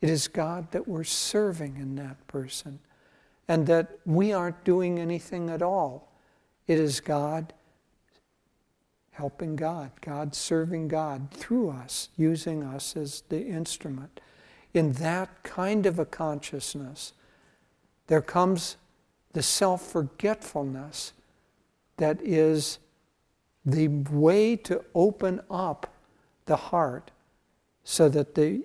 It 0.00 0.08
is 0.08 0.28
God 0.28 0.70
that 0.70 0.86
we're 0.86 1.04
serving 1.04 1.76
in 1.76 1.96
that 1.96 2.24
person. 2.28 2.78
And 3.48 3.66
that 3.66 3.98
we 4.04 4.32
aren't 4.32 4.64
doing 4.64 4.98
anything 4.98 5.50
at 5.50 5.62
all. 5.62 6.12
It 6.66 6.78
is 6.78 7.00
God 7.00 7.52
helping 9.12 9.56
God, 9.56 9.92
God 10.02 10.34
serving 10.34 10.88
God 10.88 11.30
through 11.30 11.70
us, 11.70 12.10
using 12.16 12.62
us 12.62 12.96
as 12.96 13.22
the 13.28 13.46
instrument. 13.46 14.20
In 14.74 14.92
that 14.94 15.42
kind 15.42 15.86
of 15.86 15.98
a 15.98 16.04
consciousness, 16.04 17.14
there 18.08 18.20
comes 18.20 18.76
the 19.32 19.42
self 19.42 19.90
forgetfulness 19.90 21.12
that 21.96 22.20
is 22.22 22.78
the 23.64 23.88
way 23.88 24.54
to 24.56 24.84
open 24.94 25.40
up 25.50 25.94
the 26.44 26.56
heart 26.56 27.10
so 27.84 28.08
that 28.08 28.34
the 28.34 28.62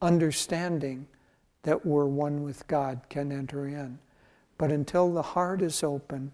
understanding 0.00 1.06
that 1.62 1.84
we're 1.84 2.06
one 2.06 2.42
with 2.42 2.66
God 2.66 3.00
can 3.08 3.32
enter 3.32 3.66
in. 3.66 3.98
But 4.60 4.70
until 4.70 5.10
the 5.10 5.22
heart 5.22 5.62
is 5.62 5.82
open 5.82 6.32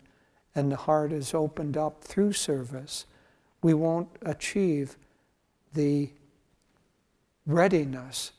and 0.53 0.73
the 0.73 0.77
heart 0.77 1.13
is 1.13 1.33
opened 1.33 1.77
up 1.77 2.03
through 2.03 2.33
service, 2.33 3.07
we 3.63 3.73
won't 3.73 4.09
achieve 4.23 4.97
the 5.75 6.11
readiness 7.47 8.33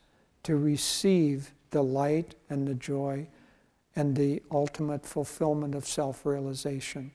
to 0.44 0.58
receive 0.58 1.54
the 1.70 1.86
light 1.86 2.36
and 2.50 2.68
the 2.68 2.74
joy 2.74 3.30
and 3.96 4.18
the 4.18 4.44
ultimate 4.52 5.06
fulfillment 5.06 5.74
of 5.74 5.88
self 5.88 6.26
realization 6.26 7.14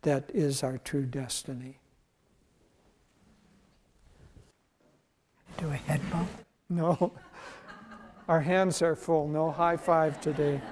that 0.00 0.30
is 0.32 0.62
our 0.62 0.78
true 0.78 1.04
destiny. 1.04 1.78
Do 5.58 5.68
a 5.68 5.76
head 5.76 6.00
bump? 6.10 6.30
No, 6.70 7.12
our 8.28 8.40
hands 8.40 8.80
are 8.80 8.96
full. 8.96 9.28
No 9.28 9.50
high 9.50 9.76
five 9.76 10.22
today. 10.22 10.62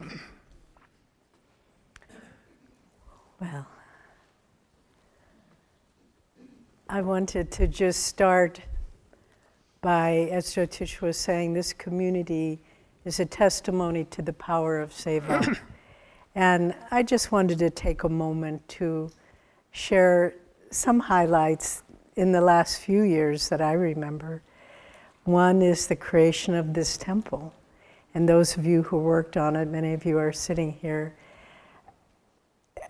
Well, 3.38 3.66
I 6.88 7.02
wanted 7.02 7.52
to 7.52 7.66
just 7.66 8.04
start 8.04 8.62
by, 9.82 10.30
as 10.32 10.54
Jyotish 10.54 11.02
was 11.02 11.18
saying, 11.18 11.52
this 11.52 11.74
community 11.74 12.60
is 13.04 13.20
a 13.20 13.26
testimony 13.26 14.04
to 14.04 14.22
the 14.22 14.32
power 14.32 14.80
of 14.80 14.90
Seva. 14.90 15.58
and 16.34 16.74
I 16.90 17.02
just 17.02 17.30
wanted 17.30 17.58
to 17.58 17.68
take 17.68 18.04
a 18.04 18.08
moment 18.08 18.66
to 18.68 19.10
share 19.70 20.34
some 20.70 20.98
highlights 20.98 21.82
in 22.16 22.32
the 22.32 22.40
last 22.40 22.80
few 22.80 23.02
years 23.02 23.50
that 23.50 23.60
I 23.60 23.72
remember. 23.72 24.42
One 25.24 25.60
is 25.60 25.88
the 25.88 25.96
creation 25.96 26.54
of 26.54 26.72
this 26.72 26.96
temple. 26.96 27.52
And 28.16 28.26
those 28.26 28.56
of 28.56 28.64
you 28.64 28.82
who 28.82 28.96
worked 28.96 29.36
on 29.36 29.56
it, 29.56 29.68
many 29.68 29.92
of 29.92 30.06
you 30.06 30.16
are 30.16 30.32
sitting 30.32 30.72
here, 30.72 31.14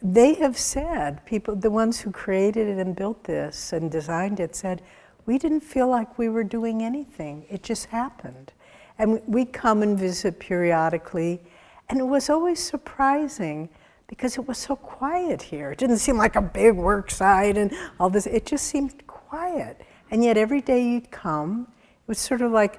they 0.00 0.34
have 0.34 0.56
said, 0.56 1.26
people, 1.26 1.56
the 1.56 1.68
ones 1.68 1.98
who 1.98 2.12
created 2.12 2.68
it 2.68 2.78
and 2.78 2.94
built 2.94 3.24
this 3.24 3.72
and 3.72 3.90
designed 3.90 4.38
it, 4.38 4.54
said, 4.54 4.82
we 5.26 5.36
didn't 5.36 5.62
feel 5.62 5.88
like 5.88 6.16
we 6.16 6.28
were 6.28 6.44
doing 6.44 6.80
anything. 6.80 7.44
It 7.50 7.64
just 7.64 7.86
happened. 7.86 8.52
And 9.00 9.20
we 9.26 9.44
come 9.44 9.82
and 9.82 9.98
visit 9.98 10.38
periodically, 10.38 11.40
and 11.88 11.98
it 11.98 12.06
was 12.06 12.30
always 12.30 12.60
surprising 12.60 13.68
because 14.06 14.38
it 14.38 14.46
was 14.46 14.58
so 14.58 14.76
quiet 14.76 15.42
here. 15.42 15.72
It 15.72 15.78
didn't 15.78 15.98
seem 15.98 16.18
like 16.18 16.36
a 16.36 16.40
big 16.40 16.76
work 16.76 17.10
site 17.10 17.58
and 17.58 17.72
all 17.98 18.10
this. 18.10 18.28
It 18.28 18.46
just 18.46 18.68
seemed 18.68 19.04
quiet. 19.08 19.80
And 20.12 20.22
yet 20.22 20.36
every 20.36 20.60
day 20.60 20.88
you'd 20.88 21.10
come, 21.10 21.66
it 21.82 22.06
was 22.06 22.20
sort 22.20 22.42
of 22.42 22.52
like 22.52 22.78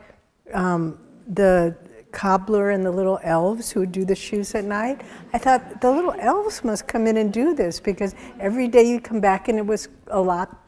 um, 0.53 0.97
the 1.27 1.75
cobbler 2.11 2.69
and 2.71 2.85
the 2.85 2.91
little 2.91 3.19
elves 3.23 3.71
who 3.71 3.81
would 3.81 3.91
do 3.91 4.05
the 4.05 4.15
shoes 4.15 4.55
at 4.55 4.63
night. 4.63 5.01
I 5.33 5.37
thought 5.37 5.81
the 5.81 5.91
little 5.91 6.15
elves 6.19 6.63
must 6.63 6.87
come 6.87 7.07
in 7.07 7.17
and 7.17 7.31
do 7.31 7.53
this 7.53 7.79
because 7.79 8.15
every 8.39 8.67
day 8.67 8.89
you'd 8.89 9.03
come 9.03 9.19
back 9.19 9.47
and 9.47 9.57
it 9.57 9.65
was 9.65 9.89
a 10.07 10.21
lot 10.21 10.63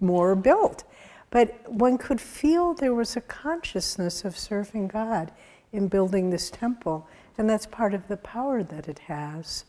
more 0.00 0.34
built. 0.34 0.84
But 1.30 1.70
one 1.70 1.96
could 1.96 2.20
feel 2.20 2.74
there 2.74 2.94
was 2.94 3.16
a 3.16 3.20
consciousness 3.22 4.24
of 4.24 4.36
serving 4.36 4.88
God 4.88 5.32
in 5.72 5.88
building 5.88 6.28
this 6.28 6.50
temple, 6.50 7.08
and 7.38 7.48
that's 7.48 7.64
part 7.64 7.94
of 7.94 8.06
the 8.08 8.18
power 8.18 8.62
that 8.62 8.86
it 8.86 8.98
has. 8.98 9.64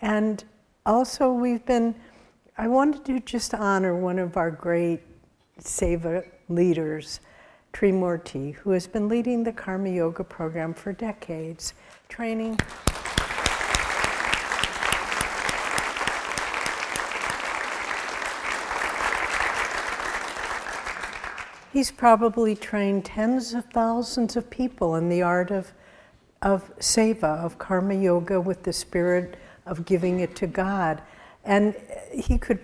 And 0.00 0.44
also, 0.86 1.32
we've 1.32 1.64
been, 1.66 1.96
I 2.56 2.68
wanted 2.68 3.04
to 3.06 3.18
just 3.20 3.52
honor 3.52 3.96
one 3.96 4.20
of 4.20 4.36
our 4.36 4.50
great 4.50 5.00
Seva 5.60 6.24
leaders, 6.48 7.20
Trimurti, 7.72 8.54
who 8.54 8.70
has 8.70 8.86
been 8.86 9.08
leading 9.08 9.44
the 9.44 9.52
Karma 9.52 9.90
Yoga 9.90 10.24
program 10.24 10.74
for 10.74 10.92
decades, 10.92 11.74
training. 12.08 12.58
He's 21.72 21.90
probably 21.90 22.54
trained 22.54 23.06
tens 23.06 23.54
of 23.54 23.64
thousands 23.64 24.36
of 24.36 24.50
people 24.50 24.94
in 24.96 25.08
the 25.08 25.22
art 25.22 25.50
of, 25.50 25.72
of 26.42 26.70
seva, 26.78 27.38
of 27.42 27.58
karma 27.58 27.94
yoga, 27.94 28.38
with 28.38 28.62
the 28.64 28.74
spirit 28.74 29.38
of 29.64 29.86
giving 29.86 30.20
it 30.20 30.36
to 30.36 30.46
God. 30.46 31.00
And 31.44 31.74
he 32.12 32.36
could, 32.36 32.60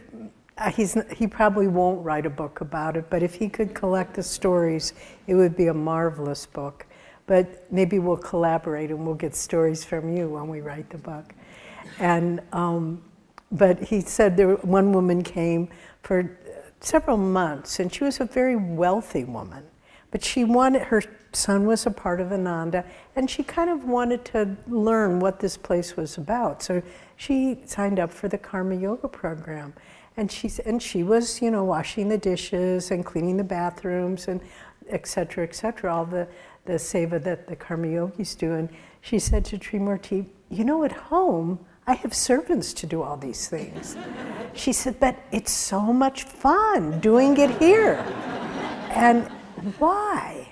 uh, 0.59 0.71
he's, 0.71 0.97
he 1.15 1.27
probably 1.27 1.69
won't 1.69 2.05
write 2.05 2.27
a 2.27 2.31
book 2.31 2.61
about 2.61 2.97
it, 2.97 3.09
but 3.11 3.23
if 3.23 3.35
he 3.35 3.49
could 3.49 3.75
collect 3.75 4.15
the 4.15 4.23
stories, 4.23 4.93
it 5.27 5.35
would 5.35 5.57
be 5.57 5.69
a 5.69 5.75
marvelous 5.75 6.47
book. 6.47 6.87
But 7.27 7.71
maybe 7.71 7.99
we'll 7.99 8.17
collaborate 8.17 8.91
and 8.91 9.05
we'll 9.05 9.15
get 9.15 9.35
stories 9.35 9.85
from 9.85 10.17
you 10.17 10.29
when 10.29 10.49
we 10.49 10.61
write 10.61 10.91
the 10.91 10.99
book. 10.99 11.35
And, 11.99 12.41
um, 12.53 13.03
but 13.53 13.79
he 13.81 14.01
said 14.01 14.37
there, 14.37 14.55
one 14.57 14.93
woman 14.93 15.23
came 15.23 15.69
for 16.03 16.39
several 16.81 17.17
months, 17.17 17.81
and 17.81 17.93
she 17.93 18.05
was 18.05 18.21
a 18.21 18.25
very 18.25 18.57
wealthy 18.57 19.25
woman. 19.25 19.65
But 20.11 20.25
she 20.25 20.45
wanted, 20.45 20.83
her 20.83 21.03
son 21.33 21.67
was 21.67 21.87
a 21.87 21.91
part 21.91 22.21
of 22.21 22.33
Ananda, 22.33 22.85
and 23.15 23.29
she 23.29 23.43
kind 23.43 23.69
of 23.69 23.85
wanted 23.85 24.25
to 24.27 24.57
learn 24.67 25.21
what 25.21 25.41
this 25.41 25.57
place 25.57 25.97
was 25.97 26.17
about. 26.17 26.63
So 26.63 26.83
she 27.17 27.59
signed 27.67 27.99
up 27.99 28.11
for 28.11 28.29
the 28.29 28.39
Karma 28.39 28.75
Yoga 28.75 29.09
program. 29.09 29.75
And 30.19 30.33
she, 30.33 30.51
and 30.67 30.83
she 30.83 31.05
was, 31.05 31.41
you 31.41 31.49
know, 31.49 31.63
washing 31.63 32.09
the 32.09 32.19
dishes 32.19 32.91
and 32.91 33.07
cleaning 33.07 33.37
the 33.37 33.45
bathrooms 33.45 34.27
and 34.27 34.41
et 34.89 35.07
cetera, 35.07 35.45
et 35.45 35.55
cetera, 35.55 35.95
all 35.95 36.05
the, 36.05 36.27
the 36.65 36.73
seva 36.73 37.23
that 37.23 37.47
the 37.47 37.55
Karma 37.55 37.87
Yogis 37.87 38.35
do. 38.35 38.53
And 38.55 38.69
she 39.01 39.21
said 39.21 39.45
to 39.45 39.57
Trimurti, 39.57 40.27
you 40.51 40.65
know, 40.65 40.83
at 40.83 40.91
home, 40.91 41.61
I 41.87 41.95
have 41.95 42.13
servants 42.13 42.73
to 42.75 42.87
do 42.87 43.01
all 43.01 43.17
these 43.17 43.47
things. 43.47 43.97
she 44.55 44.73
said, 44.73 44.99
but 44.99 45.17
it's 45.31 45.53
so 45.53 45.93
much 45.93 46.25
fun 46.25 46.99
doing 46.99 47.39
it 47.39 47.57
here. 47.61 47.95
And 48.91 49.25
why? 49.79 50.49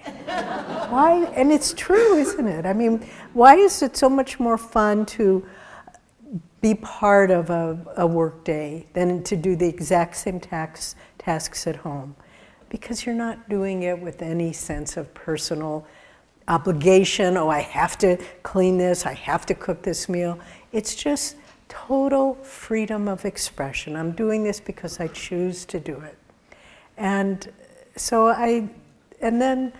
Why? 0.90 1.24
And 1.34 1.50
it's 1.50 1.74
true, 1.74 2.18
isn't 2.18 2.46
it? 2.46 2.66
I 2.66 2.72
mean, 2.72 3.04
why 3.32 3.56
is 3.56 3.82
it 3.82 3.96
so 3.96 4.08
much 4.08 4.38
more 4.38 4.58
fun 4.58 5.06
to 5.06 5.44
be 6.66 6.74
part 6.74 7.30
of 7.30 7.48
a, 7.50 7.78
a 7.96 8.04
work 8.04 8.42
day 8.42 8.84
than 8.92 9.22
to 9.22 9.36
do 9.36 9.54
the 9.54 9.68
exact 9.68 10.16
same 10.16 10.40
tax, 10.40 10.96
tasks 11.16 11.64
at 11.68 11.76
home? 11.76 12.16
Because 12.70 13.06
you're 13.06 13.14
not 13.14 13.48
doing 13.48 13.84
it 13.84 13.96
with 13.96 14.20
any 14.20 14.52
sense 14.52 14.96
of 14.96 15.14
personal 15.14 15.86
obligation. 16.48 17.36
Oh, 17.36 17.48
I 17.48 17.60
have 17.60 17.96
to 17.98 18.16
clean 18.42 18.78
this, 18.78 19.06
I 19.06 19.12
have 19.12 19.46
to 19.46 19.54
cook 19.54 19.82
this 19.82 20.08
meal. 20.08 20.40
It's 20.72 20.96
just 20.96 21.36
total 21.68 22.34
freedom 22.42 23.06
of 23.06 23.24
expression. 23.24 23.94
I'm 23.94 24.10
doing 24.10 24.42
this 24.42 24.58
because 24.58 24.98
I 24.98 25.06
choose 25.08 25.64
to 25.66 25.78
do 25.78 26.00
it. 26.00 26.18
And 26.96 27.48
so 27.94 28.26
I, 28.26 28.68
and 29.20 29.40
then 29.40 29.72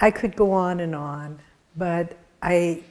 I 0.00 0.10
could 0.10 0.34
go 0.34 0.50
on 0.50 0.80
and 0.80 0.96
on, 0.96 1.38
but 1.76 2.16
I, 2.42 2.82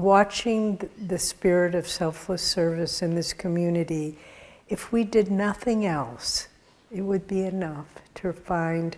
watching 0.00 0.88
the 0.98 1.18
spirit 1.18 1.74
of 1.74 1.88
selfless 1.88 2.42
service 2.42 3.02
in 3.02 3.14
this 3.14 3.32
community, 3.32 4.18
if 4.68 4.92
we 4.92 5.04
did 5.04 5.30
nothing 5.30 5.86
else, 5.86 6.48
it 6.90 7.02
would 7.02 7.26
be 7.26 7.40
enough 7.42 7.86
to 8.16 8.32
find 8.32 8.96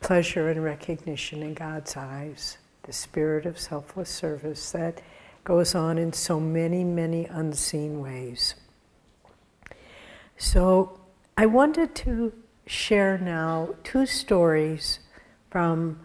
pleasure 0.00 0.50
and 0.50 0.62
recognition 0.62 1.42
in 1.42 1.54
God's 1.54 1.96
eyes, 1.96 2.58
the 2.82 2.92
spirit 2.92 3.46
of 3.46 3.58
selfless 3.58 4.10
service 4.10 4.72
that 4.72 5.00
goes 5.44 5.74
on 5.74 5.98
in 5.98 6.12
so 6.12 6.38
many, 6.38 6.84
many 6.84 7.26
unseen 7.26 8.00
ways. 8.00 8.54
So 10.36 11.00
I 11.36 11.46
wanted 11.46 11.94
to 11.96 12.32
share 12.66 13.18
now 13.18 13.74
two 13.82 14.06
stories 14.06 15.00
from 15.50 16.00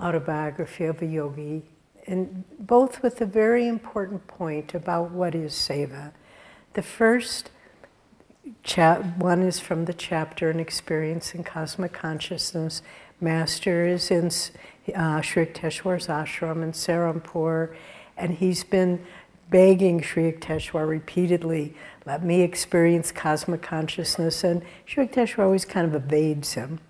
autobiography 0.00 0.84
of 0.84 1.02
a 1.02 1.06
yogi, 1.06 1.62
and 2.08 2.44
both 2.58 3.02
with 3.02 3.20
a 3.20 3.26
very 3.26 3.68
important 3.68 4.26
point 4.26 4.74
about 4.74 5.10
what 5.10 5.34
is 5.34 5.52
seva. 5.52 6.12
The 6.74 6.82
first 6.82 7.50
one 9.18 9.42
is 9.42 9.60
from 9.60 9.84
the 9.84 9.92
chapter 9.92 10.50
"An 10.50 10.58
Experience 10.58 11.34
in 11.34 11.44
Cosmic 11.44 11.92
Consciousness." 11.92 12.82
Master 13.20 13.86
is 13.86 14.10
in 14.10 14.30
uh, 14.94 15.20
Sri 15.20 15.46
Yukteswar's 15.46 16.06
ashram 16.06 16.62
in 16.62 16.72
Serampore, 16.72 17.74
and 18.16 18.34
he's 18.34 18.62
been 18.62 19.04
begging 19.50 20.02
Sri 20.02 20.30
Yukteswar 20.30 20.86
repeatedly, 20.86 21.74
let 22.06 22.22
me 22.22 22.42
experience 22.42 23.10
cosmic 23.10 23.62
consciousness. 23.62 24.44
And 24.44 24.62
Sri 24.84 25.06
Yukteswar 25.06 25.44
always 25.44 25.64
kind 25.64 25.86
of 25.86 25.94
evades 25.94 26.54
him. 26.54 26.80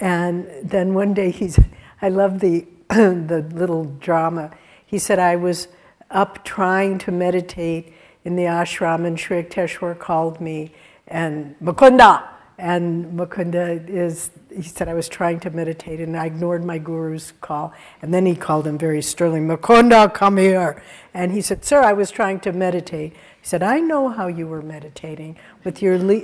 And 0.00 0.46
then 0.62 0.94
one 0.94 1.14
day 1.14 1.30
he's, 1.30 1.58
I 2.02 2.08
love 2.08 2.40
the, 2.40 2.66
the 2.88 3.46
little 3.52 3.84
drama. 3.84 4.50
He 4.84 4.98
said, 4.98 5.18
I 5.18 5.36
was 5.36 5.68
up 6.10 6.44
trying 6.44 6.98
to 6.98 7.12
meditate 7.12 7.92
in 8.24 8.36
the 8.36 8.44
ashram, 8.44 9.06
and 9.06 9.18
Sri 9.18 9.42
Yukteswar 9.42 9.98
called 9.98 10.40
me, 10.40 10.72
and 11.06 11.56
Mukunda! 11.60 12.28
And 12.58 13.18
Mukunda 13.18 13.86
is, 13.88 14.30
he 14.54 14.62
said, 14.62 14.88
I 14.88 14.94
was 14.94 15.08
trying 15.08 15.40
to 15.40 15.50
meditate 15.50 16.00
and 16.00 16.16
I 16.16 16.26
ignored 16.26 16.64
my 16.64 16.78
guru's 16.78 17.34
call. 17.42 17.74
And 18.00 18.14
then 18.14 18.24
he 18.24 18.34
called 18.34 18.66
him 18.66 18.78
very 18.78 19.02
sternly, 19.02 19.40
Mukunda, 19.40 20.12
come 20.12 20.38
here. 20.38 20.82
And 21.12 21.32
he 21.32 21.42
said, 21.42 21.66
Sir, 21.66 21.82
I 21.82 21.92
was 21.92 22.10
trying 22.10 22.40
to 22.40 22.52
meditate. 22.52 23.12
He 23.12 23.46
said, 23.46 23.62
I 23.62 23.80
know 23.80 24.08
how 24.08 24.28
you 24.28 24.46
were 24.46 24.62
meditating 24.62 25.36
with 25.64 25.82
your 25.82 25.98
le- 25.98 26.22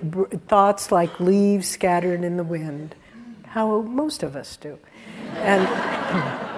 thoughts 0.49 0.91
like 0.91 1.21
leaves 1.21 1.69
scattered 1.69 2.25
in 2.25 2.39
the 2.39 2.45
wind, 2.45 2.95
how 3.49 3.83
most 3.83 4.23
of 4.23 4.35
us 4.35 4.57
do. 4.57 4.79
And 5.35 6.52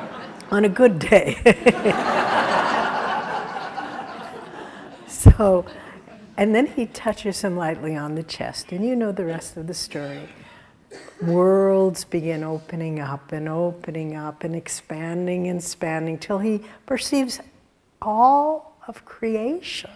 on 0.55 0.65
a 0.65 0.69
good 0.69 1.01
day. 1.01 1.35
so, 5.09 5.67
and 6.37 6.55
then 6.55 6.67
he 6.67 6.87
touches 6.87 7.43
him 7.43 7.57
lightly 7.57 7.97
on 7.97 8.15
the 8.15 8.23
chest, 8.23 8.71
and 8.71 8.87
you 8.87 8.95
know 8.95 9.11
the 9.11 9.25
rest 9.25 9.57
of 9.57 9.67
the 9.67 9.75
story. 9.75 10.29
Worlds 11.21 12.05
begin 12.05 12.45
opening 12.45 13.01
up 13.01 13.33
and 13.33 13.49
opening 13.49 14.15
up 14.15 14.45
and 14.45 14.55
expanding 14.55 15.49
and 15.49 15.59
expanding 15.59 16.19
till 16.19 16.39
he 16.39 16.61
perceives 16.87 17.41
all 18.01 18.79
of 18.87 19.05
creation. 19.05 19.91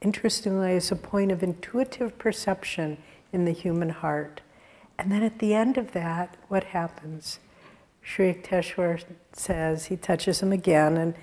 Interestingly, 0.00 0.76
as 0.76 0.90
a 0.90 0.96
point 0.96 1.30
of 1.30 1.42
intuitive 1.42 2.16
perception 2.16 2.96
in 3.34 3.44
the 3.44 3.52
human 3.52 3.90
heart. 3.90 4.40
And 4.98 5.12
then 5.12 5.22
at 5.22 5.40
the 5.40 5.52
end 5.52 5.76
of 5.76 5.92
that, 5.92 6.38
what 6.48 6.64
happens? 6.64 7.38
Sri 8.04 8.34
Yukteswar 8.34 9.02
says, 9.32 9.86
he 9.86 9.96
touches 9.96 10.40
him 10.40 10.52
again 10.52 10.96
and 10.98 11.14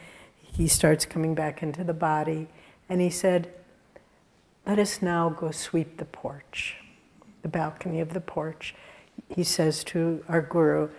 he 0.42 0.68
starts 0.68 1.06
coming 1.06 1.36
back 1.36 1.64
into 1.64 1.84
the 1.84 1.94
body. 1.94 2.48
And 2.90 3.00
he 3.00 3.10
said, 3.10 3.54
Let 4.66 4.80
us 4.80 5.02
now 5.02 5.30
go 5.30 5.52
sweep 5.52 5.98
the 5.98 6.06
porch, 6.06 6.78
the 7.44 7.48
balcony 7.48 8.02
of 8.02 8.14
the 8.14 8.20
porch. 8.20 8.76
He 9.30 9.44
says 9.44 9.84
to 9.86 10.26
our 10.28 10.42
Guru, 10.42 10.90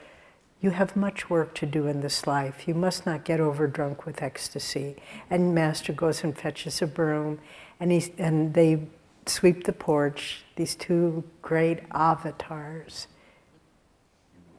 You 0.60 0.70
have 0.70 0.96
much 0.96 1.28
work 1.28 1.54
to 1.56 1.66
do 1.66 1.86
in 1.88 2.00
this 2.00 2.26
life. 2.26 2.66
You 2.66 2.74
must 2.74 3.04
not 3.04 3.24
get 3.24 3.40
overdrunk 3.40 4.06
with 4.06 4.22
ecstasy. 4.22 4.96
And 5.28 5.54
Master 5.54 5.92
goes 5.92 6.22
and 6.24 6.38
fetches 6.38 6.80
a 6.80 6.86
broom, 6.86 7.40
and, 7.78 7.90
he, 7.90 8.14
and 8.16 8.54
they 8.54 8.86
sweep 9.26 9.64
the 9.64 9.72
porch, 9.72 10.44
these 10.56 10.74
two 10.74 11.24
great 11.42 11.80
avatars 11.92 13.08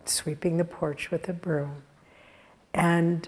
sweeping 0.10 0.58
the 0.58 0.66
porch 0.66 1.12
with 1.12 1.28
a 1.30 1.34
broom. 1.34 1.84
And 2.74 3.28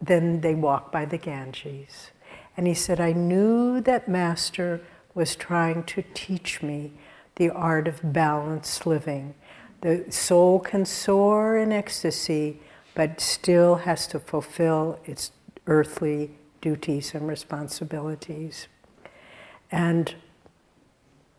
then 0.00 0.40
they 0.40 0.54
walk 0.54 0.92
by 0.92 1.04
the 1.04 1.18
Ganges. 1.18 2.10
And 2.56 2.66
he 2.66 2.74
said, 2.74 3.00
I 3.00 3.12
knew 3.12 3.80
that 3.82 4.08
Master 4.08 4.80
was 5.14 5.36
trying 5.36 5.84
to 5.84 6.02
teach 6.14 6.62
me 6.62 6.92
the 7.36 7.50
art 7.50 7.86
of 7.86 8.00
balanced 8.12 8.86
living. 8.86 9.34
The 9.80 10.06
soul 10.10 10.58
can 10.58 10.84
soar 10.84 11.56
in 11.56 11.72
ecstasy, 11.72 12.60
but 12.94 13.20
still 13.20 13.76
has 13.76 14.06
to 14.08 14.18
fulfill 14.18 14.98
its 15.04 15.30
earthly 15.66 16.32
duties 16.60 17.14
and 17.14 17.28
responsibilities. 17.28 18.66
And 19.70 20.14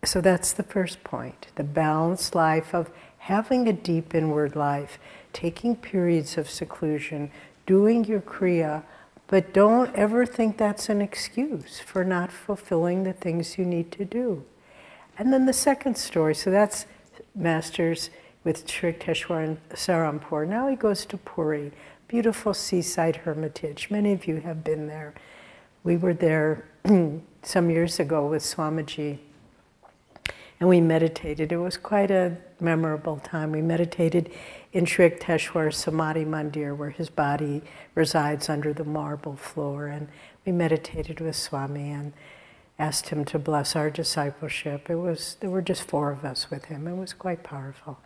so 0.04 0.22
that's 0.22 0.54
the 0.54 0.64
first 0.64 1.04
point 1.04 1.48
the 1.56 1.64
balanced 1.64 2.34
life 2.36 2.74
of 2.74 2.90
having 3.20 3.68
a 3.68 3.74
deep 3.74 4.16
inward 4.16 4.56
life, 4.56 5.00
taking 5.34 5.76
periods 5.76 6.38
of 6.38 6.50
seclusion, 6.50 7.32
doing 7.66 8.04
your 8.06 8.22
Kriya 8.22 8.84
but 9.30 9.54
don't 9.54 9.94
ever 9.96 10.26
think 10.26 10.58
that's 10.58 10.90
an 10.90 11.02
excuse 11.02 11.80
for 11.80 12.04
not 12.04 12.32
fulfilling 12.32 13.04
the 13.04 13.14
things 13.14 13.60
you 13.60 13.66
need 13.66 13.92
to 13.92 14.04
do. 14.04 14.44
And 15.20 15.32
then 15.32 15.46
the 15.46 15.54
second 15.54 15.98
story, 15.98 16.34
so 16.34 16.50
that's 16.50 16.88
Masters 17.36 18.10
with 18.44 18.68
Sri 18.68 18.92
Yukteswar 18.92 19.44
and 19.44 19.70
Serampore. 19.70 20.48
Now 20.48 20.68
he 20.68 20.76
goes 20.76 21.06
to 21.06 21.18
Puri, 21.18 21.72
beautiful 22.08 22.56
seaside 22.56 23.18
hermitage. 23.18 23.92
Many 23.92 24.14
of 24.14 24.26
you 24.26 24.38
have 24.38 24.64
been 24.64 24.88
there. 24.88 25.14
We 25.84 25.96
were 25.96 26.16
there 26.16 26.66
some 27.44 27.70
years 27.70 28.00
ago 28.00 28.26
with 28.26 28.42
Swamiji 28.42 29.20
and 30.60 30.68
we 30.68 30.82
meditated. 30.82 31.52
It 31.52 31.58
was 31.58 31.78
quite 31.78 32.12
a 32.12 32.38
memorable 32.60 33.18
time. 33.18 33.52
We 33.52 33.62
meditated 33.62 34.30
in 34.74 34.86
Sri 34.86 35.10
Yukteswar's 35.10 35.78
Samadhi 35.78 36.26
Mandir, 36.26 36.76
where 36.76 36.90
his 36.90 37.10
body 37.10 37.62
resides 37.96 38.50
under 38.50 38.74
the 38.74 38.84
marble 38.84 39.36
floor. 39.36 39.88
And 39.88 40.10
we 40.46 40.52
meditated 40.52 41.22
with 41.22 41.36
Swami 41.36 41.92
and 41.92 42.14
asked 42.78 43.10
him 43.10 43.26
to 43.26 43.40
bless 43.40 43.76
our 43.76 43.90
discipleship. 43.90 44.90
It 44.90 44.96
was 44.96 45.38
there 45.40 45.50
were 45.50 45.62
just 45.62 45.84
four 45.84 46.12
of 46.12 46.26
us 46.26 46.50
with 46.52 46.66
him. 46.66 46.88
It 46.88 46.96
was 46.96 47.14
quite 47.14 47.44
powerful. 47.44 48.00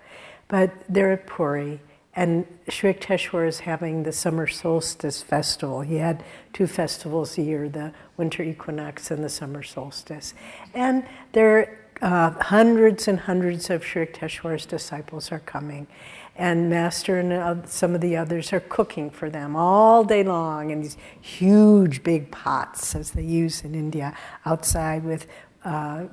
But 0.47 0.74
they're 0.88 1.14
at 1.14 1.26
Puri, 1.26 1.80
and 2.16 2.45
Sri 2.70 2.93
Yukteswar 2.93 3.47
is 3.47 3.62
having 3.62 4.04
the 4.04 4.12
summer 4.12 4.45
solstice 4.45 5.24
festival. 5.24 5.82
He 5.82 5.95
had 5.95 6.24
two 6.54 6.68
festivals 6.68 7.38
a 7.38 7.41
year: 7.41 7.68
the 7.68 7.93
winter 8.18 8.43
equinox 8.43 9.10
and 9.10 9.24
the 9.24 9.30
summer 9.30 9.64
solstice. 9.64 10.36
And 10.74 11.06
there 11.32 11.82
uh, 12.01 12.31
hundreds 12.31 13.07
and 13.07 13.21
hundreds 13.21 13.69
of 13.69 13.83
Sri 13.85 14.05
Yukteswar's 14.05 14.65
disciples 14.65 15.31
are 15.31 15.39
coming. 15.39 15.87
And 16.35 16.69
Master 16.69 17.19
and 17.19 17.67
some 17.69 17.93
of 17.93 18.01
the 18.01 18.17
others 18.17 18.51
are 18.53 18.59
cooking 18.59 19.11
for 19.11 19.29
them 19.29 19.55
all 19.55 20.03
day 20.03 20.23
long 20.23 20.71
in 20.71 20.81
these 20.81 20.97
huge 21.21 22.03
big 22.03 22.31
pots, 22.31 22.95
as 22.95 23.11
they 23.11 23.23
use 23.23 23.63
in 23.63 23.75
India, 23.75 24.17
outside 24.45 25.03
with 25.03 25.27
uh, 25.63 26.05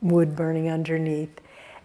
wood 0.00 0.36
burning 0.36 0.68
underneath. 0.68 1.40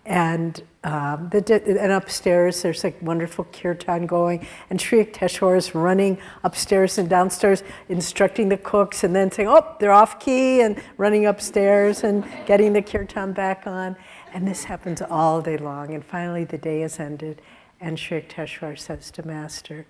And, 0.06 0.62
um, 0.84 1.30
the, 1.30 1.64
and 1.80 1.94
upstairs, 1.94 2.62
there's 2.62 2.84
like 2.84 3.02
wonderful 3.02 3.46
kirtan 3.54 4.06
going, 4.06 4.46
and 4.70 4.82
Sri 4.82 5.06
Yukteswar 5.06 5.56
is 5.56 5.74
running 5.74 6.18
upstairs 6.44 6.98
and 6.98 7.10
downstairs, 7.10 7.64
instructing 7.88 8.50
the 8.50 8.58
cooks, 8.58 9.06
and 9.06 9.16
then 9.16 9.32
saying, 9.32 9.48
"Oh, 9.48 9.78
they're 9.80 9.94
off 9.94 10.20
key," 10.20 10.60
and 10.60 10.82
running 10.98 11.26
upstairs 11.26 12.04
and 12.04 12.26
getting 12.46 12.74
the 12.74 12.82
kirtan 12.82 13.32
back 13.32 13.66
on. 13.66 13.96
And 14.34 14.46
this 14.46 14.66
happens 14.66 15.02
all 15.02 15.42
day 15.42 15.58
long. 15.58 15.94
And 15.94 16.04
finally, 16.04 16.44
the 16.44 16.58
day 16.58 16.82
is 16.82 17.00
ended, 17.00 17.42
and 17.80 17.98
Sri 17.98 18.22
Yukteswar 18.22 18.78
says 18.78 19.10
to 19.12 19.26
Master, 19.26 19.86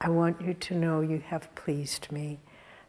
"I 0.00 0.08
want 0.08 0.40
you 0.40 0.54
to 0.54 0.74
know 0.74 1.00
you 1.00 1.18
have 1.30 1.52
pleased 1.56 2.12
me. 2.12 2.38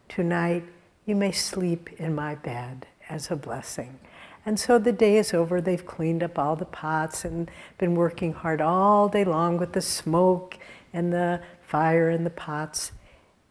Tonight, 0.08 0.62
you 1.04 1.16
may 1.16 1.32
sleep 1.32 1.90
in 1.98 2.14
my 2.14 2.36
bed 2.36 2.86
as 3.08 3.28
a 3.32 3.34
blessing." 3.34 3.98
And 4.46 4.60
so 4.60 4.78
the 4.78 4.92
day 4.92 5.16
is 5.16 5.32
over. 5.32 5.60
They've 5.60 5.84
cleaned 5.84 6.22
up 6.22 6.38
all 6.38 6.56
the 6.56 6.66
pots 6.66 7.24
and 7.24 7.50
been 7.78 7.94
working 7.94 8.32
hard 8.32 8.60
all 8.60 9.08
day 9.08 9.24
long 9.24 9.56
with 9.56 9.72
the 9.72 9.80
smoke 9.80 10.58
and 10.92 11.12
the 11.12 11.40
fire 11.62 12.10
and 12.10 12.26
the 12.26 12.30
pots. 12.30 12.92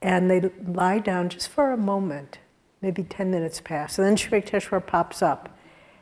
And 0.01 0.29
they 0.29 0.51
lie 0.65 0.99
down 0.99 1.29
just 1.29 1.49
for 1.49 1.71
a 1.71 1.77
moment, 1.77 2.39
maybe 2.81 3.03
10 3.03 3.31
minutes 3.31 3.59
pass. 3.59 3.97
And 3.97 4.05
then 4.05 4.17
Sri 4.17 4.41
Yukteswar 4.41 4.85
pops 4.85 5.21
up 5.21 5.57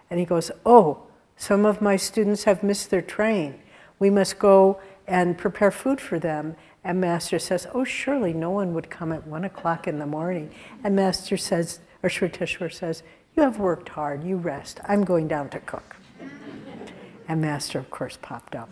and 0.10 0.20
he 0.20 0.26
goes, 0.26 0.52
Oh, 0.66 1.04
some 1.38 1.66
of 1.66 1.82
my 1.82 1.96
students 1.96 2.44
have 2.44 2.64
missed 2.64 2.90
their 2.90 3.02
train. 3.02 3.60
We 3.98 4.10
must 4.10 4.40
go 4.40 4.80
and 5.08 5.38
prepare 5.38 5.72
food 5.72 6.02
for 6.02 6.20
them. 6.20 6.56
And 6.84 7.00
Master 7.00 7.40
says, 7.40 7.68
Oh, 7.74 7.84
surely 7.84 8.34
no 8.34 8.50
one 8.50 8.74
would 8.74 8.90
come 8.90 9.12
at 9.12 9.26
one 9.26 9.46
o'clock 9.46 9.88
in 9.88 10.00
the 10.00 10.06
morning. 10.06 10.52
And 10.84 10.96
Master 10.96 11.38
says, 11.38 11.80
or 12.04 12.10
Sri 12.10 12.30
Yukteswar 12.30 12.74
says, 12.74 13.04
you 13.36 13.44
have 13.44 13.60
worked 13.60 13.90
hard, 13.90 14.24
you 14.24 14.38
rest. 14.38 14.80
I'm 14.88 15.04
going 15.04 15.28
down 15.28 15.50
to 15.50 15.60
cook. 15.60 15.96
And 17.28 17.42
Master, 17.42 17.80
of 17.80 17.90
course, 17.90 18.18
popped 18.22 18.56
up. 18.56 18.70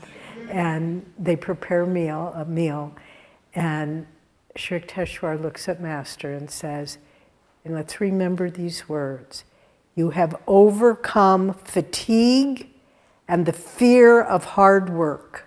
And 0.49 1.05
they 1.17 1.35
prepare 1.35 1.85
meal, 1.85 2.33
a 2.35 2.45
meal, 2.45 2.93
and 3.53 4.05
Sri 4.55 4.79
Yukteswar 4.79 5.41
looks 5.41 5.69
at 5.69 5.81
Master 5.81 6.33
and 6.33 6.49
says, 6.49 6.97
and 7.63 7.73
let's 7.73 8.01
remember 8.01 8.49
these 8.49 8.87
words 8.89 9.43
You 9.95 10.11
have 10.11 10.35
overcome 10.47 11.53
fatigue 11.53 12.69
and 13.27 13.45
the 13.45 13.53
fear 13.53 14.21
of 14.21 14.43
hard 14.43 14.89
work. 14.89 15.45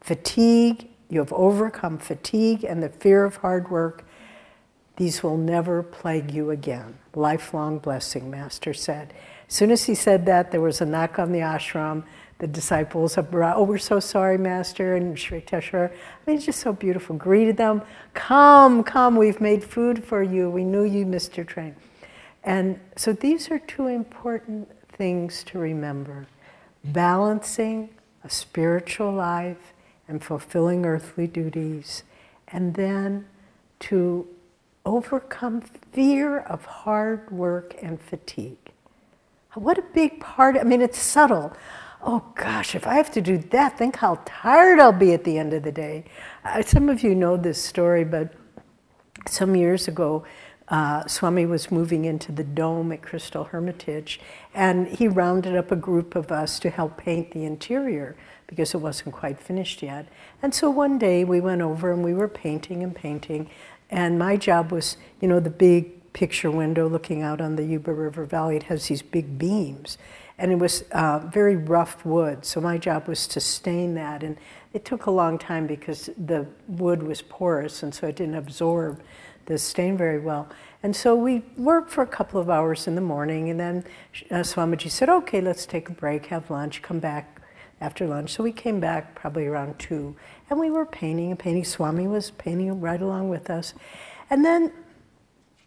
Fatigue, 0.00 0.88
you 1.08 1.20
have 1.20 1.32
overcome 1.32 1.98
fatigue 1.98 2.64
and 2.64 2.82
the 2.82 2.88
fear 2.88 3.24
of 3.24 3.36
hard 3.36 3.70
work. 3.70 4.03
These 4.96 5.22
will 5.22 5.36
never 5.36 5.82
plague 5.82 6.30
you 6.30 6.50
again. 6.50 6.98
Lifelong 7.14 7.78
blessing, 7.78 8.30
Master 8.30 8.72
said. 8.72 9.12
As 9.48 9.54
soon 9.54 9.70
as 9.70 9.84
he 9.84 9.94
said 9.94 10.26
that, 10.26 10.52
there 10.52 10.60
was 10.60 10.80
a 10.80 10.86
knock 10.86 11.18
on 11.18 11.32
the 11.32 11.40
ashram. 11.40 12.04
The 12.38 12.46
disciples, 12.48 13.16
oh, 13.16 13.62
we're 13.62 13.78
so 13.78 14.00
sorry, 14.00 14.38
Master, 14.38 14.96
and 14.96 15.18
Sri 15.18 15.40
Yukteswar. 15.40 15.90
I 15.90 15.94
mean, 16.26 16.36
it's 16.36 16.46
just 16.46 16.60
so 16.60 16.72
beautiful. 16.72 17.16
Greeted 17.16 17.56
them, 17.56 17.82
come, 18.12 18.82
come, 18.82 19.16
we've 19.16 19.40
made 19.40 19.62
food 19.62 20.04
for 20.04 20.22
you. 20.22 20.50
We 20.50 20.64
knew 20.64 20.82
you 20.82 21.06
missed 21.06 21.36
your 21.36 21.46
train. 21.46 21.76
And 22.42 22.80
so 22.96 23.12
these 23.12 23.50
are 23.50 23.58
two 23.60 23.86
important 23.86 24.68
things 24.88 25.44
to 25.44 25.58
remember 25.58 26.26
balancing 26.84 27.88
a 28.22 28.30
spiritual 28.30 29.12
life 29.12 29.72
and 30.06 30.22
fulfilling 30.22 30.84
earthly 30.84 31.26
duties, 31.26 32.02
and 32.48 32.74
then 32.74 33.26
to 33.78 34.26
overcome 34.84 35.62
fear 35.92 36.40
of 36.40 36.64
hard 36.64 37.30
work 37.30 37.74
and 37.82 38.00
fatigue. 38.00 38.72
What 39.54 39.78
a 39.78 39.82
big 39.82 40.20
part, 40.20 40.56
I 40.56 40.64
mean, 40.64 40.82
it's 40.82 40.98
subtle. 40.98 41.56
Oh 42.02 42.24
gosh, 42.34 42.74
if 42.74 42.86
I 42.86 42.94
have 42.94 43.10
to 43.12 43.20
do 43.20 43.38
that, 43.38 43.78
think 43.78 43.96
how 43.96 44.20
tired 44.26 44.78
I'll 44.78 44.92
be 44.92 45.12
at 45.12 45.24
the 45.24 45.38
end 45.38 45.54
of 45.54 45.62
the 45.62 45.72
day. 45.72 46.04
Uh, 46.44 46.60
some 46.60 46.88
of 46.88 47.02
you 47.02 47.14
know 47.14 47.36
this 47.36 47.62
story, 47.62 48.04
but 48.04 48.34
some 49.26 49.56
years 49.56 49.88
ago, 49.88 50.24
uh, 50.68 51.06
Swami 51.06 51.46
was 51.46 51.70
moving 51.70 52.04
into 52.04 52.32
the 52.32 52.44
dome 52.44 52.90
at 52.92 53.02
Crystal 53.02 53.44
Hermitage, 53.44 54.20
and 54.54 54.88
he 54.88 55.08
rounded 55.08 55.56
up 55.56 55.70
a 55.70 55.76
group 55.76 56.16
of 56.16 56.32
us 56.32 56.58
to 56.60 56.70
help 56.70 56.96
paint 56.96 57.32
the 57.32 57.44
interior 57.44 58.16
because 58.46 58.74
it 58.74 58.78
wasn't 58.78 59.14
quite 59.14 59.38
finished 59.40 59.82
yet. 59.82 60.06
And 60.42 60.54
so 60.54 60.70
one 60.70 60.98
day 60.98 61.24
we 61.24 61.40
went 61.40 61.62
over 61.62 61.92
and 61.92 62.04
we 62.04 62.14
were 62.14 62.28
painting 62.28 62.82
and 62.82 62.94
painting, 62.94 63.50
and 63.94 64.18
my 64.18 64.36
job 64.36 64.72
was, 64.72 64.96
you 65.20 65.28
know, 65.28 65.38
the 65.38 65.50
big 65.50 66.12
picture 66.12 66.50
window 66.50 66.88
looking 66.88 67.22
out 67.22 67.40
on 67.40 67.54
the 67.54 67.64
Yuba 67.64 67.92
River 67.92 68.24
Valley. 68.24 68.56
It 68.56 68.64
has 68.64 68.88
these 68.88 69.02
big 69.02 69.38
beams. 69.38 69.98
And 70.36 70.50
it 70.50 70.56
was 70.56 70.82
uh, 70.90 71.20
very 71.20 71.54
rough 71.54 72.04
wood. 72.04 72.44
So 72.44 72.60
my 72.60 72.76
job 72.76 73.06
was 73.06 73.28
to 73.28 73.40
stain 73.40 73.94
that. 73.94 74.24
And 74.24 74.36
it 74.72 74.84
took 74.84 75.06
a 75.06 75.12
long 75.12 75.38
time 75.38 75.68
because 75.68 76.10
the 76.18 76.44
wood 76.66 77.04
was 77.04 77.22
porous 77.22 77.84
and 77.84 77.94
so 77.94 78.08
it 78.08 78.16
didn't 78.16 78.34
absorb 78.34 79.00
the 79.46 79.58
stain 79.58 79.96
very 79.96 80.18
well. 80.18 80.48
And 80.82 80.96
so 80.96 81.14
we 81.14 81.44
worked 81.56 81.92
for 81.92 82.02
a 82.02 82.06
couple 82.08 82.40
of 82.40 82.50
hours 82.50 82.88
in 82.88 82.96
the 82.96 83.00
morning. 83.00 83.48
And 83.48 83.60
then 83.60 83.84
uh, 84.28 84.42
Swamiji 84.42 84.90
said, 84.90 85.08
okay, 85.08 85.40
let's 85.40 85.66
take 85.66 85.88
a 85.88 85.92
break, 85.92 86.26
have 86.26 86.50
lunch, 86.50 86.82
come 86.82 86.98
back 86.98 87.33
after 87.84 88.06
lunch. 88.06 88.32
So 88.32 88.42
we 88.42 88.50
came 88.52 88.80
back 88.80 89.14
probably 89.14 89.46
around 89.46 89.78
two. 89.78 90.16
And 90.48 90.58
we 90.58 90.70
were 90.70 90.86
painting 90.86 91.30
and 91.30 91.38
painting. 91.38 91.64
Swami 91.64 92.06
was 92.06 92.30
painting 92.30 92.80
right 92.80 93.00
along 93.00 93.28
with 93.28 93.50
us. 93.50 93.74
And 94.30 94.44
then, 94.44 94.72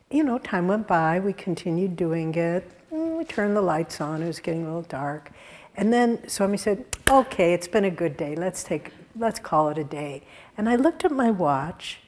you 0.09 0.23
know, 0.23 0.39
time 0.39 0.67
went 0.67 0.87
by. 0.87 1.19
We 1.19 1.33
continued 1.33 1.95
doing 1.95 2.33
it. 2.33 2.69
Mm, 2.91 3.19
we 3.19 3.23
turned 3.23 3.55
the 3.55 3.61
lights 3.61 4.01
on. 4.01 4.23
It 4.23 4.27
was 4.27 4.39
getting 4.39 4.63
a 4.63 4.65
little 4.65 4.81
dark. 4.81 5.31
And 5.75 5.93
then 5.93 6.27
Swami 6.27 6.57
said, 6.57 6.85
okay, 7.07 7.53
it's 7.53 7.67
been 7.67 7.85
a 7.85 7.91
good 7.91 8.17
day. 8.17 8.35
Let's 8.35 8.63
take, 8.63 8.91
let's 9.15 9.39
call 9.39 9.69
it 9.69 9.77
a 9.77 9.83
day. 9.83 10.23
And 10.57 10.67
I 10.67 10.75
looked 10.75 11.05
at 11.05 11.11
my 11.11 11.29
watch. 11.29 11.99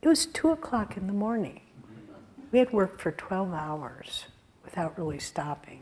It 0.00 0.08
was 0.08 0.24
two 0.24 0.48
o'clock 0.48 0.96
in 0.96 1.06
the 1.06 1.12
morning. 1.12 1.60
We 2.52 2.58
had 2.58 2.72
worked 2.72 3.02
for 3.02 3.12
12 3.12 3.52
hours 3.52 4.24
without 4.64 4.98
really 4.98 5.18
stopping. 5.18 5.79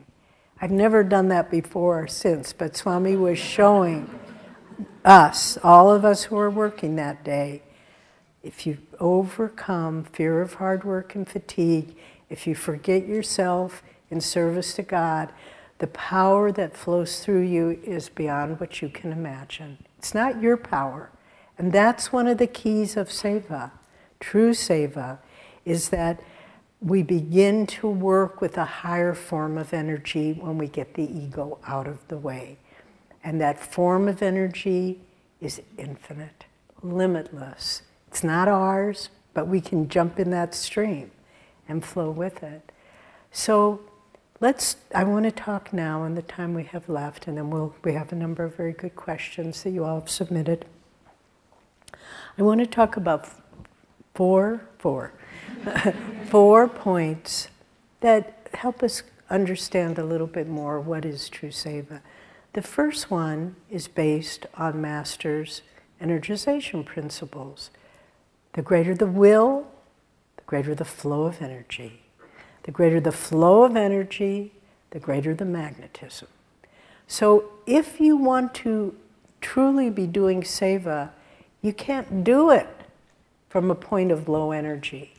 I've 0.61 0.71
never 0.71 1.05
done 1.05 1.29
that 1.29 1.51
before 1.51 2.03
or 2.03 2.09
since, 2.09 2.53
but 2.53 2.77
Swami 2.77 3.15
was 3.15 3.39
showing 3.39 4.19
us, 5.05 5.57
all 5.63 5.91
of 5.91 6.05
us 6.05 6.25
who 6.25 6.37
were 6.37 6.51
working 6.51 6.97
that 6.97 7.25
day, 7.25 7.63
if 8.43 8.67
you 8.67 8.79
overcome 8.99 10.05
fear 10.05 10.41
of 10.41 10.55
hard 10.55 10.85
work 10.85 11.15
and 11.15 11.29
fatigue, 11.29 11.97
if 12.29 12.47
you 12.47 12.55
forget 12.55 13.07
yourself 13.07 13.83
in 14.11 14.21
service 14.21 14.75
to 14.75 14.83
God, 14.83 15.33
the 15.79 15.87
power 15.87 16.51
that 16.53 16.77
flows 16.77 17.21
through 17.21 17.43
you 17.43 17.79
is 17.85 18.09
beyond 18.09 18.59
what 18.59 18.83
you 18.83 18.89
can 18.89 19.13
imagine. 19.13 19.79
It's 19.99 20.15
not 20.15 20.43
your 20.43 20.57
power. 20.57 21.11
And 21.57 21.73
that's 21.73 22.13
one 22.13 22.27
of 22.27 22.39
the 22.39 22.47
keys 22.47 22.97
of 22.97 23.09
seva. 23.09 23.71
True 24.21 24.51
seva 24.51 25.19
is 25.65 25.91
that 25.91 26.21
we 26.81 27.03
begin 27.03 27.67
to 27.67 27.89
work 27.89 28.41
with 28.41 28.57
a 28.57 28.65
higher 28.65 29.15
form 29.15 29.59
of 29.59 29.75
energy 29.75 30.33
when 30.33 30.59
we 30.59 30.69
get 30.69 30.95
the 30.95 31.03
ego 31.03 31.59
out 31.67 31.89
of 31.89 32.07
the 32.09 32.17
way. 32.17 32.57
And 33.25 33.41
that 33.41 33.59
form 33.59 34.09
of 34.09 34.23
energy 34.23 35.01
is 35.41 35.61
infinite, 35.77 36.45
limitless. 36.83 37.83
It's 38.07 38.23
not 38.23 38.49
ours, 38.49 39.09
but 39.35 39.49
we 39.49 39.61
can 39.61 39.89
jump 39.89 40.19
in 40.19 40.31
that 40.31 40.55
stream 40.55 41.11
and 41.69 41.85
flow 41.85 42.11
with 42.11 42.43
it. 42.43 42.73
So 43.33 43.81
let's, 44.41 44.77
I 44.95 45.05
want 45.05 45.25
to 45.25 45.33
talk 45.33 45.73
now 45.73 46.05
in 46.05 46.15
the 46.15 46.23
time 46.23 46.55
we 46.55 46.65
have 46.65 46.89
left, 46.89 47.27
and 47.27 47.37
then 47.37 47.51
we'll, 47.51 47.75
we 47.83 47.93
have 47.95 48.13
a 48.13 48.17
number 48.17 48.45
of 48.45 48.57
very 48.57 48.73
good 48.73 48.97
questions 48.97 49.63
that 49.65 49.71
you 49.71 49.85
all 49.85 50.01
have 50.01 50.09
submitted. 50.09 50.65
I 52.39 52.43
want 52.43 52.61
to 52.61 52.67
talk 52.67 52.97
about 52.97 53.29
four, 54.15 54.63
four, 54.79 55.13
four 56.29 56.69
points 56.69 57.49
that 58.01 58.49
help 58.55 58.83
us 58.83 59.03
understand 59.31 59.99
a 59.99 60.05
little 60.05 60.27
bit 60.27 60.49
more 60.49 60.81
what 60.81 61.05
is 61.05 61.29
true 61.29 61.51
seva. 61.51 62.01
The 62.55 62.63
first 62.63 63.11
one 63.11 63.57
is 63.71 63.89
based 63.89 64.47
on 64.55 64.81
Master's 64.81 65.63
energization 66.03 66.85
principles. 66.85 67.71
The 68.55 68.63
greater 68.63 68.95
the 68.95 69.07
will, 69.07 69.67
the 70.37 70.43
greater 70.47 70.75
the 70.75 70.85
flow 70.85 71.25
of 71.25 71.43
energy. 71.43 72.03
The 72.63 72.71
greater 72.71 73.01
the 73.01 73.13
flow 73.13 73.65
of 73.65 73.77
energy, 73.77 74.53
the 74.91 74.99
greater 74.99 75.35
the 75.35 75.45
magnetism. 75.45 76.29
So 77.07 77.51
if 77.67 78.01
you 78.01 78.17
want 78.17 78.55
to 78.57 78.95
truly 79.41 79.91
be 79.91 80.07
doing 80.07 80.43
seva, 80.43 81.11
you 81.63 81.73
can't 81.73 82.25
do 82.25 82.51
it 82.51 82.69
from 83.49 83.71
a 83.71 83.75
point 83.75 84.13
of 84.13 84.29
low 84.29 84.53
energy. 84.53 85.13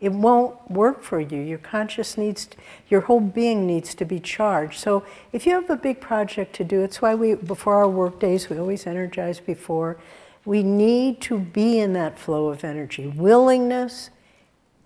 It 0.00 0.12
won't 0.12 0.70
work 0.70 1.02
for 1.02 1.20
you. 1.20 1.40
Your 1.40 1.58
conscious 1.58 2.16
needs, 2.16 2.46
to, 2.46 2.56
your 2.88 3.02
whole 3.02 3.20
being 3.20 3.66
needs 3.66 3.94
to 3.96 4.04
be 4.04 4.20
charged. 4.20 4.78
So 4.78 5.04
if 5.32 5.46
you 5.46 5.54
have 5.54 5.68
a 5.70 5.76
big 5.76 6.00
project 6.00 6.54
to 6.56 6.64
do, 6.64 6.82
it's 6.82 7.02
why 7.02 7.14
we, 7.14 7.34
before 7.34 7.74
our 7.74 7.88
work 7.88 8.20
days, 8.20 8.48
we 8.48 8.58
always 8.58 8.86
energize 8.86 9.40
before. 9.40 9.98
We 10.44 10.62
need 10.62 11.20
to 11.22 11.38
be 11.38 11.80
in 11.80 11.94
that 11.94 12.18
flow 12.18 12.48
of 12.48 12.62
energy. 12.62 13.06
Willingness 13.08 14.10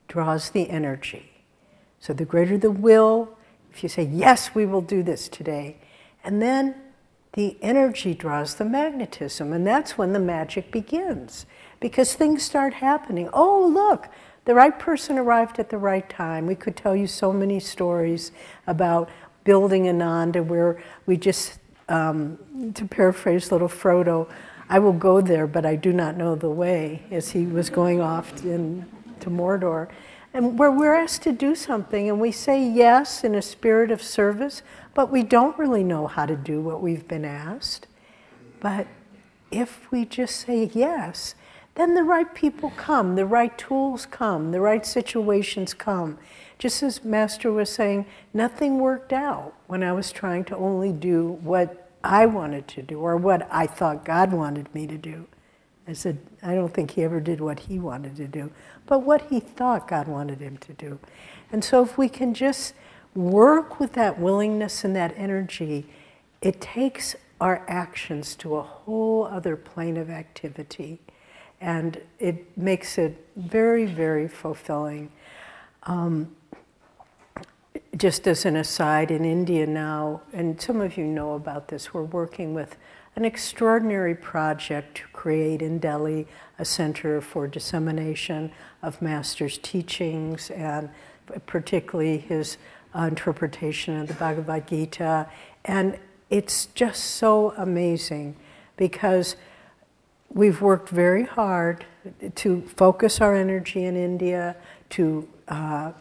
draws 0.08 0.50
the 0.50 0.70
energy. 0.70 1.30
So 2.00 2.12
the 2.12 2.24
greater 2.24 2.58
the 2.58 2.70
will, 2.70 3.36
if 3.70 3.82
you 3.82 3.88
say, 3.88 4.04
yes, 4.04 4.54
we 4.54 4.66
will 4.66 4.80
do 4.80 5.02
this 5.02 5.28
today, 5.28 5.76
and 6.24 6.40
then 6.40 6.74
the 7.34 7.56
energy 7.62 8.12
draws 8.14 8.56
the 8.56 8.64
magnetism, 8.64 9.52
and 9.52 9.66
that's 9.66 9.96
when 9.96 10.12
the 10.12 10.18
magic 10.18 10.70
begins 10.70 11.46
because 11.80 12.14
things 12.14 12.42
start 12.42 12.74
happening. 12.74 13.28
Oh, 13.32 13.66
look, 13.66 14.08
the 14.44 14.54
right 14.54 14.76
person 14.78 15.18
arrived 15.18 15.58
at 15.58 15.70
the 15.70 15.78
right 15.78 16.08
time. 16.08 16.46
We 16.46 16.54
could 16.54 16.76
tell 16.76 16.96
you 16.96 17.06
so 17.06 17.32
many 17.32 17.60
stories 17.60 18.32
about 18.66 19.08
building 19.44 19.88
Ananda 19.88 20.42
where 20.42 20.82
we 21.06 21.16
just, 21.16 21.58
um, 21.88 22.38
to 22.74 22.84
paraphrase 22.84 23.52
little 23.52 23.68
Frodo, 23.68 24.28
I 24.68 24.78
will 24.78 24.92
go 24.92 25.20
there, 25.20 25.46
but 25.46 25.66
I 25.66 25.76
do 25.76 25.92
not 25.92 26.16
know 26.16 26.34
the 26.34 26.50
way, 26.50 27.02
as 27.10 27.30
he 27.30 27.46
was 27.46 27.70
going 27.70 28.00
off 28.00 28.44
in, 28.44 28.86
to 29.20 29.30
Mordor. 29.30 29.88
And 30.34 30.58
where 30.58 30.70
we're 30.70 30.94
asked 30.94 31.22
to 31.22 31.32
do 31.32 31.54
something 31.54 32.08
and 32.08 32.18
we 32.18 32.32
say 32.32 32.66
yes 32.66 33.22
in 33.22 33.34
a 33.34 33.42
spirit 33.42 33.90
of 33.90 34.02
service, 34.02 34.62
but 34.94 35.10
we 35.10 35.22
don't 35.22 35.58
really 35.58 35.84
know 35.84 36.06
how 36.06 36.24
to 36.26 36.36
do 36.36 36.60
what 36.60 36.80
we've 36.80 37.06
been 37.06 37.24
asked. 37.24 37.86
But 38.60 38.86
if 39.50 39.90
we 39.90 40.04
just 40.04 40.36
say 40.36 40.70
yes, 40.72 41.34
then 41.74 41.94
the 41.94 42.04
right 42.04 42.34
people 42.34 42.70
come, 42.76 43.14
the 43.14 43.26
right 43.26 43.56
tools 43.56 44.06
come, 44.06 44.52
the 44.52 44.60
right 44.60 44.84
situations 44.84 45.72
come. 45.72 46.18
Just 46.58 46.82
as 46.82 47.02
Master 47.02 47.50
was 47.50 47.70
saying, 47.70 48.06
nothing 48.34 48.78
worked 48.78 49.12
out 49.12 49.54
when 49.66 49.82
I 49.82 49.92
was 49.92 50.12
trying 50.12 50.44
to 50.44 50.56
only 50.56 50.92
do 50.92 51.38
what 51.42 51.90
I 52.04 52.26
wanted 52.26 52.68
to 52.68 52.82
do 52.82 53.00
or 53.00 53.16
what 53.16 53.48
I 53.50 53.66
thought 53.66 54.04
God 54.04 54.32
wanted 54.32 54.72
me 54.74 54.86
to 54.86 54.98
do. 54.98 55.26
I 55.88 55.94
said, 55.94 56.18
I 56.42 56.54
don't 56.54 56.72
think 56.72 56.92
he 56.92 57.02
ever 57.02 57.20
did 57.20 57.40
what 57.40 57.60
he 57.60 57.78
wanted 57.78 58.16
to 58.16 58.28
do, 58.28 58.52
but 58.86 59.00
what 59.00 59.22
he 59.30 59.40
thought 59.40 59.88
God 59.88 60.06
wanted 60.06 60.40
him 60.40 60.56
to 60.58 60.72
do. 60.74 60.98
And 61.50 61.64
so 61.64 61.82
if 61.82 61.98
we 61.98 62.08
can 62.08 62.34
just 62.34 62.74
work 63.14 63.80
with 63.80 63.94
that 63.94 64.18
willingness 64.20 64.84
and 64.84 64.94
that 64.94 65.12
energy, 65.16 65.86
it 66.40 66.60
takes 66.60 67.16
our 67.40 67.64
actions 67.66 68.36
to 68.36 68.56
a 68.56 68.62
whole 68.62 69.24
other 69.24 69.56
plane 69.56 69.96
of 69.96 70.08
activity 70.08 71.00
and 71.62 72.00
it 72.18 72.58
makes 72.58 72.98
it 72.98 73.24
very, 73.36 73.86
very 73.86 74.26
fulfilling. 74.26 75.10
Um, 75.84 76.34
just 77.96 78.26
as 78.26 78.44
an 78.44 78.56
aside, 78.56 79.10
in 79.10 79.24
India 79.24 79.66
now, 79.66 80.22
and 80.32 80.60
some 80.60 80.80
of 80.80 80.96
you 80.96 81.04
know 81.04 81.34
about 81.34 81.68
this, 81.68 81.94
we're 81.94 82.02
working 82.02 82.52
with 82.52 82.76
an 83.14 83.24
extraordinary 83.24 84.14
project 84.14 84.96
to 84.96 85.04
create 85.12 85.62
in 85.62 85.78
Delhi 85.78 86.26
a 86.58 86.64
center 86.64 87.20
for 87.20 87.46
dissemination 87.46 88.50
of 88.82 89.00
Master's 89.00 89.58
teachings 89.58 90.50
and 90.50 90.90
particularly 91.46 92.18
his 92.18 92.56
uh, 92.94 93.02
interpretation 93.02 93.98
of 93.98 94.08
the 94.08 94.14
Bhagavad 94.14 94.66
Gita. 94.66 95.28
And 95.64 95.98
it's 96.28 96.66
just 96.66 97.04
so 97.04 97.54
amazing 97.56 98.34
because 98.76 99.36
we've 100.34 100.60
worked 100.60 100.88
very 100.88 101.24
hard 101.24 101.84
to 102.34 102.62
focus 102.62 103.20
our 103.20 103.34
energy 103.34 103.84
in 103.84 103.96
India, 103.96 104.56
to 104.90 105.28
uh, 105.48 105.92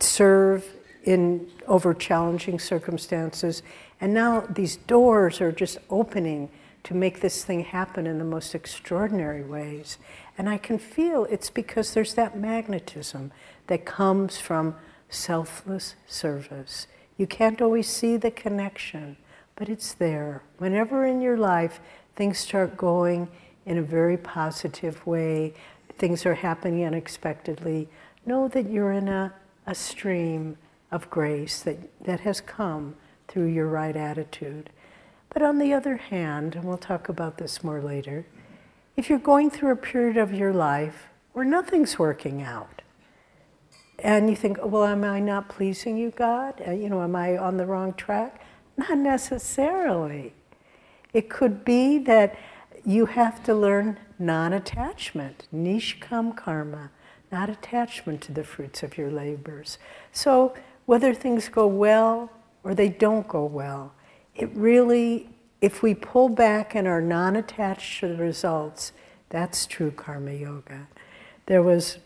serve 0.00 0.64
in 1.04 1.46
over 1.66 1.94
challenging 1.94 2.58
circumstances. 2.58 3.62
And 4.00 4.14
now 4.14 4.46
these 4.48 4.76
doors 4.76 5.40
are 5.40 5.52
just 5.52 5.78
opening 5.90 6.48
to 6.84 6.94
make 6.94 7.20
this 7.20 7.44
thing 7.44 7.64
happen 7.64 8.06
in 8.06 8.18
the 8.18 8.24
most 8.24 8.54
extraordinary 8.54 9.42
ways. 9.42 9.98
And 10.36 10.48
I 10.48 10.58
can 10.58 10.78
feel 10.78 11.24
it's 11.24 11.50
because 11.50 11.92
there's 11.92 12.14
that 12.14 12.38
magnetism 12.38 13.32
that 13.66 13.84
comes 13.84 14.38
from 14.38 14.76
selfless 15.08 15.96
service. 16.06 16.86
You 17.16 17.26
can't 17.26 17.60
always 17.60 17.88
see 17.88 18.16
the 18.16 18.30
connection, 18.30 19.16
but 19.56 19.68
it's 19.68 19.92
there. 19.92 20.42
Whenever 20.58 21.04
in 21.04 21.20
your 21.20 21.36
life 21.36 21.80
things 22.14 22.38
start 22.38 22.76
going 22.76 23.28
in 23.68 23.76
a 23.76 23.82
very 23.82 24.16
positive 24.16 25.06
way, 25.06 25.52
things 25.98 26.24
are 26.24 26.34
happening 26.34 26.84
unexpectedly, 26.86 27.86
know 28.24 28.48
that 28.48 28.70
you're 28.70 28.92
in 28.92 29.08
a, 29.08 29.34
a 29.66 29.74
stream 29.74 30.56
of 30.90 31.10
grace 31.10 31.60
that, 31.60 31.76
that 32.02 32.20
has 32.20 32.40
come 32.40 32.96
through 33.28 33.46
your 33.46 33.66
right 33.66 33.94
attitude. 33.94 34.70
But 35.28 35.42
on 35.42 35.58
the 35.58 35.74
other 35.74 35.96
hand, 35.96 36.54
and 36.54 36.64
we'll 36.64 36.78
talk 36.78 37.10
about 37.10 37.36
this 37.36 37.62
more 37.62 37.82
later, 37.82 38.24
if 38.96 39.10
you're 39.10 39.18
going 39.18 39.50
through 39.50 39.72
a 39.72 39.76
period 39.76 40.16
of 40.16 40.32
your 40.32 40.54
life 40.54 41.08
where 41.34 41.44
nothing's 41.44 41.98
working 41.98 42.40
out, 42.40 42.80
and 43.98 44.30
you 44.30 44.36
think, 44.36 44.58
well, 44.62 44.84
am 44.84 45.04
I 45.04 45.20
not 45.20 45.50
pleasing 45.50 45.98
you, 45.98 46.10
God? 46.10 46.62
Uh, 46.66 46.70
you 46.70 46.88
know, 46.88 47.02
am 47.02 47.14
I 47.14 47.36
on 47.36 47.58
the 47.58 47.66
wrong 47.66 47.92
track? 47.92 48.40
Not 48.78 48.96
necessarily. 48.96 50.32
It 51.12 51.28
could 51.28 51.64
be 51.64 51.98
that 51.98 52.38
you 52.84 53.06
have 53.06 53.42
to 53.44 53.54
learn 53.54 53.98
non 54.18 54.52
attachment, 54.52 55.46
nishkam 55.54 56.36
karma, 56.36 56.90
not 57.30 57.48
attachment 57.50 58.20
to 58.22 58.32
the 58.32 58.44
fruits 58.44 58.82
of 58.82 58.96
your 58.96 59.10
labors. 59.10 59.78
So, 60.12 60.54
whether 60.86 61.12
things 61.14 61.48
go 61.48 61.66
well 61.66 62.30
or 62.64 62.74
they 62.74 62.88
don't 62.88 63.28
go 63.28 63.44
well, 63.44 63.92
it 64.34 64.50
really, 64.54 65.28
if 65.60 65.82
we 65.82 65.94
pull 65.94 66.28
back 66.28 66.74
and 66.74 66.86
are 66.86 67.02
non 67.02 67.36
attached 67.36 68.00
to 68.00 68.08
the 68.08 68.16
results, 68.16 68.92
that's 69.30 69.66
true 69.66 69.90
karma 69.90 70.32
yoga. 70.32 70.86
There 71.46 71.62
was, 71.62 71.98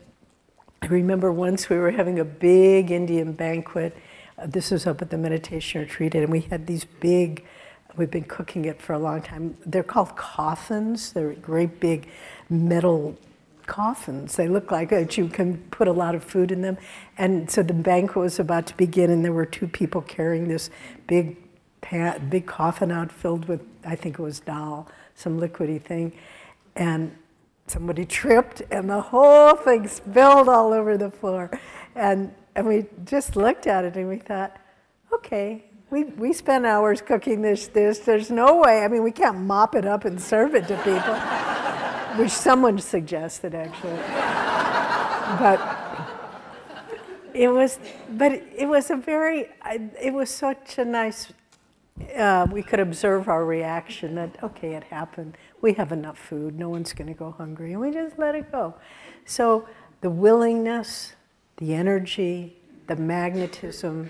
I 0.81 0.87
remember 0.87 1.33
once 1.33 1.68
we 1.68 1.77
were 1.77 1.93
having 1.93 2.18
a 2.18 2.25
big 2.25 2.91
Indian 2.91 3.33
banquet. 3.33 3.97
Uh, 4.39 4.47
this 4.47 4.70
was 4.70 4.87
up 4.87 5.03
at 5.03 5.11
the 5.11 5.18
meditation 5.18 5.83
retreat, 5.83 6.14
and 6.14 6.31
we 6.31 6.41
had 6.41 6.66
these 6.66 6.85
big 6.85 7.45
We've 7.97 8.11
been 8.11 8.24
cooking 8.24 8.64
it 8.64 8.80
for 8.80 8.95
a 8.95 8.99
long 8.99 9.20
time. 9.20 9.57
They're 9.66 9.82
called 9.82 10.16
coffins. 10.16 11.12
They're 11.12 11.34
great 11.34 11.78
big 11.78 12.09
metal 12.49 13.16
coffins. 13.66 14.36
They 14.36 14.49
look 14.49 14.70
like 14.70 14.90
that 14.90 15.16
you 15.16 15.28
can 15.28 15.59
put 15.70 15.88
a 15.88 15.93
lot 15.93 16.14
of 16.14 16.24
food 16.24 16.53
in 16.53 16.62
them. 16.62 16.78
And 17.18 17.51
so 17.51 17.62
the 17.62 17.74
banquet 17.74 18.16
was 18.16 18.38
about 18.38 18.66
to 18.68 18.76
begin, 18.76 19.11
and 19.11 19.24
there 19.24 19.32
were 19.32 19.47
two 19.47 19.68
people 19.68 20.01
carrying 20.03 20.49
this 20.49 20.70
big, 21.07 21.36
pan, 21.80 22.28
big 22.28 22.47
coffin 22.47 22.90
out 22.90 23.12
filled 23.12 23.47
with, 23.47 23.61
I 23.84 23.95
think 23.95 24.18
it 24.18 24.22
was 24.22 24.40
dal, 24.40 24.88
some 25.14 25.38
liquidy 25.38 25.80
thing. 25.80 26.12
And 26.76 27.16
somebody 27.66 28.05
tripped, 28.20 28.62
and 28.70 28.88
the 28.88 29.01
whole 29.01 29.55
thing 29.55 29.86
spilled 29.86 30.49
all 30.49 30.72
over 30.72 30.97
the 30.97 31.11
floor. 31.11 31.51
And, 31.95 32.34
and 32.55 32.66
we 32.66 32.86
just 33.05 33.36
looked 33.36 33.66
at 33.66 33.84
it 33.84 33.97
and 33.97 34.09
we 34.09 34.16
thought, 34.16 34.57
okay, 35.12 35.64
we, 35.93 36.05
we 36.05 36.32
spend 36.32 36.64
hours 36.64 37.03
cooking 37.03 37.43
this 37.43 37.66
this. 37.68 37.99
There's 37.99 38.30
no 38.30 38.57
way. 38.57 38.82
I 38.82 38.88
mean, 38.88 39.03
we 39.03 39.12
can't 39.12 39.36
mop 39.38 39.74
it 39.74 39.84
up 39.84 40.07
and 40.07 40.20
serve 40.20 40.55
it 40.55 40.66
to 40.68 40.76
people, 40.78 41.14
which 42.18 42.32
someone 42.32 42.78
suggested 42.78 43.55
actually. 43.55 44.01
but 45.38 45.61
it 47.34 47.49
was, 47.49 47.78
but 48.09 48.32
it 48.32 48.66
was 48.66 48.90
a 48.90 48.97
very, 48.97 49.51
it 50.01 50.14
was 50.14 50.30
such 50.30 50.78
a 50.78 50.84
nice. 50.84 51.30
Uh, 52.16 52.47
we 52.51 52.62
could 52.62 52.80
observe 52.80 53.28
our 53.28 53.45
reaction 53.45 54.14
that 54.14 54.43
okay, 54.43 54.74
it 54.74 54.84
happened. 54.84 55.36
We 55.61 55.74
have 55.74 55.93
enough 55.93 56.18
food. 56.18 56.59
No 56.59 56.70
one's 56.70 56.95
going 56.95 57.09
to 57.09 57.14
go 57.14 57.32
hungry, 57.32 57.72
and 57.72 57.82
we 57.82 57.90
just 57.90 58.18
let 58.18 58.34
it 58.34 58.51
go. 58.51 58.74
So 59.26 59.68
the 60.01 60.09
willingness, 60.09 61.12
the 61.59 61.74
energy, 61.74 62.57
the 62.86 62.97
magnetism, 62.97 64.09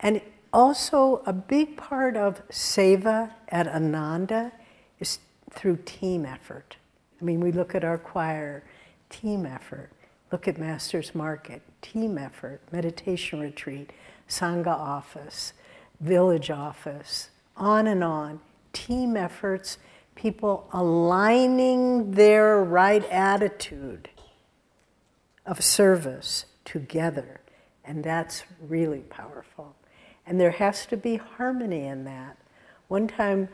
and 0.00 0.20
also, 0.52 1.22
a 1.24 1.32
big 1.32 1.76
part 1.76 2.16
of 2.16 2.46
seva 2.48 3.32
at 3.48 3.66
Ananda 3.66 4.52
is 5.00 5.18
through 5.50 5.78
team 5.84 6.26
effort. 6.26 6.76
I 7.20 7.24
mean, 7.24 7.40
we 7.40 7.52
look 7.52 7.74
at 7.74 7.84
our 7.84 7.98
choir, 7.98 8.64
team 9.08 9.46
effort. 9.46 9.90
Look 10.30 10.48
at 10.48 10.58
Master's 10.58 11.14
Market, 11.14 11.62
team 11.82 12.18
effort, 12.18 12.60
meditation 12.72 13.40
retreat, 13.40 13.90
Sangha 14.28 14.66
office, 14.66 15.52
village 16.00 16.50
office, 16.50 17.30
on 17.56 17.86
and 17.86 18.02
on. 18.02 18.40
Team 18.72 19.16
efforts, 19.16 19.78
people 20.14 20.68
aligning 20.72 22.12
their 22.12 22.62
right 22.64 23.04
attitude 23.10 24.08
of 25.44 25.62
service 25.62 26.46
together. 26.64 27.40
And 27.84 28.02
that's 28.02 28.44
really 28.60 29.00
powerful. 29.00 29.74
And 30.26 30.40
there 30.40 30.52
has 30.52 30.86
to 30.86 30.96
be 30.96 31.16
harmony 31.16 31.86
in 31.86 32.04
that. 32.04 32.36
One 32.88 33.08
time, 33.08 33.48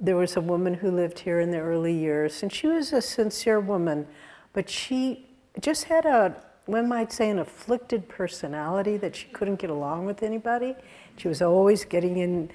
there 0.00 0.16
was 0.16 0.36
a 0.36 0.40
woman 0.40 0.74
who 0.74 0.90
lived 0.90 1.20
here 1.20 1.40
in 1.40 1.50
the 1.50 1.58
early 1.58 1.94
years, 1.94 2.42
and 2.42 2.52
she 2.52 2.66
was 2.66 2.92
a 2.92 3.00
sincere 3.00 3.60
woman, 3.60 4.06
but 4.52 4.68
she 4.68 5.26
just 5.60 5.84
had 5.84 6.06
a, 6.06 6.36
one 6.66 6.88
might 6.88 7.12
say, 7.12 7.30
an 7.30 7.38
afflicted 7.38 8.08
personality 8.08 8.96
that 8.96 9.14
she 9.14 9.28
couldn't 9.28 9.56
get 9.56 9.70
along 9.70 10.06
with 10.06 10.22
anybody. 10.22 10.74
She 11.16 11.28
was 11.28 11.42
always 11.42 11.84
getting 11.84 12.18
in 12.18 12.50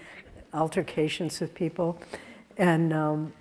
altercations 0.53 1.39
with 1.39 1.53
people. 1.53 1.99
And 2.57 2.91
um, 2.91 3.34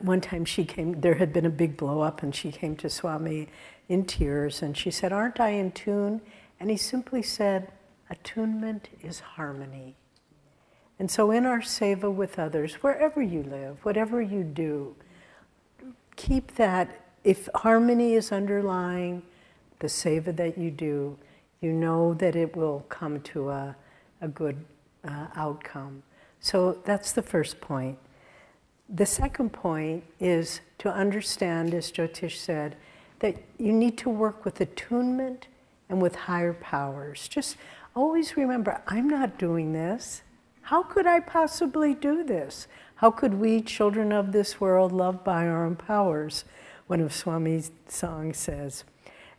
one 0.00 0.20
time 0.20 0.44
she 0.44 0.64
came, 0.64 1.00
there 1.00 1.14
had 1.14 1.32
been 1.32 1.46
a 1.46 1.50
big 1.50 1.76
blow 1.76 2.00
up, 2.00 2.22
and 2.22 2.34
she 2.34 2.52
came 2.52 2.76
to 2.76 2.88
Swami 2.88 3.48
in 3.88 4.04
tears 4.04 4.62
and 4.62 4.76
she 4.76 4.90
said, 4.90 5.12
Aren't 5.12 5.40
I 5.40 5.50
in 5.50 5.72
tune? 5.72 6.20
And 6.60 6.70
he 6.70 6.76
simply 6.76 7.22
said, 7.22 7.72
Attunement 8.10 8.88
is 9.02 9.20
harmony. 9.20 9.96
And 10.98 11.10
so, 11.10 11.30
in 11.30 11.46
our 11.46 11.60
seva 11.60 12.12
with 12.12 12.38
others, 12.38 12.74
wherever 12.76 13.22
you 13.22 13.42
live, 13.44 13.84
whatever 13.84 14.20
you 14.20 14.42
do, 14.42 14.96
keep 16.16 16.54
that. 16.56 17.04
If 17.24 17.48
harmony 17.54 18.14
is 18.14 18.32
underlying 18.32 19.22
the 19.80 19.86
seva 19.88 20.34
that 20.36 20.56
you 20.56 20.70
do, 20.70 21.16
you 21.60 21.72
know 21.72 22.14
that 22.14 22.34
it 22.34 22.56
will 22.56 22.84
come 22.88 23.20
to 23.20 23.50
a, 23.50 23.76
a 24.20 24.28
good 24.28 24.64
uh, 25.04 25.26
outcome. 25.36 26.02
So, 26.40 26.78
that's 26.84 27.12
the 27.12 27.22
first 27.22 27.60
point. 27.60 27.98
The 28.88 29.06
second 29.06 29.52
point 29.52 30.02
is 30.18 30.60
to 30.78 30.90
understand, 30.90 31.74
as 31.74 31.92
Jyotish 31.92 32.38
said, 32.38 32.76
that 33.20 33.36
you 33.58 33.72
need 33.72 33.98
to 33.98 34.10
work 34.10 34.44
with 34.44 34.60
attunement 34.60 35.48
and 35.88 36.00
with 36.00 36.14
higher 36.14 36.54
powers. 36.54 37.28
Just 37.28 37.56
always 37.98 38.36
remember 38.36 38.80
I'm 38.86 39.08
not 39.08 39.38
doing 39.38 39.72
this. 39.72 40.22
How 40.62 40.82
could 40.82 41.06
I 41.06 41.20
possibly 41.20 41.94
do 41.94 42.22
this? 42.22 42.68
How 42.96 43.10
could 43.10 43.34
we, 43.34 43.60
children 43.60 44.12
of 44.12 44.32
this 44.32 44.60
world, 44.60 44.92
love 44.92 45.24
by 45.24 45.46
our 45.46 45.64
own 45.64 45.76
powers? 45.76 46.44
One 46.86 47.00
of 47.00 47.12
Swami's 47.12 47.70
songs 47.88 48.38
says. 48.38 48.84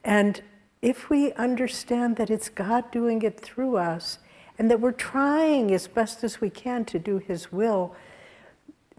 And 0.04 0.42
if 0.82 1.10
we 1.10 1.34
understand 1.34 2.16
that 2.18 2.30
it's 2.30 2.50
God 2.50 2.90
doing 2.92 3.22
it 3.22 3.40
through 3.40 3.78
us 3.78 4.20
and 4.58 4.70
that 4.72 4.80
we're 4.80 4.92
trying 4.92 5.74
as 5.74 5.88
best 5.88 6.24
as 6.24 6.42
we 6.42 6.50
can 6.50 6.86
to 6.86 7.00
do 7.00 7.18
His 7.18 7.52
will, 7.52 7.96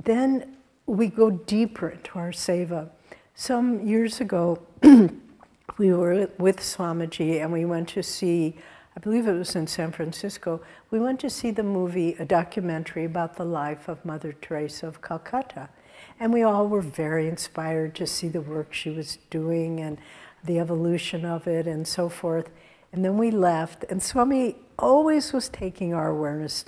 then 0.03 0.57
we 0.87 1.07
go 1.09 1.31
deeper 1.31 1.91
into 1.91 2.19
our 2.19 2.33
seva. 2.33 2.91
Some 3.35 3.87
years 3.87 4.21
ago, 4.21 4.61
we 5.79 5.93
were 5.93 6.29
with 6.39 6.59
Swamiji 6.61 7.43
and 7.43 7.53
we 7.53 7.65
went 7.65 7.89
to 7.91 8.03
see, 8.03 8.57
I 8.97 9.01
believe 9.01 9.27
it 9.27 9.33
was 9.33 9.55
in 9.55 9.67
San 9.67 9.93
Francisco, 9.93 10.61
we 10.91 10.99
went 10.99 11.21
to 11.21 11.31
see 11.31 11.51
the 11.51 11.63
movie, 11.63 12.15
a 12.19 12.25
documentary 12.25 13.05
about 13.05 13.37
the 13.37 13.45
life 13.45 13.89
of 13.89 14.05
Mother 14.05 14.33
Teresa 14.33 14.89
of 14.89 15.01
Calcutta. 15.01 15.69
And 16.19 16.33
we 16.33 16.43
all 16.43 16.67
were 16.67 16.81
very 16.81 17.29
inspired 17.29 17.95
to 17.97 18.07
see 18.07 18.29
the 18.29 18.41
work 18.41 18.73
she 18.73 18.91
was 18.91 19.19
doing 19.31 19.81
and 19.81 19.99
the 20.45 20.59
evolution 20.59 21.25
of 21.25 21.47
it 21.47 21.67
and 21.67 21.87
so 21.87 22.09
forth. 22.09 22.51
And 22.93 23.05
then 23.05 23.17
we 23.17 23.31
left, 23.31 23.85
and 23.89 24.03
Swami 24.03 24.57
always 24.79 25.33
was 25.33 25.49
taking 25.49 25.95
our 25.95 26.09
awareness 26.09 26.65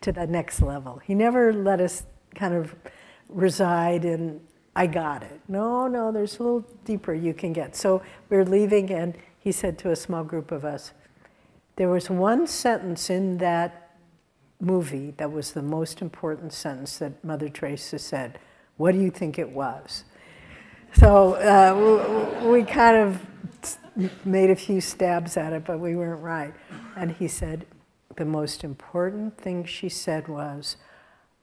to 0.00 0.12
the 0.12 0.26
next 0.26 0.62
level. 0.62 1.02
He 1.04 1.14
never 1.14 1.52
let 1.52 1.80
us 1.80 2.04
kind 2.34 2.54
of 2.54 2.74
reside 3.28 4.04
in 4.04 4.40
I 4.76 4.86
got 4.86 5.22
it. 5.22 5.40
No, 5.48 5.88
no, 5.88 6.12
there's 6.12 6.38
a 6.38 6.42
little 6.42 6.60
deeper 6.84 7.14
you 7.14 7.32
can 7.32 7.54
get. 7.54 7.74
So 7.74 8.02
we 8.28 8.36
are 8.36 8.44
leaving, 8.44 8.90
and 8.90 9.16
he 9.38 9.50
said 9.50 9.78
to 9.78 9.90
a 9.90 9.96
small 9.96 10.22
group 10.22 10.52
of 10.52 10.66
us, 10.66 10.92
There 11.76 11.88
was 11.88 12.08
one 12.08 12.46
sentence 12.46 13.10
in 13.10 13.38
that 13.38 13.90
movie 14.60 15.12
that 15.18 15.30
was 15.30 15.52
the 15.52 15.62
most 15.62 16.00
important 16.00 16.52
sentence 16.52 16.98
that 16.98 17.22
Mother 17.22 17.48
Teresa 17.48 17.98
said. 17.98 18.38
What 18.78 18.92
do 18.92 18.98
you 18.98 19.10
think 19.10 19.38
it 19.38 19.50
was? 19.50 20.04
So 20.94 21.34
uh, 21.34 22.40
we, 22.42 22.60
we 22.60 22.64
kind 22.64 22.96
of 22.96 23.26
made 24.24 24.50
a 24.50 24.56
few 24.56 24.80
stabs 24.80 25.36
at 25.36 25.52
it, 25.52 25.64
but 25.64 25.78
we 25.78 25.94
weren't 25.94 26.22
right. 26.22 26.54
And 26.96 27.12
he 27.12 27.28
said, 27.28 27.66
The 28.16 28.24
most 28.24 28.64
important 28.64 29.38
thing 29.38 29.64
she 29.64 29.90
said 29.90 30.28
was, 30.28 30.76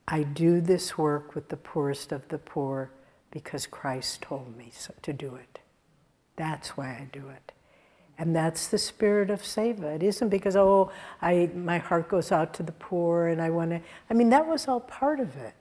I 0.06 0.22
do 0.22 0.60
this 0.60 0.98
work 0.98 1.34
with 1.34 1.48
the 1.48 1.56
poorest 1.56 2.12
of 2.12 2.28
the 2.28 2.38
poor 2.38 2.90
because 3.30 3.66
Christ 3.66 4.22
told 4.22 4.56
me 4.56 4.70
so, 4.72 4.92
to 5.02 5.12
do 5.12 5.34
it. 5.34 5.60
That's 6.36 6.76
why 6.76 6.88
I 6.88 7.08
do 7.12 7.28
it. 7.28 7.53
And 8.18 8.34
that's 8.34 8.68
the 8.68 8.78
spirit 8.78 9.30
of 9.30 9.42
seva. 9.42 9.96
It 9.96 10.02
isn't 10.02 10.28
because, 10.28 10.56
oh, 10.56 10.92
I, 11.20 11.50
my 11.54 11.78
heart 11.78 12.08
goes 12.08 12.30
out 12.30 12.54
to 12.54 12.62
the 12.62 12.72
poor 12.72 13.26
and 13.26 13.42
I 13.42 13.50
want 13.50 13.70
to. 13.70 13.80
I 14.08 14.14
mean, 14.14 14.30
that 14.30 14.46
was 14.46 14.68
all 14.68 14.80
part 14.80 15.20
of 15.20 15.36
it. 15.36 15.54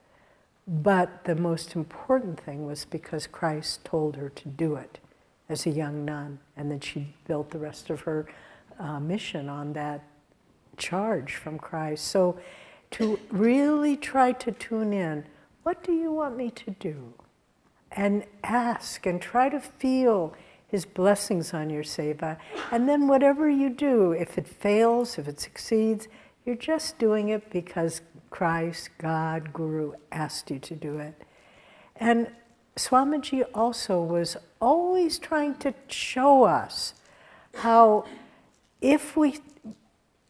But 0.67 1.25
the 1.25 1.35
most 1.35 1.75
important 1.75 2.39
thing 2.39 2.65
was 2.65 2.85
because 2.85 3.27
Christ 3.27 3.83
told 3.83 4.15
her 4.15 4.29
to 4.29 4.47
do 4.47 4.75
it 4.75 4.99
as 5.49 5.65
a 5.65 5.71
young 5.71 6.05
nun. 6.05 6.39
And 6.55 6.71
then 6.71 6.79
she 6.79 7.13
built 7.27 7.49
the 7.49 7.59
rest 7.59 7.89
of 7.89 8.01
her 8.01 8.27
uh, 8.79 8.99
mission 8.99 9.49
on 9.49 9.73
that 9.73 10.03
charge 10.77 11.35
from 11.35 11.57
Christ. 11.57 12.05
So 12.05 12.39
to 12.91 13.19
really 13.29 13.97
try 13.97 14.31
to 14.31 14.51
tune 14.51 14.93
in 14.93 15.25
what 15.63 15.81
do 15.81 15.93
you 15.93 16.11
want 16.11 16.35
me 16.35 16.51
to 16.51 16.71
do? 16.71 17.13
and 17.95 18.23
ask 18.43 19.05
and 19.05 19.21
try 19.21 19.49
to 19.49 19.59
feel 19.59 20.33
his 20.73 20.85
blessings 20.85 21.53
on 21.53 21.69
your 21.69 21.83
seva. 21.83 22.35
And 22.71 22.89
then 22.89 23.07
whatever 23.07 23.47
you 23.47 23.69
do, 23.69 24.11
if 24.11 24.39
it 24.39 24.47
fails, 24.47 25.19
if 25.19 25.27
it 25.27 25.39
succeeds, 25.39 26.07
you're 26.45 26.55
just 26.55 26.97
doing 26.97 27.29
it 27.29 27.51
because 27.51 28.01
Christ, 28.31 28.89
God, 28.97 29.53
Guru 29.53 29.93
asked 30.11 30.49
you 30.49 30.57
to 30.57 30.73
do 30.73 30.97
it. 30.97 31.13
And 31.95 32.31
Swamiji 32.75 33.45
also 33.53 34.01
was 34.01 34.35
always 34.59 35.19
trying 35.19 35.57
to 35.57 35.75
show 35.89 36.45
us 36.45 36.95
how 37.57 38.05
if 38.81 39.15
we 39.15 39.37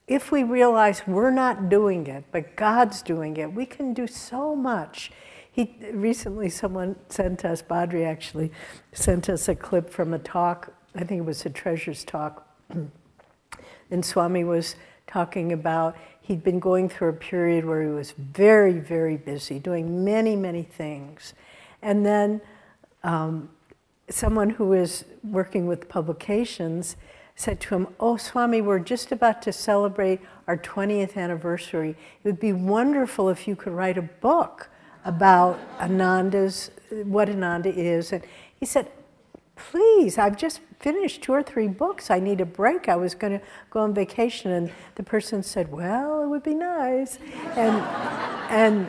if 0.10 0.30
we 0.30 0.44
realize 0.44 1.08
we're 1.08 1.32
not 1.32 1.70
doing 1.70 2.06
it, 2.08 2.26
but 2.34 2.58
God's 2.58 3.02
doing 3.02 3.38
it, 3.38 3.54
we 3.54 3.66
can 3.66 3.94
do 3.94 4.08
so 4.08 4.58
much 4.58 5.10
he 5.54 5.76
recently 5.92 6.50
someone 6.50 6.96
sent 7.10 7.46
us, 7.46 7.62
Badri 7.62 8.06
actually, 8.06 8.52
sent 8.92 9.30
us 9.30 9.48
a 9.48 9.54
clip 9.54 9.88
from 9.88 10.12
a 10.12 10.20
talk. 10.20 10.74
I 10.96 11.04
think 11.04 11.20
it 11.20 11.26
was 11.26 11.46
a 11.46 11.52
treasures 11.52 12.04
talk. 12.04 12.48
and 13.92 14.04
Swami 14.04 14.44
was 14.44 14.76
talking 15.06 15.54
about 15.54 15.96
he'd 16.22 16.44
been 16.44 16.60
going 16.60 16.90
through 16.90 17.10
a 17.10 17.14
period 17.14 17.66
where 17.66 17.84
he 17.84 17.90
was 17.90 18.12
very, 18.12 18.80
very 18.80 19.16
busy, 19.16 19.60
doing 19.60 20.04
many, 20.04 20.36
many 20.36 20.64
things. 20.64 21.36
And 21.84 22.04
then 22.04 22.42
um, 23.04 23.50
someone 24.10 24.50
who 24.50 24.66
was 24.66 25.06
working 25.24 25.68
with 25.68 25.88
publications 25.88 26.96
said 27.36 27.60
to 27.60 27.76
him, 27.76 27.88
Oh, 28.00 28.18
Swami, 28.18 28.60
we're 28.62 28.80
just 28.80 29.12
about 29.12 29.44
to 29.44 29.54
celebrate 29.54 30.20
our 30.48 30.58
20th 30.58 31.16
anniversary. 31.16 31.92
It 31.92 32.28
would 32.28 32.40
be 32.40 32.54
wonderful 32.54 33.30
if 33.30 33.48
you 33.48 33.56
could 33.56 33.74
write 33.74 34.00
a 34.00 34.02
book 34.02 34.70
about 35.06 35.60
Ananda's, 35.80 36.72
what 36.90 37.30
Ananda 37.30 37.70
is. 37.74 38.12
And 38.14 38.24
he 38.60 38.66
said, 38.66 38.92
please, 39.56 40.18
I've 40.18 40.38
just 40.38 40.62
finished 40.80 41.22
two 41.22 41.34
or 41.34 41.44
three 41.44 41.68
books. 41.68 42.10
I 42.10 42.20
need 42.20 42.42
a 42.42 42.46
break. 42.46 42.90
I 42.90 42.96
was 42.96 43.16
going 43.16 43.40
to 43.40 43.46
go 43.70 43.82
on 43.82 43.94
vacation. 43.94 44.52
And 44.52 44.72
the 44.96 45.04
person 45.04 45.44
said, 45.44 45.72
well, 45.72 46.24
it 46.24 46.28
would 46.28 46.44
be 46.44 46.56
nice. 46.56 47.20
And, 47.56 48.88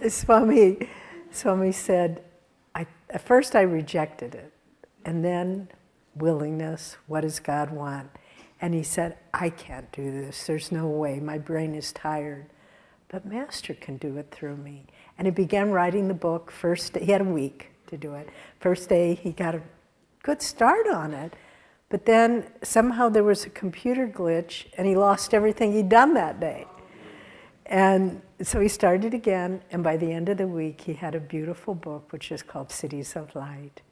and 0.00 0.12
Swami, 0.12 0.88
Swami 1.30 1.72
said, 1.72 2.22
I, 2.74 2.86
at 3.10 3.20
first 3.20 3.54
I 3.54 3.62
rejected 3.62 4.34
it. 4.34 4.52
And 5.04 5.24
then 5.24 5.68
willingness, 6.14 6.96
what 7.06 7.22
does 7.22 7.40
God 7.40 7.70
want? 7.70 8.10
And 8.60 8.74
he 8.74 8.82
said, 8.82 9.18
I 9.34 9.50
can't 9.50 9.90
do 9.90 10.10
this. 10.10 10.46
There's 10.46 10.70
no 10.70 10.86
way. 10.86 11.18
My 11.18 11.38
brain 11.38 11.74
is 11.74 11.92
tired. 11.92 12.46
But 13.12 13.26
Master 13.26 13.74
can 13.74 13.98
do 13.98 14.16
it 14.16 14.30
through 14.30 14.56
me. 14.56 14.86
And 15.18 15.26
he 15.26 15.30
began 15.30 15.70
writing 15.70 16.08
the 16.08 16.14
book. 16.14 16.50
First, 16.50 16.96
he 16.96 17.12
had 17.12 17.20
a 17.20 17.24
week 17.24 17.70
to 17.88 17.98
do 17.98 18.14
it. 18.14 18.28
First 18.58 18.88
day, 18.88 19.14
he 19.14 19.32
got 19.32 19.54
a 19.54 19.60
good 20.22 20.40
start 20.40 20.88
on 20.88 21.12
it. 21.12 21.34
But 21.90 22.06
then 22.06 22.46
somehow 22.62 23.10
there 23.10 23.22
was 23.22 23.44
a 23.44 23.50
computer 23.50 24.08
glitch, 24.08 24.64
and 24.78 24.86
he 24.86 24.96
lost 24.96 25.34
everything 25.34 25.72
he'd 25.74 25.90
done 25.90 26.14
that 26.14 26.40
day. 26.40 26.66
And 27.66 28.22
so 28.40 28.60
he 28.60 28.68
started 28.68 29.12
again, 29.12 29.60
and 29.70 29.84
by 29.84 29.98
the 29.98 30.10
end 30.10 30.30
of 30.30 30.38
the 30.38 30.48
week, 30.48 30.80
he 30.80 30.94
had 30.94 31.14
a 31.14 31.20
beautiful 31.20 31.74
book, 31.74 32.10
which 32.12 32.32
is 32.32 32.42
called 32.42 32.70
Cities 32.70 33.14
of 33.14 33.34
Light. 33.34 33.82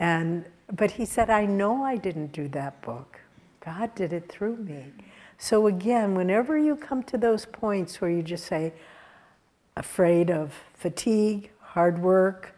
And, 0.00 0.44
but 0.72 0.90
he 0.90 1.04
said, 1.04 1.30
I 1.30 1.46
know 1.46 1.84
I 1.84 1.96
didn't 1.96 2.32
do 2.32 2.48
that 2.48 2.82
book. 2.82 3.20
God 3.64 3.94
did 3.94 4.12
it 4.12 4.28
through 4.28 4.56
me. 4.56 4.86
So 5.38 5.66
again, 5.66 6.14
whenever 6.14 6.56
you 6.56 6.76
come 6.76 7.02
to 7.04 7.18
those 7.18 7.46
points 7.46 8.00
where 8.00 8.10
you 8.10 8.22
just 8.22 8.46
say, 8.46 8.72
afraid 9.76 10.30
of 10.30 10.54
fatigue, 10.74 11.50
hard 11.60 12.00
work, 12.00 12.54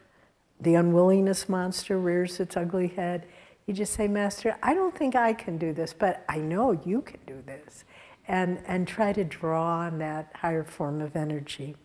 the 0.60 0.74
unwillingness 0.74 1.48
monster 1.48 1.98
rears 1.98 2.40
its 2.40 2.56
ugly 2.56 2.88
head. 2.88 3.26
You 3.66 3.74
just 3.74 3.92
say, 3.92 4.08
Master, 4.08 4.56
I 4.62 4.74
don't 4.74 4.96
think 4.96 5.14
I 5.14 5.32
can 5.32 5.58
do 5.58 5.72
this, 5.72 5.92
but 5.92 6.24
I 6.28 6.38
know 6.38 6.72
you 6.72 7.02
can 7.02 7.20
do 7.26 7.42
this. 7.46 7.84
And, 8.26 8.62
and 8.66 8.88
try 8.88 9.12
to 9.12 9.22
draw 9.22 9.80
on 9.80 9.98
that 9.98 10.30
higher 10.36 10.64
form 10.64 11.02
of 11.02 11.14
energy. 11.14 11.76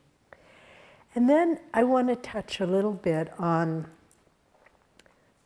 And 1.14 1.30
then 1.30 1.60
I 1.74 1.84
want 1.84 2.08
to 2.08 2.16
touch 2.16 2.62
a 2.62 2.66
little 2.66 2.94
bit 2.94 3.34
on 3.38 3.88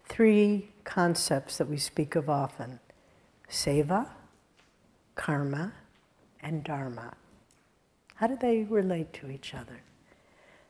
three 0.05 0.69
concepts 0.83 1.57
that 1.57 1.67
we 1.67 1.77
speak 1.77 2.15
of 2.15 2.29
often 2.29 2.79
seva, 3.49 4.09
karma, 5.15 5.73
and 6.41 6.63
dharma. 6.63 7.13
How 8.15 8.27
do 8.27 8.37
they 8.39 8.63
relate 8.63 9.13
to 9.13 9.29
each 9.29 9.53
other? 9.53 9.81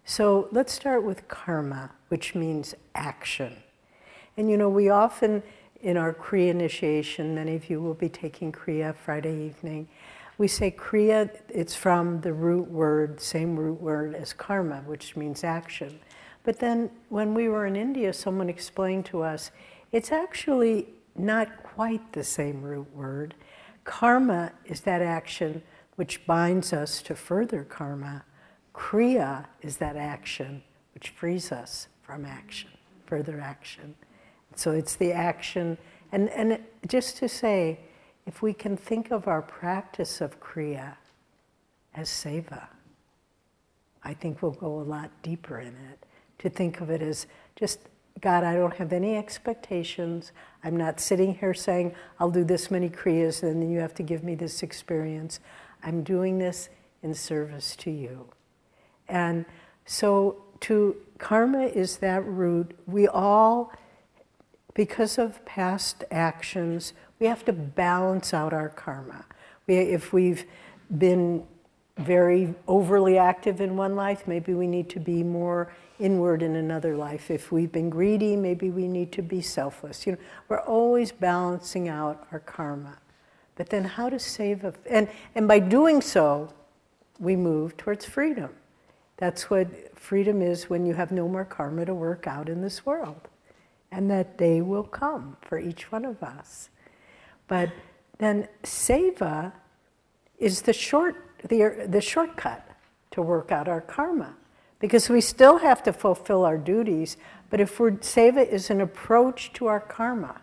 So 0.06 0.50
let's 0.52 0.74
start 0.74 1.04
with 1.04 1.28
karma, 1.28 1.92
which 2.10 2.36
means 2.36 2.76
action. 2.94 3.56
And 4.36 4.50
you 4.50 4.58
know, 4.58 4.70
we 4.70 4.90
often, 4.90 5.44
in 5.82 5.98
our 5.98 6.14
Kriya 6.14 6.50
initiation, 6.50 7.36
many 7.36 7.56
of 7.56 7.70
you 7.70 7.82
will 7.82 7.94
be 7.94 8.10
taking 8.10 8.52
Kriya 8.52 8.96
Friday 8.96 9.46
evening. 9.46 9.88
We 10.38 10.48
say 10.48 10.72
Kriya, 10.72 11.30
it's 11.50 11.76
from 11.76 12.22
the 12.22 12.34
root 12.34 12.68
word, 12.70 13.22
same 13.22 13.56
root 13.56 13.80
word 13.80 14.16
as 14.16 14.34
karma, 14.34 14.82
which 14.86 15.16
means 15.16 15.44
action. 15.44 16.00
But 16.44 16.60
then 16.60 16.90
when 17.10 17.34
we 17.34 17.48
were 17.48 17.66
in 17.66 17.76
India, 17.76 18.12
someone 18.14 18.50
explained 18.50 19.06
to 19.08 19.22
us 19.22 19.52
it's 19.92 20.12
actually 20.12 20.88
not 21.16 21.64
quite 21.64 22.14
the 22.14 22.24
same 22.24 22.64
root 22.64 22.94
word. 22.96 23.36
Karma 23.84 24.52
is 24.66 24.82
that 24.82 25.02
action 25.02 25.62
which 25.96 26.26
binds 26.26 26.74
us 26.74 27.02
to 27.04 27.16
further 27.16 27.64
karma. 27.64 28.24
Kriya 28.74 29.46
is 29.62 29.78
that 29.78 29.96
action 29.96 30.64
which 30.94 31.10
frees 31.10 31.52
us 31.52 31.88
from 32.02 32.26
action, 32.26 32.72
further 33.06 33.40
action. 33.40 33.96
So 34.56 34.72
it's 34.72 34.96
the 34.96 35.12
action, 35.12 35.78
and, 36.12 36.30
and 36.30 36.60
just 36.88 37.18
to 37.18 37.30
say, 37.30 37.80
if 38.26 38.42
we 38.42 38.54
can 38.54 38.78
think 38.78 39.12
of 39.12 39.28
our 39.28 39.42
practice 39.42 40.22
of 40.22 40.40
Kriya 40.40 40.96
as 41.94 42.10
seva, 42.10 42.68
I 44.04 44.14
think 44.14 44.42
we'll 44.42 44.52
go 44.52 44.80
a 44.80 44.84
lot 44.84 45.12
deeper 45.22 45.60
in 45.60 45.76
it. 45.92 46.06
To 46.40 46.50
think 46.50 46.82
of 46.82 46.90
it 46.90 47.02
as 47.02 47.28
just, 47.56 47.80
God, 48.22 48.44
I 48.44 48.56
don't 48.56 48.76
have 48.76 48.94
any 48.94 49.18
expectations. 49.18 50.32
I'm 50.64 50.78
not 50.78 51.00
sitting 51.00 51.36
here 51.36 51.54
saying, 51.54 51.94
I'll 52.20 52.32
do 52.32 52.44
this 52.44 52.72
many 52.72 52.90
Kriyas 52.90 53.44
and 53.44 53.62
then 53.62 53.70
you 53.70 53.80
have 53.80 53.94
to 53.96 54.04
give 54.04 54.24
me 54.24 54.36
this 54.36 54.64
experience. 54.64 55.40
I'm 55.84 56.04
doing 56.04 56.38
this 56.38 56.70
in 57.02 57.14
service 57.14 57.76
to 57.78 57.92
you. 57.92 58.30
And 59.10 59.46
so 59.86 60.44
to 60.62 60.96
karma 61.18 61.64
is 61.66 61.98
that 61.98 62.26
root. 62.26 62.78
We 62.88 63.08
all, 63.08 63.74
because 64.74 65.18
of 65.18 65.44
past 65.46 66.04
actions, 66.10 66.94
we 67.20 67.28
have 67.28 67.44
to 67.46 67.54
balance 67.54 68.34
out 68.34 68.54
our 68.54 68.70
karma. 68.70 69.26
We, 69.68 69.78
if 69.78 70.14
we've 70.14 70.46
been 70.98 71.44
very 71.98 72.56
overly 72.68 73.18
active 73.18 73.62
in 73.62 73.76
one 73.76 73.96
life, 73.96 74.28
maybe 74.28 74.54
we 74.54 74.68
need 74.68 74.90
to 74.92 75.00
be 75.00 75.24
more 75.24 75.74
inward 76.00 76.42
in 76.42 76.56
another 76.56 76.96
life. 76.96 77.30
If 77.32 77.52
we've 77.52 77.72
been 77.72 77.90
greedy, 77.90 78.36
maybe 78.36 78.70
we 78.70 78.88
need 78.88 79.12
to 79.14 79.22
be 79.22 79.42
selfless. 79.42 80.06
You 80.06 80.14
know, 80.14 80.18
we're 80.50 80.62
always 80.62 81.12
balancing 81.12 81.90
out 81.90 82.28
our 82.32 82.40
karma. 82.40 82.98
But 83.56 83.70
then 83.70 83.84
how 83.84 84.10
to 84.10 84.16
seva, 84.16 84.74
and, 84.90 85.08
and 85.36 85.48
by 85.48 85.60
doing 85.60 86.02
so, 86.02 86.52
we 87.20 87.36
move 87.36 87.78
towards 87.78 88.06
freedom. 88.06 88.50
That's 89.18 89.50
what 89.50 89.98
freedom 89.98 90.42
is 90.42 90.70
when 90.70 90.86
you 90.86 90.96
have 90.96 91.12
no 91.12 91.28
more 91.28 91.46
karma 91.46 91.86
to 91.86 91.94
work 91.94 92.28
out 92.28 92.50
in 92.50 92.62
this 92.62 92.86
world. 92.86 93.30
And 93.92 94.10
that 94.10 94.38
day 94.38 94.62
will 94.62 94.84
come 94.84 95.38
for 95.42 95.60
each 95.60 95.92
one 95.92 96.04
of 96.04 96.24
us. 96.24 96.70
But 97.48 97.70
then 98.18 98.48
seva 98.64 99.54
is 100.40 100.62
the 100.62 100.74
short, 100.74 101.16
the, 101.48 101.86
the 101.88 102.02
shortcut 102.02 102.68
to 103.12 103.22
work 103.22 103.52
out 103.52 103.68
our 103.68 103.82
karma. 103.82 104.36
Because 104.84 105.08
we 105.08 105.22
still 105.22 105.60
have 105.60 105.82
to 105.84 105.94
fulfill 105.94 106.44
our 106.44 106.58
duties, 106.58 107.16
but 107.50 107.62
if 107.62 107.80
we're, 107.80 107.92
seva 107.92 108.46
is 108.46 108.70
an 108.70 108.82
approach 108.82 109.54
to 109.54 109.68
our 109.68 109.80
karma. 109.80 110.42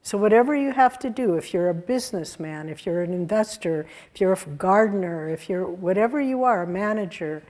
So, 0.00 0.16
whatever 0.16 0.56
you 0.56 0.72
have 0.72 0.98
to 1.00 1.10
do, 1.10 1.34
if 1.34 1.52
you're 1.52 1.68
a 1.68 1.74
businessman, 1.74 2.70
if 2.70 2.86
you're 2.86 3.02
an 3.02 3.12
investor, 3.12 3.84
if 4.14 4.22
you're 4.22 4.32
a 4.32 4.46
gardener, 4.56 5.28
if 5.28 5.50
you're 5.50 5.66
whatever 5.66 6.18
you 6.18 6.44
are, 6.44 6.62
a 6.62 6.66
manager, 6.66 7.42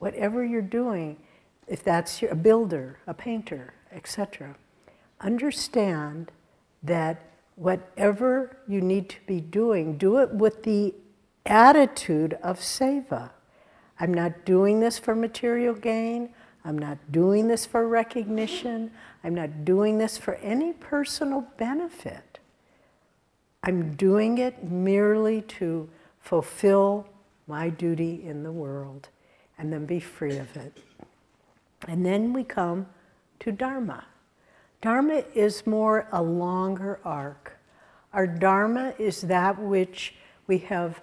whatever 0.00 0.44
you're 0.44 0.62
doing, 0.62 1.16
if 1.68 1.84
that's 1.84 2.24
a 2.24 2.34
builder, 2.34 2.98
a 3.06 3.14
painter, 3.14 3.72
etc., 3.92 4.56
understand 5.20 6.32
that 6.82 7.22
whatever 7.54 8.56
you 8.66 8.80
need 8.80 9.08
to 9.08 9.18
be 9.28 9.40
doing, 9.40 9.96
do 9.96 10.16
it 10.16 10.30
with 10.30 10.64
the 10.64 10.92
attitude 11.46 12.36
of 12.42 12.58
seva. 12.58 13.30
I'm 14.00 14.14
not 14.14 14.46
doing 14.46 14.80
this 14.80 14.98
for 14.98 15.14
material 15.14 15.74
gain. 15.74 16.30
I'm 16.64 16.78
not 16.78 16.98
doing 17.12 17.48
this 17.48 17.66
for 17.66 17.86
recognition. 17.86 18.90
I'm 19.22 19.34
not 19.34 19.64
doing 19.64 19.98
this 19.98 20.16
for 20.16 20.34
any 20.36 20.72
personal 20.72 21.46
benefit. 21.58 22.38
I'm 23.62 23.94
doing 23.94 24.38
it 24.38 24.64
merely 24.64 25.42
to 25.42 25.88
fulfill 26.18 27.06
my 27.46 27.68
duty 27.68 28.22
in 28.24 28.42
the 28.42 28.52
world 28.52 29.08
and 29.58 29.70
then 29.72 29.84
be 29.84 30.00
free 30.00 30.38
of 30.38 30.56
it. 30.56 30.78
And 31.86 32.04
then 32.04 32.32
we 32.32 32.44
come 32.44 32.86
to 33.40 33.52
Dharma. 33.52 34.04
Dharma 34.80 35.24
is 35.34 35.66
more 35.66 36.08
a 36.10 36.22
longer 36.22 37.00
arc. 37.04 37.58
Our 38.14 38.26
Dharma 38.26 38.94
is 38.98 39.22
that 39.22 39.58
which 39.58 40.14
we 40.46 40.58
have 40.58 41.00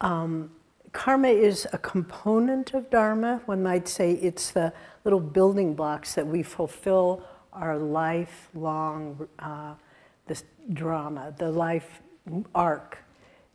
um, 0.00 0.50
karma 0.94 1.28
is 1.28 1.66
a 1.72 1.78
component 1.78 2.72
of 2.72 2.88
dharma. 2.88 3.42
One 3.44 3.62
might 3.62 3.88
say 3.88 4.12
it's 4.12 4.52
the 4.52 4.72
little 5.02 5.20
building 5.20 5.74
blocks 5.74 6.14
that 6.14 6.26
we 6.26 6.42
fulfill 6.42 7.22
our 7.52 7.76
lifelong 7.76 9.28
uh, 9.40 9.74
this 10.26 10.44
dharma. 10.72 11.34
The 11.36 11.50
life 11.50 12.00
arc 12.54 12.98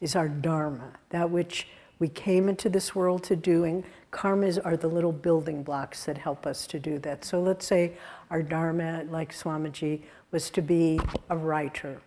is 0.02 0.16
our 0.16 0.28
dharma, 0.28 0.92
that 1.10 1.30
which 1.32 1.68
we 1.98 2.10
came 2.10 2.50
into 2.50 2.70
this 2.70 2.94
world 2.94 3.24
to 3.24 3.36
do, 3.36 3.64
and 3.64 3.84
karmas 4.12 4.60
are 4.64 4.78
the 4.78 4.88
little 4.88 5.12
building 5.12 5.64
blocks 5.64 6.06
that 6.06 6.18
help 6.18 6.46
us 6.46 6.68
to 6.68 6.80
do 6.80 7.00
that. 7.00 7.26
So 7.26 7.42
let's 7.42 7.66
say 7.66 7.94
our 8.30 8.44
dharma, 8.44 9.06
like 9.10 9.34
Swamiji, 9.34 10.02
was 10.32 10.50
to 10.52 10.62
be 10.62 11.00
a 11.30 11.38
writer. 11.38 12.02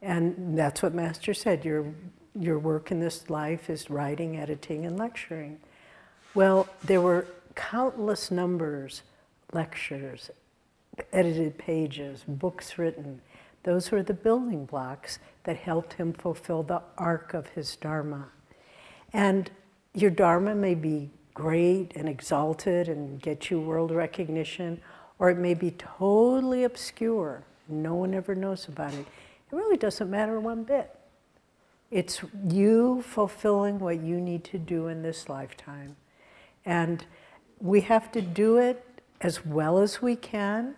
And 0.00 0.56
that's 0.56 0.82
what 0.82 0.94
Master 0.94 1.34
said. 1.34 1.64
Your 1.64 1.92
your 2.38 2.58
work 2.58 2.90
in 2.90 3.00
this 3.00 3.28
life 3.28 3.68
is 3.68 3.90
writing, 3.90 4.36
editing, 4.36 4.86
and 4.86 4.98
lecturing. 4.98 5.60
Well, 6.34 6.68
there 6.82 7.00
were 7.00 7.26
countless 7.54 8.30
numbers, 8.30 9.02
lectures, 9.52 10.30
edited 11.12 11.58
pages, 11.58 12.24
books 12.26 12.78
written. 12.78 13.20
Those 13.64 13.90
were 13.90 14.02
the 14.02 14.14
building 14.14 14.64
blocks 14.64 15.18
that 15.44 15.56
helped 15.56 15.94
him 15.94 16.12
fulfill 16.12 16.62
the 16.62 16.82
arc 16.96 17.34
of 17.34 17.48
his 17.48 17.76
Dharma. 17.76 18.28
And 19.12 19.50
your 19.94 20.10
Dharma 20.10 20.54
may 20.54 20.74
be 20.74 21.10
great 21.34 21.92
and 21.96 22.08
exalted 22.08 22.88
and 22.88 23.20
get 23.20 23.50
you 23.50 23.60
world 23.60 23.90
recognition, 23.90 24.80
or 25.18 25.30
it 25.30 25.38
may 25.38 25.54
be 25.54 25.70
totally 25.72 26.64
obscure. 26.64 27.42
No 27.68 27.94
one 27.94 28.14
ever 28.14 28.34
knows 28.34 28.68
about 28.68 28.94
it. 28.94 29.06
It 29.06 29.54
really 29.54 29.76
doesn't 29.76 30.10
matter 30.10 30.40
one 30.40 30.64
bit. 30.64 30.94
It's 31.92 32.22
you 32.48 33.02
fulfilling 33.02 33.78
what 33.78 34.00
you 34.00 34.18
need 34.18 34.44
to 34.44 34.58
do 34.58 34.88
in 34.88 35.02
this 35.02 35.28
lifetime. 35.28 35.96
And 36.64 37.04
we 37.60 37.82
have 37.82 38.10
to 38.12 38.22
do 38.22 38.56
it 38.56 38.82
as 39.20 39.44
well 39.44 39.78
as 39.78 40.00
we 40.00 40.16
can, 40.16 40.74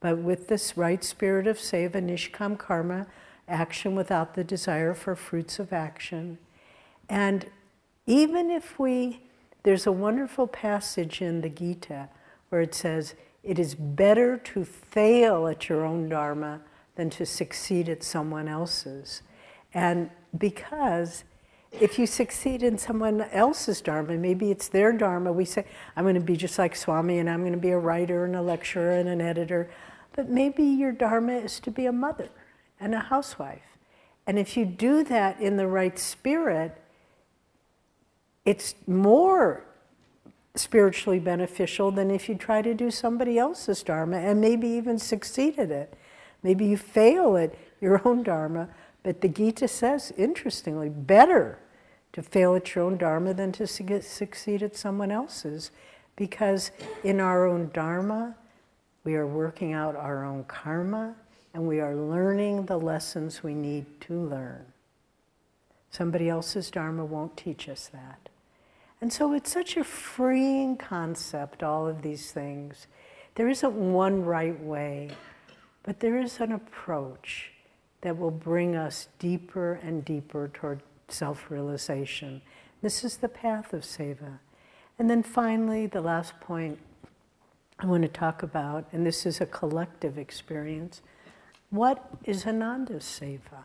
but 0.00 0.18
with 0.18 0.48
this 0.48 0.76
right 0.76 1.04
spirit 1.04 1.46
of 1.46 1.56
seva, 1.56 2.02
nishkam 2.02 2.58
karma, 2.58 3.06
action 3.46 3.94
without 3.94 4.34
the 4.34 4.42
desire 4.42 4.92
for 4.92 5.14
fruits 5.14 5.60
of 5.60 5.72
action. 5.72 6.38
And 7.08 7.46
even 8.04 8.50
if 8.50 8.80
we, 8.80 9.20
there's 9.62 9.86
a 9.86 9.92
wonderful 9.92 10.48
passage 10.48 11.22
in 11.22 11.42
the 11.42 11.48
Gita 11.48 12.08
where 12.48 12.60
it 12.60 12.74
says, 12.74 13.14
it 13.44 13.56
is 13.56 13.76
better 13.76 14.36
to 14.36 14.64
fail 14.64 15.46
at 15.46 15.68
your 15.68 15.84
own 15.84 16.08
dharma 16.08 16.60
than 16.96 17.08
to 17.10 17.24
succeed 17.24 17.88
at 17.88 18.02
someone 18.02 18.48
else's. 18.48 19.22
And 19.74 20.10
because 20.36 21.24
if 21.72 21.98
you 21.98 22.06
succeed 22.06 22.62
in 22.62 22.76
someone 22.76 23.22
else's 23.32 23.80
dharma, 23.80 24.14
maybe 24.14 24.50
it's 24.50 24.68
their 24.68 24.92
dharma, 24.92 25.32
we 25.32 25.44
say, 25.44 25.64
I'm 25.96 26.04
going 26.04 26.14
to 26.14 26.20
be 26.20 26.36
just 26.36 26.58
like 26.58 26.76
Swami 26.76 27.18
and 27.18 27.30
I'm 27.30 27.40
going 27.40 27.52
to 27.52 27.58
be 27.58 27.70
a 27.70 27.78
writer 27.78 28.24
and 28.24 28.36
a 28.36 28.42
lecturer 28.42 28.92
and 28.92 29.08
an 29.08 29.20
editor. 29.20 29.70
But 30.14 30.28
maybe 30.28 30.64
your 30.64 30.92
dharma 30.92 31.32
is 31.32 31.58
to 31.60 31.70
be 31.70 31.86
a 31.86 31.92
mother 31.92 32.28
and 32.78 32.94
a 32.94 33.00
housewife. 33.00 33.62
And 34.26 34.38
if 34.38 34.56
you 34.56 34.66
do 34.66 35.02
that 35.04 35.40
in 35.40 35.56
the 35.56 35.66
right 35.66 35.98
spirit, 35.98 36.80
it's 38.44 38.74
more 38.86 39.64
spiritually 40.54 41.18
beneficial 41.18 41.90
than 41.90 42.10
if 42.10 42.28
you 42.28 42.34
try 42.34 42.60
to 42.60 42.74
do 42.74 42.90
somebody 42.90 43.38
else's 43.38 43.82
dharma 43.82 44.18
and 44.18 44.40
maybe 44.40 44.68
even 44.68 44.98
succeed 44.98 45.58
at 45.58 45.70
it. 45.70 45.94
Maybe 46.42 46.66
you 46.66 46.76
fail 46.76 47.36
at 47.36 47.54
your 47.80 48.06
own 48.06 48.22
dharma, 48.22 48.68
but 49.02 49.20
the 49.20 49.28
Gita 49.28 49.68
says, 49.68 50.12
interestingly, 50.16 50.88
better 50.88 51.58
to 52.12 52.22
fail 52.22 52.54
at 52.54 52.74
your 52.74 52.84
own 52.84 52.96
Dharma 52.98 53.34
than 53.34 53.52
to 53.52 53.66
succeed 53.66 54.62
at 54.62 54.76
someone 54.76 55.10
else's. 55.10 55.70
Because 56.14 56.70
in 57.02 57.20
our 57.20 57.46
own 57.46 57.70
Dharma, 57.72 58.36
We 59.04 59.16
are 59.16 59.26
working 59.26 59.72
out 59.72 59.96
our 59.96 60.24
own 60.24 60.44
karma 60.44 61.14
and 61.54 61.66
we 61.66 61.80
are 61.80 61.94
learning 61.94 62.66
the 62.66 62.78
lessons 62.78 63.42
we 63.42 63.54
need 63.54 64.00
to 64.02 64.14
learn. 64.14 64.64
Somebody 65.90 66.28
else's 66.28 66.70
Dharma 66.70 67.04
won't 67.04 67.36
teach 67.36 67.68
us 67.68 67.88
that. 67.92 68.28
And 69.00 69.12
so 69.12 69.34
it's 69.34 69.52
such 69.52 69.76
a 69.76 69.84
freeing 69.84 70.76
concept, 70.76 71.62
all 71.62 71.86
of 71.88 72.02
these 72.02 72.30
things. 72.30 72.86
There 73.34 73.48
isn't 73.48 73.74
one 73.74 74.24
right 74.24 74.58
way, 74.62 75.10
but 75.82 76.00
there 76.00 76.16
is 76.16 76.38
an 76.38 76.52
approach 76.52 77.51
that 78.02 78.18
will 78.18 78.30
bring 78.30 78.76
us 78.76 79.08
deeper 79.18 79.74
and 79.82 80.04
deeper 80.04 80.50
toward 80.52 80.82
self 81.08 81.50
realization. 81.50 82.42
This 82.82 83.04
is 83.04 83.16
the 83.16 83.28
path 83.28 83.72
of 83.72 83.82
seva. 83.82 84.38
And 84.98 85.08
then 85.08 85.22
finally, 85.22 85.86
the 85.86 86.00
last 86.00 86.38
point 86.40 86.78
I 87.78 87.86
want 87.86 88.02
to 88.02 88.08
talk 88.08 88.42
about, 88.42 88.86
and 88.92 89.04
this 89.06 89.26
is 89.26 89.40
a 89.40 89.46
collective 89.46 90.18
experience 90.18 91.00
what 91.72 92.06
is 92.24 92.46
Ananda 92.46 92.96
seva? 92.96 93.64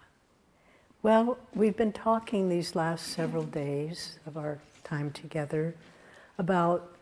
Well, 1.04 1.38
we've 1.54 1.76
been 1.76 1.92
talking 1.92 2.48
these 2.48 2.74
last 2.74 3.08
several 3.08 3.44
days 3.44 4.18
of 4.26 4.38
our 4.38 4.60
time 4.86 5.12
together 5.12 5.76
about 6.38 6.96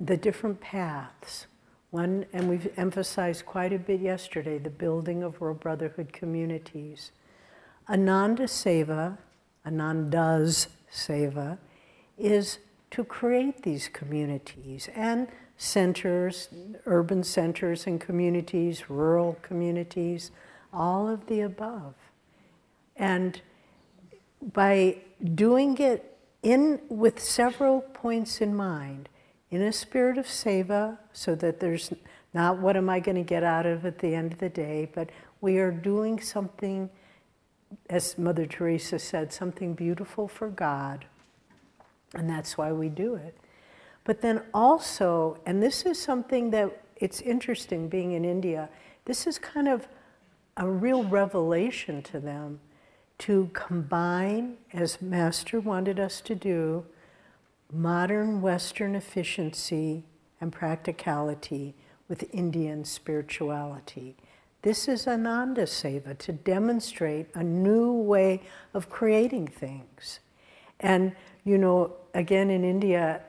the 0.00 0.16
different 0.16 0.60
paths. 0.60 1.46
One, 1.92 2.24
and 2.32 2.48
we've 2.48 2.72
emphasized 2.78 3.44
quite 3.44 3.70
a 3.74 3.78
bit 3.78 4.00
yesterday, 4.00 4.56
the 4.56 4.70
building 4.70 5.22
of 5.22 5.38
World 5.42 5.60
Brotherhood 5.60 6.10
communities. 6.10 7.12
Ananda 7.86 8.44
Seva, 8.44 9.18
Ananda's 9.66 10.68
Seva, 10.90 11.58
is 12.16 12.60
to 12.92 13.04
create 13.04 13.62
these 13.62 13.88
communities 13.88 14.88
and 14.94 15.28
centers, 15.58 16.48
urban 16.86 17.22
centers 17.22 17.86
and 17.86 18.00
communities, 18.00 18.88
rural 18.88 19.36
communities, 19.42 20.30
all 20.72 21.06
of 21.06 21.26
the 21.26 21.42
above. 21.42 21.92
And 22.96 23.38
by 24.40 24.96
doing 25.34 25.76
it 25.76 26.16
in 26.42 26.80
with 26.88 27.20
several 27.20 27.82
points 27.82 28.40
in 28.40 28.56
mind, 28.56 29.10
in 29.52 29.60
a 29.62 29.70
spirit 29.70 30.16
of 30.16 30.26
seva, 30.26 30.96
so 31.12 31.34
that 31.34 31.60
there's 31.60 31.92
not 32.32 32.58
what 32.58 32.76
am 32.76 32.88
I 32.88 33.00
going 33.00 33.16
to 33.16 33.22
get 33.22 33.44
out 33.44 33.66
of 33.66 33.84
at 33.84 33.98
the 33.98 34.14
end 34.14 34.32
of 34.32 34.38
the 34.38 34.48
day, 34.48 34.88
but 34.94 35.10
we 35.42 35.58
are 35.58 35.70
doing 35.70 36.18
something, 36.18 36.88
as 37.90 38.16
Mother 38.16 38.46
Teresa 38.46 38.98
said, 38.98 39.30
something 39.30 39.74
beautiful 39.74 40.26
for 40.26 40.48
God. 40.48 41.04
And 42.14 42.30
that's 42.30 42.56
why 42.56 42.72
we 42.72 42.88
do 42.88 43.14
it. 43.14 43.36
But 44.04 44.22
then 44.22 44.42
also, 44.54 45.38
and 45.44 45.62
this 45.62 45.84
is 45.84 46.00
something 46.00 46.50
that 46.50 46.82
it's 46.96 47.20
interesting 47.20 47.88
being 47.88 48.12
in 48.12 48.24
India, 48.24 48.70
this 49.04 49.26
is 49.26 49.38
kind 49.38 49.68
of 49.68 49.86
a 50.56 50.66
real 50.66 51.04
revelation 51.04 52.02
to 52.02 52.18
them 52.18 52.60
to 53.18 53.50
combine, 53.52 54.56
as 54.72 55.02
Master 55.02 55.60
wanted 55.60 56.00
us 56.00 56.22
to 56.22 56.34
do, 56.34 56.86
modern 57.72 58.42
Western 58.42 58.94
efficiency 58.94 60.04
and 60.40 60.52
practicality 60.52 61.74
with 62.08 62.24
Indian 62.32 62.84
spirituality. 62.84 64.16
This 64.60 64.86
is 64.86 65.08
Ananda 65.08 65.62
Seva 65.62 66.16
to 66.18 66.32
demonstrate 66.32 67.28
a 67.34 67.42
new 67.42 67.92
way 67.92 68.42
of 68.74 68.90
creating 68.90 69.48
things. 69.48 70.20
And, 70.80 71.16
you 71.44 71.58
know, 71.58 71.96
again 72.14 72.50
in 72.50 72.64
India, 72.64 73.22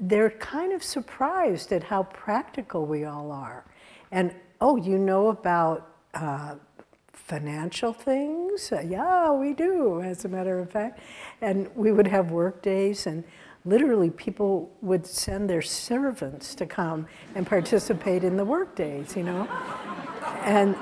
they're 0.00 0.30
kind 0.30 0.72
of 0.72 0.82
surprised 0.82 1.72
at 1.72 1.84
how 1.84 2.04
practical 2.04 2.86
we 2.86 3.04
all 3.04 3.30
are. 3.30 3.64
And, 4.10 4.34
oh, 4.60 4.76
you 4.76 4.98
know 4.98 5.28
about 5.28 5.94
uh, 6.14 6.56
financial 7.12 7.92
things? 7.92 8.72
Yeah, 8.84 9.32
we 9.32 9.52
do, 9.52 10.02
as 10.02 10.24
a 10.24 10.28
matter 10.28 10.58
of 10.58 10.70
fact. 10.70 11.00
And 11.40 11.68
we 11.76 11.92
would 11.92 12.08
have 12.08 12.30
work 12.30 12.62
days, 12.62 13.06
and 13.06 13.22
literally 13.64 14.10
people 14.10 14.70
would 14.80 15.06
send 15.06 15.48
their 15.50 15.62
servants 15.62 16.54
to 16.54 16.66
come 16.66 17.06
and 17.34 17.46
participate 17.46 18.24
in 18.24 18.36
the 18.36 18.44
work 18.44 18.74
days, 18.74 19.16
you 19.16 19.22
know? 19.22 19.44
and, 20.42 20.76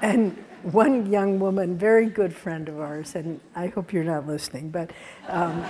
and 0.00 0.44
one 0.62 1.10
young 1.10 1.38
woman, 1.38 1.76
very 1.76 2.08
good 2.08 2.34
friend 2.34 2.68
of 2.68 2.80
ours, 2.80 3.14
and 3.14 3.40
I 3.54 3.66
hope 3.66 3.92
you're 3.92 4.04
not 4.04 4.26
listening, 4.26 4.70
but 4.70 4.90
um, 5.28 5.62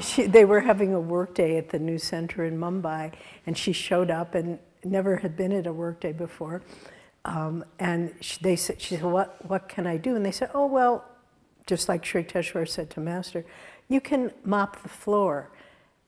she, 0.00 0.26
they 0.26 0.44
were 0.44 0.60
having 0.60 0.94
a 0.94 1.00
work 1.00 1.34
day 1.34 1.56
at 1.56 1.70
the 1.70 1.78
new 1.78 1.98
center 1.98 2.44
in 2.44 2.58
Mumbai, 2.58 3.12
and 3.46 3.56
she 3.56 3.72
showed 3.72 4.10
up 4.10 4.34
and 4.34 4.58
never 4.84 5.16
had 5.16 5.36
been 5.36 5.52
at 5.52 5.66
a 5.66 5.72
work 5.72 6.00
day 6.00 6.12
before. 6.12 6.62
Um, 7.24 7.64
and 7.80 8.14
she, 8.20 8.38
they 8.40 8.54
said, 8.54 8.80
she 8.80 8.94
said, 8.94 9.04
what, 9.04 9.44
what 9.48 9.68
can 9.68 9.86
I 9.86 9.96
do? 9.96 10.14
And 10.14 10.24
they 10.24 10.30
said, 10.30 10.50
oh, 10.54 10.66
well, 10.66 11.04
just 11.66 11.88
like 11.88 12.04
Sri 12.04 12.22
Yukteswar 12.22 12.68
said 12.68 12.90
to 12.90 13.00
Master, 13.00 13.44
you 13.88 14.00
can 14.00 14.32
mop 14.44 14.82
the 14.82 14.88
floor. 14.88 15.50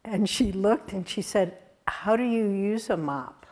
And 0.04 0.28
she 0.28 0.52
looked 0.52 0.92
and 0.92 1.08
she 1.08 1.22
said, 1.22 1.58
how 1.86 2.16
do 2.16 2.22
you 2.22 2.48
use 2.48 2.90
a 2.90 2.96
mop? 2.96 3.46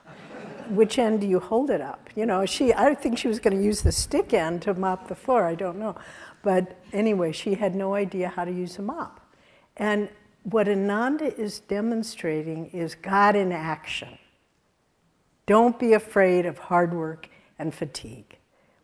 Which 0.71 0.99
end 0.99 1.21
do 1.21 1.27
you 1.27 1.39
hold 1.39 1.71
it 1.71 1.81
up? 1.81 2.09
You 2.17 2.27
know, 2.27 2.45
she, 2.45 2.75
I 2.75 2.95
think 2.95 3.19
she 3.19 3.29
was 3.29 3.39
going 3.39 3.57
to 3.57 3.63
use 3.63 3.83
the 3.83 3.93
stick 3.93 4.35
end 4.35 4.63
to 4.63 4.75
mop 4.75 5.09
the 5.09 5.15
floor, 5.15 5.45
I 5.45 5.55
don't 5.55 5.79
know. 5.79 5.97
But 6.43 6.77
anyway, 6.93 7.33
she 7.33 7.55
had 7.55 7.75
no 7.75 7.95
idea 7.95 8.29
how 8.29 8.45
to 8.45 8.53
use 8.53 8.79
a 8.79 8.83
mop. 8.83 9.21
And 9.77 10.09
what 10.43 10.69
Ananda 10.69 11.37
is 11.41 11.61
demonstrating 11.61 12.67
is 12.67 12.95
God 12.95 13.37
in 13.37 13.53
action. 13.53 14.19
Don't 15.47 15.79
be 15.79 15.93
afraid 15.93 16.47
of 16.47 16.59
hard 16.59 16.95
work 16.95 17.29
and 17.59 17.75
fatigue. 17.75 18.39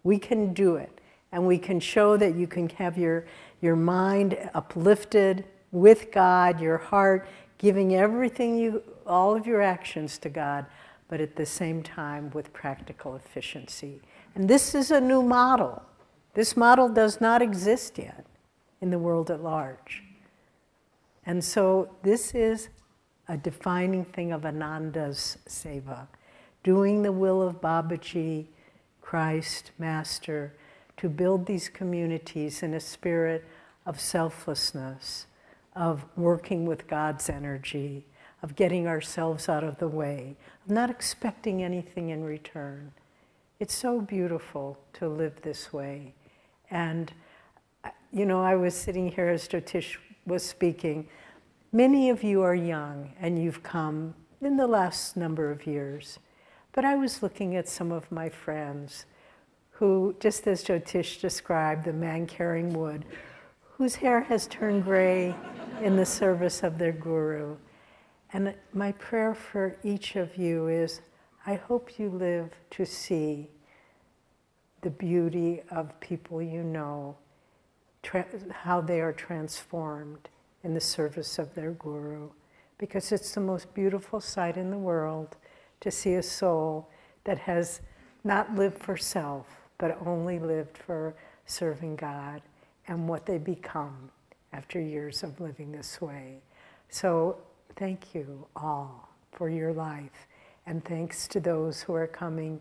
We 0.05 0.19
can 0.19 0.53
do 0.53 0.77
it. 0.77 1.01
And 1.33 1.47
we 1.47 1.59
can 1.59 1.81
show 1.81 2.17
that 2.19 2.35
you 2.35 2.47
can 2.47 2.69
have 2.71 2.99
your, 2.99 3.25
your 3.61 3.77
mind 3.77 4.37
uplifted 4.55 5.45
with 5.73 6.13
God, 6.13 6.61
your 6.61 6.79
heart 6.79 7.27
giving 7.59 7.95
everything 7.95 8.59
you, 8.59 8.83
all 9.07 9.35
of 9.35 9.47
your 9.47 9.63
actions 9.63 10.19
to 10.19 10.29
God, 10.29 10.67
but 11.09 11.21
at 11.21 11.37
the 11.37 11.47
same 11.47 11.83
time 11.83 12.31
with 12.31 12.53
practical 12.53 13.15
efficiency. 13.17 14.01
And 14.35 14.49
this 14.49 14.75
is 14.75 14.91
a 14.91 15.01
new 15.01 15.23
model. 15.23 15.83
This 16.35 16.57
model 16.57 16.89
does 16.89 17.21
not 17.21 17.41
exist 17.41 17.99
yet 17.99 18.27
in 18.81 18.91
the 18.91 18.99
world 18.99 19.31
at 19.31 19.43
large. 19.43 20.03
And 21.25 21.45
so 21.45 21.95
this 22.03 22.35
is 22.35 22.69
a 23.29 23.37
defining 23.37 24.05
thing 24.05 24.33
of 24.33 24.45
Ananda's 24.45 25.39
seva, 25.49 26.09
doing 26.65 27.03
the 27.03 27.13
will 27.13 27.41
of 27.41 27.61
Babaji, 27.61 28.47
Christ, 29.01 29.71
Master, 29.79 30.55
to 31.03 31.09
build 31.09 31.47
these 31.47 31.69
communities 31.69 32.63
in 32.63 32.75
a 32.75 32.79
spirit 32.79 33.45
of 33.87 33.99
selflessness, 33.99 35.27
of 35.75 36.05
working 36.17 36.65
with 36.65 36.87
God's 36.87 37.29
energy, 37.29 38.07
of 38.41 38.55
getting 38.55 38.87
ourselves 38.87 39.49
out 39.49 39.65
of 39.65 39.79
the 39.79 39.89
way, 39.89 40.37
of 40.65 40.71
not 40.71 40.91
expecting 40.91 41.61
anything 41.61 42.11
in 42.11 42.23
return. 42.23 42.93
It's 43.59 43.75
so 43.75 44.01
beautiful 44.01 44.79
to 44.93 45.09
live 45.09 45.43
this 45.43 45.73
way. 45.73 46.15
And, 46.71 47.13
uh, 47.83 47.91
you 48.13 48.25
know, 48.25 48.41
I 48.41 48.55
was 48.55 48.73
sitting 48.73 49.11
here 49.11 49.29
as 49.29 49.49
Jyotish 49.49 49.97
was 50.25 50.45
speaking, 50.45 51.09
many 51.73 52.11
of 52.11 52.23
you 52.23 52.43
are 52.43 52.55
young 52.55 53.11
and 53.21 53.43
you've 53.43 53.65
come 53.65 54.15
in 54.41 54.57
the 54.57 54.69
last 54.69 55.17
number 55.17 55.51
of 55.51 55.67
years. 55.67 56.21
But 56.71 56.85
I 56.85 56.95
was 56.95 57.25
looking 57.25 57.57
at 57.57 57.69
some 57.69 57.91
of 57.91 58.13
my 58.13 58.29
friends 58.29 59.05
who, 59.83 60.15
just 60.21 60.47
as 60.47 60.63
Jyotish 60.63 61.21
described, 61.21 61.85
the 61.85 61.93
man 61.93 62.25
carrying 62.25 62.73
wood, 62.73 63.05
whose 63.77 63.97
hair 63.97 64.21
has 64.21 64.47
turned 64.47 64.85
gray 64.85 65.35
in 65.83 65.97
the 65.97 66.07
service 66.07 66.63
of 66.63 66.79
their 66.79 66.93
guru. 66.93 67.57
And 68.33 68.55
my 68.73 68.93
prayer 68.93 69.35
for 69.35 69.77
each 69.83 70.15
of 70.15 70.37
you 70.37 70.69
is 70.69 71.01
I 71.45 71.55
hope 71.55 71.99
you 71.99 72.11
live 72.11 72.53
to 72.71 72.87
see 72.87 73.49
the 74.83 74.91
beauty 74.91 75.63
of 75.73 75.99
people 75.99 76.41
you 76.41 76.63
know 76.63 77.17
tra- 78.05 78.27
how 78.53 78.81
they 78.81 79.01
are 79.01 79.13
transformed 79.13 80.29
in 80.63 80.75
the 80.75 80.81
service 80.81 81.41
of 81.41 81.57
their 81.57 81.73
guru. 81.73 82.29
Because 82.79 83.11
it's 83.11 83.35
the 83.35 83.41
most 83.41 83.75
beautiful 83.75 84.21
sight 84.21 84.57
in 84.57 84.71
the 84.71 84.79
world 84.79 85.35
to 85.81 85.91
see 85.91 86.15
a 86.15 86.23
soul 86.23 86.89
that 87.25 87.39
has 87.41 87.81
not 88.23 88.55
lived 88.55 88.79
for 88.79 88.97
self, 88.97 89.62
but 89.83 89.99
only 90.07 90.39
lived 90.39 90.79
for 90.79 91.13
serving 91.45 91.97
God 91.97 92.41
and 92.87 93.09
what 93.09 93.27
they 93.27 93.37
become 93.37 94.11
after 94.53 94.81
years 94.81 95.25
of 95.25 95.41
living 95.41 95.73
this 95.73 96.01
way. 96.01 96.37
So, 96.89 97.39
thank 97.75 98.15
you 98.15 98.47
all 98.55 99.09
for 99.33 99.51
your 99.51 99.73
life, 99.73 100.29
and 100.67 100.85
thanks 100.85 101.27
to 101.27 101.41
those 101.41 101.83
who 101.83 101.95
are 101.95 102.07
coming, 102.07 102.61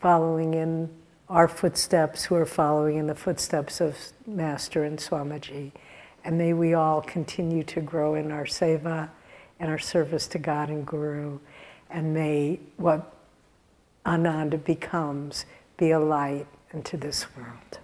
following 0.00 0.54
in 0.54 0.90
our 1.28 1.46
footsteps 1.46 2.24
who 2.24 2.34
are 2.34 2.44
following 2.44 2.96
in 2.96 3.06
the 3.06 3.14
footsteps 3.14 3.80
of 3.80 3.96
Master 4.26 4.82
and 4.82 4.98
Swamiji. 4.98 5.70
And 6.24 6.36
may 6.36 6.52
we 6.52 6.74
all 6.74 7.00
continue 7.00 7.62
to 7.62 7.80
grow 7.80 8.16
in 8.16 8.32
our 8.32 8.44
seva 8.44 9.08
and 9.60 9.70
our 9.70 9.78
service 9.78 10.26
to 10.26 10.40
God 10.40 10.68
and 10.68 10.84
Guru. 10.84 11.38
And 11.90 12.12
may 12.12 12.58
what 12.76 13.11
Ananda 14.04 14.58
becomes 14.58 15.44
be 15.76 15.90
a 15.90 15.98
light 15.98 16.46
into 16.72 16.96
this 16.96 17.26
world. 17.36 17.78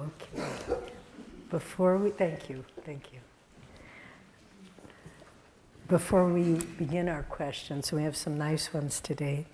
Okay. 0.00 0.42
Before 1.50 1.96
we, 1.96 2.10
thank 2.10 2.50
you, 2.50 2.64
thank 2.84 3.12
you. 3.12 3.20
Before 5.88 6.26
we 6.26 6.54
begin 6.78 7.08
our 7.08 7.22
questions, 7.24 7.92
we 7.92 8.02
have 8.02 8.16
some 8.16 8.36
nice 8.36 8.74
ones 8.74 9.00
today. 9.00 9.46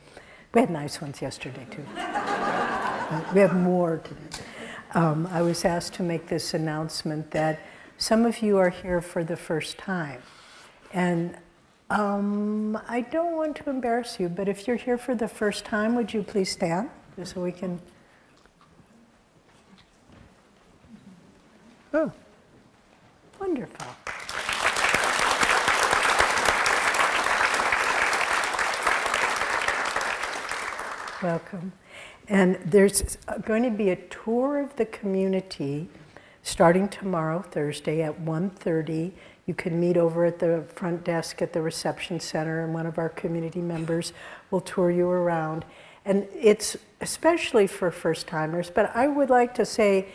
We 0.54 0.62
had 0.62 0.70
nice 0.70 1.00
ones 1.00 1.20
yesterday 1.20 1.66
too. 1.70 1.84
we 3.34 3.40
have 3.40 3.54
more 3.54 3.98
today. 3.98 4.44
Um, 4.92 5.28
I 5.30 5.42
was 5.42 5.64
asked 5.64 5.94
to 5.94 6.02
make 6.02 6.26
this 6.26 6.52
announcement 6.52 7.30
that 7.30 7.60
some 7.96 8.24
of 8.24 8.42
you 8.42 8.58
are 8.58 8.70
here 8.70 9.00
for 9.00 9.22
the 9.22 9.36
first 9.36 9.78
time. 9.78 10.22
And 10.92 11.36
um, 11.90 12.80
I 12.88 13.02
don't 13.02 13.36
want 13.36 13.56
to 13.56 13.70
embarrass 13.70 14.18
you, 14.18 14.28
but 14.28 14.48
if 14.48 14.66
you're 14.66 14.76
here 14.76 14.98
for 14.98 15.14
the 15.14 15.28
first 15.28 15.64
time, 15.64 15.94
would 15.94 16.12
you 16.12 16.22
please 16.22 16.50
stand 16.50 16.90
just 17.16 17.34
so 17.34 17.42
we 17.42 17.52
can 17.52 17.80
Oh, 21.92 22.12
Wonderful. 23.40 23.86
Welcome. 31.22 31.72
And 32.28 32.56
there's 32.64 33.18
going 33.44 33.62
to 33.64 33.70
be 33.70 33.90
a 33.90 33.96
tour 33.96 34.58
of 34.58 34.74
the 34.76 34.86
community 34.86 35.90
starting 36.42 36.88
tomorrow, 36.88 37.42
Thursday 37.42 38.00
at 38.00 38.18
1:30. 38.18 39.12
You 39.44 39.52
can 39.52 39.78
meet 39.78 39.98
over 39.98 40.24
at 40.24 40.38
the 40.38 40.64
front 40.74 41.04
desk 41.04 41.42
at 41.42 41.52
the 41.52 41.60
reception 41.60 42.20
center 42.20 42.64
and 42.64 42.72
one 42.72 42.86
of 42.86 42.96
our 42.96 43.10
community 43.10 43.60
members 43.60 44.14
will 44.50 44.62
tour 44.62 44.90
you 44.90 45.10
around. 45.10 45.66
And 46.06 46.26
it's 46.34 46.78
especially 47.02 47.66
for 47.66 47.90
first 47.90 48.26
timers, 48.26 48.70
but 48.70 48.90
I 48.96 49.06
would 49.06 49.28
like 49.28 49.52
to 49.56 49.66
say 49.66 50.06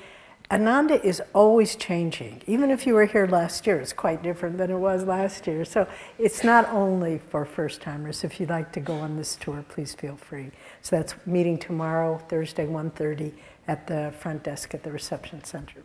Ananda 0.51 1.03
is 1.03 1.21
always 1.33 1.75
changing. 1.75 2.41
Even 2.45 2.69
if 2.69 2.85
you 2.85 2.93
were 2.93 3.05
here 3.05 3.25
last 3.25 3.65
year, 3.65 3.79
it's 3.79 3.93
quite 3.93 4.21
different 4.21 4.57
than 4.57 4.69
it 4.69 4.77
was 4.77 5.03
last 5.03 5.47
year. 5.47 5.65
So 5.65 5.87
it's 6.19 6.43
not 6.43 6.69
only 6.69 7.19
for 7.29 7.45
first 7.45 7.81
timers. 7.81 8.23
If 8.23 8.39
you'd 8.39 8.49
like 8.49 8.71
to 8.73 8.79
go 8.79 8.93
on 8.93 9.17
this 9.17 9.35
tour, 9.35 9.65
please 9.67 9.95
feel 9.95 10.15
free. 10.15 10.51
So 10.81 10.97
that's 10.97 11.15
meeting 11.25 11.57
tomorrow, 11.57 12.19
Thursday, 12.29 12.67
1:30 12.67 13.33
at 13.67 13.87
the 13.87 14.13
front 14.19 14.43
desk 14.43 14.75
at 14.75 14.83
the 14.83 14.91
reception 14.91 15.43
center. 15.43 15.81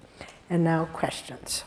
And 0.51 0.63
now 0.63 0.85
questions. 0.93 1.65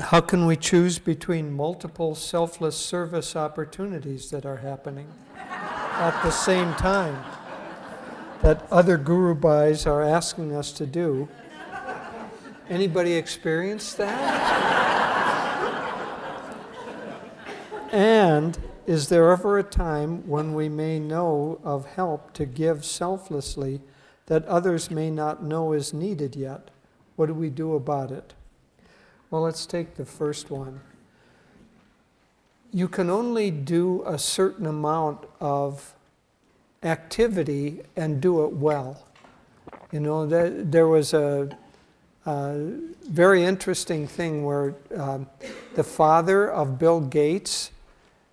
how 0.00 0.20
can 0.20 0.46
we 0.46 0.56
choose 0.56 0.98
between 0.98 1.52
multiple 1.52 2.14
selfless 2.14 2.76
service 2.76 3.34
opportunities 3.34 4.30
that 4.30 4.46
are 4.46 4.58
happening 4.58 5.08
at 5.36 6.22
the 6.22 6.30
same 6.30 6.72
time 6.74 7.16
that 8.42 8.66
other 8.70 8.96
guru 8.96 9.34
bhais 9.34 9.86
are 9.86 10.02
asking 10.02 10.54
us 10.54 10.72
to 10.72 10.86
do? 10.86 11.28
Anybody 12.68 13.14
experienced 13.14 13.96
that? 13.96 14.78
and 17.92 18.58
is 18.86 19.08
there 19.08 19.30
ever 19.32 19.58
a 19.58 19.62
time 19.62 20.26
when 20.26 20.54
we 20.54 20.68
may 20.68 20.98
know 20.98 21.60
of 21.64 21.86
help 21.86 22.32
to 22.34 22.46
give 22.46 22.84
selflessly 22.84 23.80
that 24.26 24.44
others 24.44 24.90
may 24.90 25.10
not 25.10 25.42
know 25.42 25.72
is 25.72 25.92
needed 25.92 26.36
yet? 26.36 26.70
What 27.16 27.26
do 27.26 27.34
we 27.34 27.50
do 27.50 27.74
about 27.74 28.10
it? 28.10 28.34
Well, 29.30 29.42
let's 29.42 29.66
take 29.66 29.96
the 29.96 30.04
first 30.04 30.50
one. 30.50 30.80
You 32.70 32.88
can 32.88 33.10
only 33.10 33.50
do 33.50 34.02
a 34.06 34.18
certain 34.18 34.66
amount 34.66 35.26
of 35.40 35.94
activity 36.82 37.82
and 37.96 38.20
do 38.20 38.44
it 38.44 38.52
well. 38.52 39.04
You 39.90 40.00
know, 40.00 40.26
there, 40.26 40.50
there 40.50 40.86
was 40.86 41.14
a, 41.14 41.48
a, 42.26 42.56
very 43.08 43.42
interesting 43.42 44.06
thing 44.06 44.44
where 44.44 44.74
um, 44.96 45.26
the 45.74 45.82
father 45.82 46.50
of 46.50 46.78
Bill 46.78 47.00
Gates, 47.00 47.70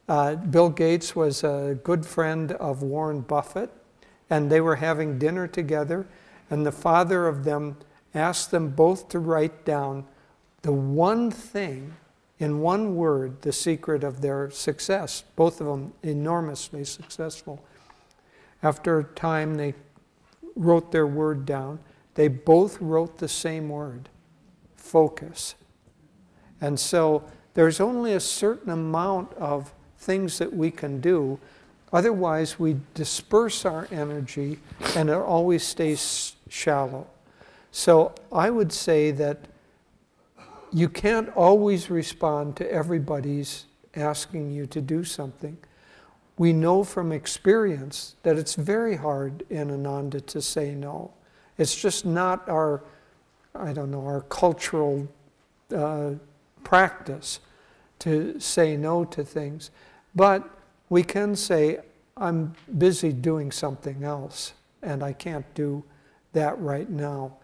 uh, 0.09 0.35
Bill 0.35 0.69
Gates 0.69 1.15
was 1.15 1.43
a 1.43 1.79
good 1.83 2.05
friend 2.05 2.51
of 2.53 2.81
Warren 2.81 3.21
Buffett, 3.21 3.71
and 4.29 4.51
they 4.51 4.59
were 4.59 4.75
having 4.75 5.17
dinner 5.17 5.47
together, 5.47 6.05
and 6.49 6.65
the 6.65 6.71
father 6.71 7.27
of 7.27 7.45
them 7.45 7.77
asked 8.13 8.51
them 8.51 8.69
both 8.69 9.09
to 9.09 9.19
write 9.19 9.65
down 9.65 10.05
the 10.61 10.73
one 10.73 11.31
thing, 11.31 11.93
in 12.39 12.59
one 12.59 12.95
word, 12.95 13.43
the 13.43 13.53
secret 13.53 14.03
of 14.03 14.21
their 14.21 14.49
success, 14.49 15.23
both 15.35 15.61
of 15.61 15.67
them 15.67 15.93
enormously 16.03 16.83
successful. 16.83 17.63
After 18.65 18.97
a 18.97 19.03
time, 19.03 19.53
they 19.53 19.75
wrote 20.55 20.91
their 20.91 21.05
word 21.05 21.45
down. 21.45 21.77
They 22.15 22.27
both 22.27 22.81
wrote 22.81 23.19
the 23.19 23.27
same 23.27 23.69
word 23.69 24.09
focus. 24.75 25.53
And 26.59 26.79
so 26.79 27.23
there's 27.53 27.79
only 27.79 28.13
a 28.13 28.19
certain 28.19 28.71
amount 28.71 29.31
of 29.35 29.71
things 29.99 30.39
that 30.39 30.51
we 30.51 30.71
can 30.71 30.99
do. 30.99 31.39
Otherwise, 31.93 32.57
we 32.57 32.77
disperse 32.95 33.65
our 33.65 33.87
energy 33.91 34.57
and 34.95 35.11
it 35.11 35.13
always 35.13 35.63
stays 35.63 36.35
shallow. 36.49 37.05
So 37.69 38.15
I 38.31 38.49
would 38.49 38.73
say 38.73 39.11
that 39.11 39.41
you 40.73 40.89
can't 40.89 41.29
always 41.35 41.91
respond 41.91 42.55
to 42.57 42.71
everybody's 42.71 43.67
asking 43.95 44.49
you 44.49 44.65
to 44.65 44.81
do 44.81 45.03
something. 45.03 45.55
We 46.37 46.51
know 46.51 46.83
from 46.83 47.11
experience 47.11 48.15
that 48.23 48.37
it's 48.37 48.55
very 48.55 48.97
hard 48.97 49.45
in 49.49 49.71
Ananda 49.71 50.19
to 50.21 50.41
say 50.41 50.75
no. 50.75 51.13
It's 51.57 51.75
just 51.75 52.05
not 52.05 52.47
our, 52.49 52.83
I 53.53 53.71
don't 53.71 53.91
know, 53.91 54.05
our 54.05 54.21
cultural 54.21 55.07
uh, 55.73 56.11
practice 56.63 57.39
to 57.99 58.39
say 58.39 58.75
no 58.75 59.05
to 59.05 59.23
things. 59.23 59.71
But 60.13 60.49
we 60.89 61.03
can 61.03 61.35
say, 61.35 61.79
I'm 62.17 62.53
busy 62.77 63.13
doing 63.13 63.51
something 63.51 64.03
else 64.03 64.53
and 64.81 65.03
I 65.03 65.13
can't 65.13 65.45
do 65.53 65.83
that 66.33 66.59
right 66.59 66.89
now. 66.89 67.37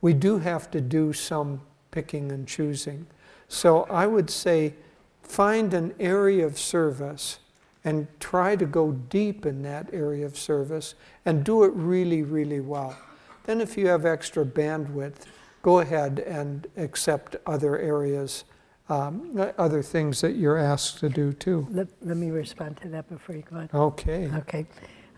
We 0.00 0.14
do 0.14 0.38
have 0.38 0.70
to 0.72 0.80
do 0.80 1.12
some 1.12 1.60
picking 1.90 2.32
and 2.32 2.46
choosing. 2.46 3.06
So 3.48 3.82
I 3.84 4.06
would 4.06 4.30
say 4.30 4.74
find 5.22 5.72
an 5.74 5.94
area 5.98 6.46
of 6.46 6.58
service 6.58 7.38
and 7.84 8.06
try 8.20 8.56
to 8.56 8.66
go 8.66 8.92
deep 8.92 9.46
in 9.46 9.62
that 9.62 9.88
area 9.92 10.26
of 10.26 10.36
service 10.36 10.94
and 11.24 11.44
do 11.44 11.64
it 11.64 11.72
really, 11.74 12.22
really 12.22 12.60
well. 12.60 12.96
Then, 13.44 13.60
if 13.60 13.78
you 13.78 13.86
have 13.88 14.04
extra 14.04 14.44
bandwidth, 14.44 15.24
go 15.62 15.80
ahead 15.80 16.20
and 16.20 16.66
accept 16.76 17.36
other 17.46 17.78
areas, 17.78 18.44
um, 18.88 19.52
other 19.56 19.82
things 19.82 20.20
that 20.20 20.36
you're 20.36 20.58
asked 20.58 20.98
to 21.00 21.08
do 21.08 21.32
too. 21.32 21.66
Let, 21.70 21.88
let 22.02 22.16
me 22.16 22.30
respond 22.30 22.76
to 22.78 22.88
that 22.88 23.08
before 23.08 23.36
you 23.36 23.42
go 23.42 23.56
on. 23.56 23.70
Okay. 23.72 24.30
Okay. 24.34 24.66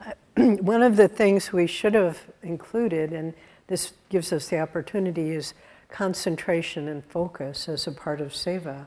Uh, 0.05 0.12
one 0.61 0.82
of 0.82 0.97
the 0.97 1.09
things 1.09 1.53
we 1.53 1.66
should 1.66 1.95
have 1.95 2.19
included, 2.43 3.12
and 3.12 3.35
this 3.66 3.93
gives 4.09 4.32
us 4.32 4.49
the 4.49 4.61
opportunity, 4.61 5.31
is 5.31 5.55
concentration 5.89 6.89
and 6.89 7.05
focus 7.05 7.69
as 7.69 7.87
a 7.87 7.93
part 7.93 8.20
of 8.20 8.28
seva. 8.28 8.87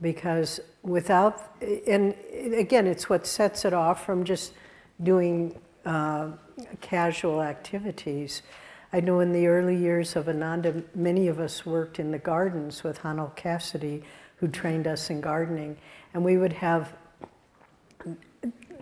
Because 0.00 0.60
without, 0.82 1.54
and 1.86 2.14
again, 2.54 2.86
it's 2.86 3.08
what 3.08 3.26
sets 3.26 3.64
it 3.64 3.74
off 3.74 4.04
from 4.04 4.24
just 4.24 4.54
doing 5.02 5.58
uh, 5.84 6.30
casual 6.80 7.42
activities. 7.42 8.42
I 8.92 9.00
know 9.00 9.20
in 9.20 9.32
the 9.32 9.46
early 9.46 9.76
years 9.76 10.16
of 10.16 10.28
Ananda, 10.28 10.82
many 10.94 11.28
of 11.28 11.38
us 11.38 11.64
worked 11.64 11.98
in 11.98 12.10
the 12.10 12.18
gardens 12.18 12.82
with 12.82 12.98
Haanel 13.00 13.34
Cassidy, 13.36 14.02
who 14.36 14.48
trained 14.48 14.86
us 14.86 15.10
in 15.10 15.20
gardening. 15.20 15.76
And 16.12 16.24
we 16.24 16.38
would 16.38 16.54
have 16.54 16.94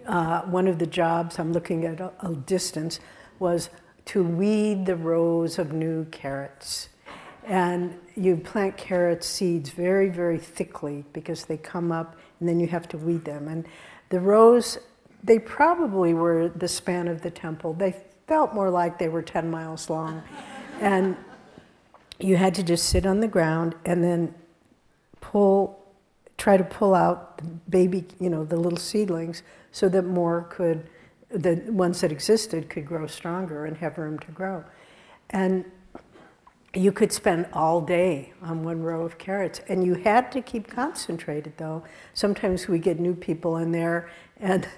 uh, 0.07 0.43
one 0.43 0.67
of 0.67 0.79
the 0.79 0.87
jobs, 0.87 1.39
I'm 1.39 1.53
looking 1.53 1.85
at 1.85 2.01
a, 2.01 2.13
a 2.21 2.35
distance, 2.35 3.01
was 3.39 3.69
to 4.07 4.25
weed 4.25 4.87
the 4.87 4.97
rows 4.97 5.59
of 5.59 5.73
new 5.73 6.07
carrots. 6.07 6.89
And 7.49 7.99
you 8.15 8.37
plant 8.37 8.77
carrot 8.77 9.25
seeds 9.25 9.71
very, 9.71 10.09
very 10.11 10.39
thickly 10.39 11.05
because 11.13 11.47
they 11.47 11.57
come 11.57 11.91
up 11.91 12.17
and 12.41 12.49
then 12.49 12.61
you 12.61 12.67
have 12.69 12.87
to 12.89 12.99
weed 12.99 13.25
them. 13.25 13.49
And 13.49 13.67
the 14.11 14.21
rows, 14.21 14.79
they 15.25 15.39
probably 15.39 16.15
were 16.15 16.49
the 16.49 16.69
span 16.69 17.09
of 17.09 17.23
the 17.23 17.31
temple. 17.31 17.73
They 17.73 17.97
felt 18.27 18.55
more 18.55 18.71
like 18.71 18.99
they 18.99 19.09
were 19.09 19.23
10 19.23 19.51
miles 19.51 19.89
long. 19.89 20.23
and 20.81 21.17
you 22.21 22.37
had 22.37 22.55
to 22.57 22.63
just 22.63 22.87
sit 22.87 23.07
on 23.07 23.21
the 23.21 23.29
ground 23.29 23.75
and 23.85 24.05
then 24.05 24.35
pull 25.21 25.79
try 26.39 26.57
to 26.57 26.65
pull 26.65 26.95
out 26.95 27.39
the 27.39 27.45
baby, 27.69 28.07
you 28.19 28.31
know, 28.31 28.45
the 28.45 28.57
little 28.57 28.79
seedlings 28.79 29.43
so 29.73 29.89
that 29.89 30.03
more 30.03 30.47
could, 30.49 30.89
the 31.29 31.57
ones 31.67 32.01
that 32.01 32.13
existed 32.13 32.71
could 32.71 32.87
grow 32.87 33.07
stronger 33.07 33.67
and 33.67 33.77
have 33.77 33.99
room 33.99 34.19
to 34.21 34.31
grow. 34.31 34.65
And 35.31 35.65
you 36.79 36.93
could 36.93 37.13
spend 37.13 37.47
all 37.53 37.81
day 37.81 38.33
on 38.41 38.63
one 38.63 38.81
row 38.83 39.05
of 39.05 39.19
carrots. 39.19 39.61
And 39.69 39.85
you 39.85 39.95
had 39.95 40.31
to 40.33 40.41
keep 40.41 40.69
concentrated 40.69 41.55
though. 41.57 41.83
Sometimes 42.15 42.69
we 42.69 42.79
get 42.79 43.01
new 43.01 43.15
people 43.15 43.57
in 43.57 43.73
there 43.73 44.09
and 44.39 44.69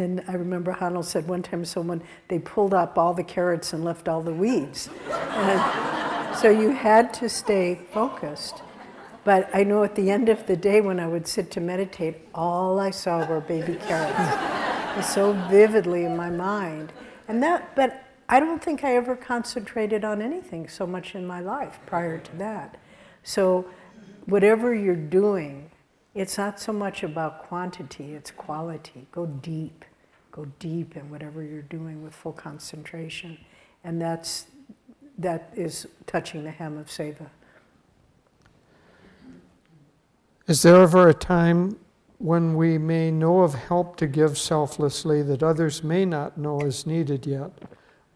and 0.00 0.22
i 0.28 0.34
remember 0.34 0.72
Haanel 0.72 1.04
said 1.04 1.26
one 1.26 1.42
time 1.42 1.64
someone 1.64 2.00
they 2.28 2.38
pulled 2.38 2.72
up 2.72 2.96
all 2.96 3.12
the 3.12 3.24
carrots 3.24 3.72
and 3.72 3.84
left 3.84 4.08
all 4.08 4.22
the 4.22 4.32
weeds. 4.32 4.88
And 5.10 6.36
so 6.36 6.48
you 6.48 6.70
had 6.70 7.12
to 7.14 7.28
stay 7.28 7.80
focused. 7.92 8.62
But 9.24 9.50
i 9.52 9.64
know 9.64 9.82
at 9.82 9.96
the 9.96 10.10
end 10.10 10.28
of 10.28 10.46
the 10.46 10.56
day 10.56 10.80
when 10.80 11.00
i 11.00 11.08
would 11.08 11.26
sit 11.26 11.50
to 11.52 11.60
meditate 11.60 12.16
all 12.32 12.78
i 12.78 12.90
saw 12.90 13.26
were 13.26 13.40
baby 13.40 13.74
carrots. 13.86 14.54
So 15.14 15.32
vividly 15.48 16.04
in 16.06 16.16
my 16.16 16.28
mind. 16.28 16.92
And 17.28 17.40
that 17.44 17.76
but 17.76 18.07
I 18.28 18.40
don't 18.40 18.62
think 18.62 18.84
I 18.84 18.94
ever 18.96 19.16
concentrated 19.16 20.04
on 20.04 20.20
anything 20.20 20.68
so 20.68 20.86
much 20.86 21.14
in 21.14 21.26
my 21.26 21.40
life 21.40 21.78
prior 21.86 22.18
to 22.18 22.36
that. 22.36 22.76
So, 23.22 23.66
whatever 24.26 24.74
you're 24.74 24.94
doing, 24.94 25.70
it's 26.14 26.36
not 26.36 26.60
so 26.60 26.72
much 26.72 27.02
about 27.02 27.44
quantity, 27.44 28.12
it's 28.12 28.30
quality. 28.30 29.06
Go 29.12 29.26
deep. 29.26 29.84
Go 30.30 30.46
deep 30.58 30.96
in 30.96 31.10
whatever 31.10 31.42
you're 31.42 31.62
doing 31.62 32.02
with 32.02 32.14
full 32.14 32.32
concentration. 32.32 33.38
And 33.82 34.00
that's, 34.00 34.46
that 35.16 35.50
is 35.56 35.86
touching 36.06 36.44
the 36.44 36.50
hem 36.50 36.76
of 36.76 36.88
Seva. 36.88 37.28
Is 40.46 40.62
there 40.62 40.80
ever 40.80 41.08
a 41.08 41.14
time 41.14 41.78
when 42.18 42.56
we 42.56 42.78
may 42.78 43.10
know 43.10 43.40
of 43.40 43.54
help 43.54 43.96
to 43.96 44.06
give 44.06 44.38
selflessly 44.38 45.22
that 45.22 45.42
others 45.42 45.82
may 45.82 46.04
not 46.04 46.36
know 46.36 46.60
is 46.60 46.86
needed 46.86 47.26
yet? 47.26 47.52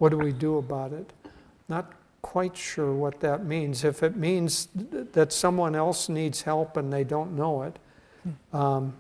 What 0.03 0.11
do 0.11 0.19
we 0.19 0.33
do 0.33 0.59
about 0.59 0.93
it? 0.93 1.13
Not 1.69 1.93
quite 2.23 2.57
sure 2.57 2.93
what 2.93 3.21
that 3.21 3.47
means. 3.47 3.85
If 3.85 4.03
it 4.03 4.17
means 4.17 4.67
that 5.13 5.33
someone 5.33 5.77
else 5.77 6.09
needs 6.09 6.43
help 6.43 6.77
and 6.77 6.93
they 6.93 7.05
don't 7.05 7.37
know 7.37 7.63
it, 7.63 7.79
um, 8.53 8.95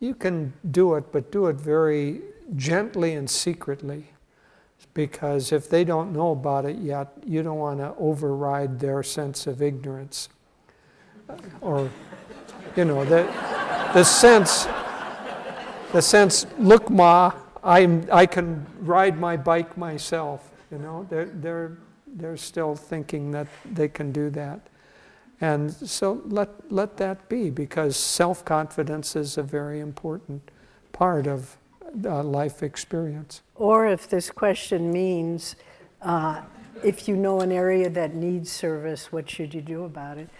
you 0.00 0.14
can 0.14 0.54
do 0.70 0.94
it, 0.94 1.12
but 1.12 1.30
do 1.30 1.48
it 1.48 1.56
very 1.56 2.22
gently 2.54 3.12
and 3.12 3.28
secretly. 3.28 4.06
Because 4.94 5.52
if 5.52 5.68
they 5.68 5.84
don't 5.84 6.14
know 6.14 6.30
about 6.30 6.64
it 6.64 6.76
yet, 6.76 7.08
you 7.26 7.42
don't 7.42 7.58
want 7.58 7.80
to 7.80 7.94
override 7.98 8.80
their 8.80 9.02
sense 9.02 9.46
of 9.46 9.60
ignorance. 9.60 10.30
Or, 11.60 11.90
you 12.74 12.86
know, 12.86 13.04
the, 13.04 13.24
the 13.92 14.02
sense, 14.02 14.66
the 15.92 16.00
sense, 16.00 16.46
look, 16.58 16.88
Ma, 16.88 17.34
I'm, 17.66 18.08
I 18.12 18.26
can 18.26 18.64
ride 18.78 19.18
my 19.18 19.36
bike 19.36 19.76
myself. 19.76 20.50
You 20.70 20.78
know, 20.78 21.06
they're, 21.10 21.26
they're, 21.26 21.78
they're 22.06 22.36
still 22.36 22.76
thinking 22.76 23.32
that 23.32 23.48
they 23.72 23.88
can 23.88 24.12
do 24.12 24.30
that. 24.30 24.68
And 25.40 25.72
so 25.72 26.22
let, 26.26 26.48
let 26.72 26.96
that 26.98 27.28
be 27.28 27.50
because 27.50 27.96
self 27.96 28.44
confidence 28.44 29.16
is 29.16 29.36
a 29.36 29.42
very 29.42 29.80
important 29.80 30.50
part 30.92 31.26
of 31.26 31.56
uh, 32.04 32.22
life 32.22 32.62
experience. 32.62 33.42
Or 33.56 33.86
if 33.86 34.08
this 34.08 34.30
question 34.30 34.92
means 34.92 35.56
uh, 36.02 36.42
if 36.84 37.08
you 37.08 37.16
know 37.16 37.40
an 37.40 37.50
area 37.50 37.90
that 37.90 38.14
needs 38.14 38.50
service, 38.50 39.10
what 39.12 39.28
should 39.28 39.52
you 39.52 39.60
do 39.60 39.84
about 39.84 40.18
it? 40.18 40.30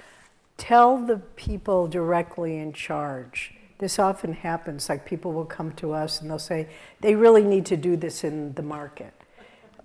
Tell 0.57 0.97
the 0.97 1.19
people 1.19 1.89
directly 1.89 2.57
in 2.57 2.73
charge 2.73 3.56
this 3.79 3.99
often 3.99 4.33
happens, 4.33 4.89
like 4.89 5.05
people 5.05 5.33
will 5.33 5.45
come 5.45 5.73
to 5.73 5.93
us 5.93 6.21
and 6.21 6.31
they'll 6.31 6.39
say, 6.39 6.69
they 7.01 7.15
really 7.15 7.43
need 7.43 7.67
to 7.67 7.77
do 7.77 7.97
this 7.97 8.25
in 8.25 8.55
the 8.55 8.63
market. 8.63 9.13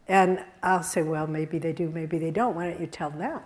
And 0.08 0.44
I'll 0.64 0.84
say, 0.84 1.04
well, 1.04 1.28
maybe 1.28 1.60
they 1.60 1.74
do, 1.74 1.90
maybe 1.90 2.18
they 2.18 2.32
don't. 2.32 2.56
Why 2.56 2.70
don't 2.70 2.80
you 2.80 2.88
tell 2.88 3.10
them? 3.10 3.42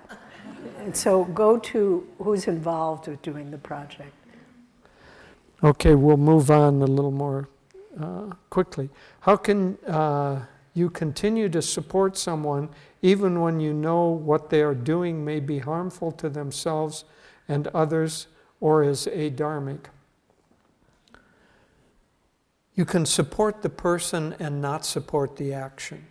And 0.79 0.95
so 0.95 1.25
go 1.25 1.57
to 1.57 2.07
who's 2.19 2.47
involved 2.47 3.07
with 3.07 3.21
doing 3.21 3.51
the 3.51 3.57
project. 3.57 4.13
Okay, 5.63 5.95
we'll 5.95 6.17
move 6.17 6.51
on 6.51 6.81
a 6.81 6.85
little 6.85 7.11
more 7.11 7.49
uh, 7.99 8.31
quickly. 8.49 8.89
How 9.21 9.35
can 9.35 9.77
uh, 9.87 10.45
you 10.73 10.89
continue 10.89 11.49
to 11.49 11.61
support 11.61 12.17
someone 12.17 12.69
even 13.01 13.41
when 13.41 13.59
you 13.59 13.73
know 13.73 14.05
what 14.05 14.49
they 14.49 14.61
are 14.61 14.75
doing 14.75 15.23
may 15.23 15.39
be 15.39 15.59
harmful 15.59 16.11
to 16.13 16.29
themselves 16.29 17.05
and 17.47 17.67
others 17.67 18.27
or 18.59 18.83
is 18.83 19.07
adharmic? 19.07 19.85
You 22.75 22.85
can 22.85 23.05
support 23.05 23.61
the 23.61 23.69
person 23.69 24.35
and 24.39 24.61
not 24.61 24.85
support 24.85 25.37
the 25.37 25.53
action. 25.53 26.05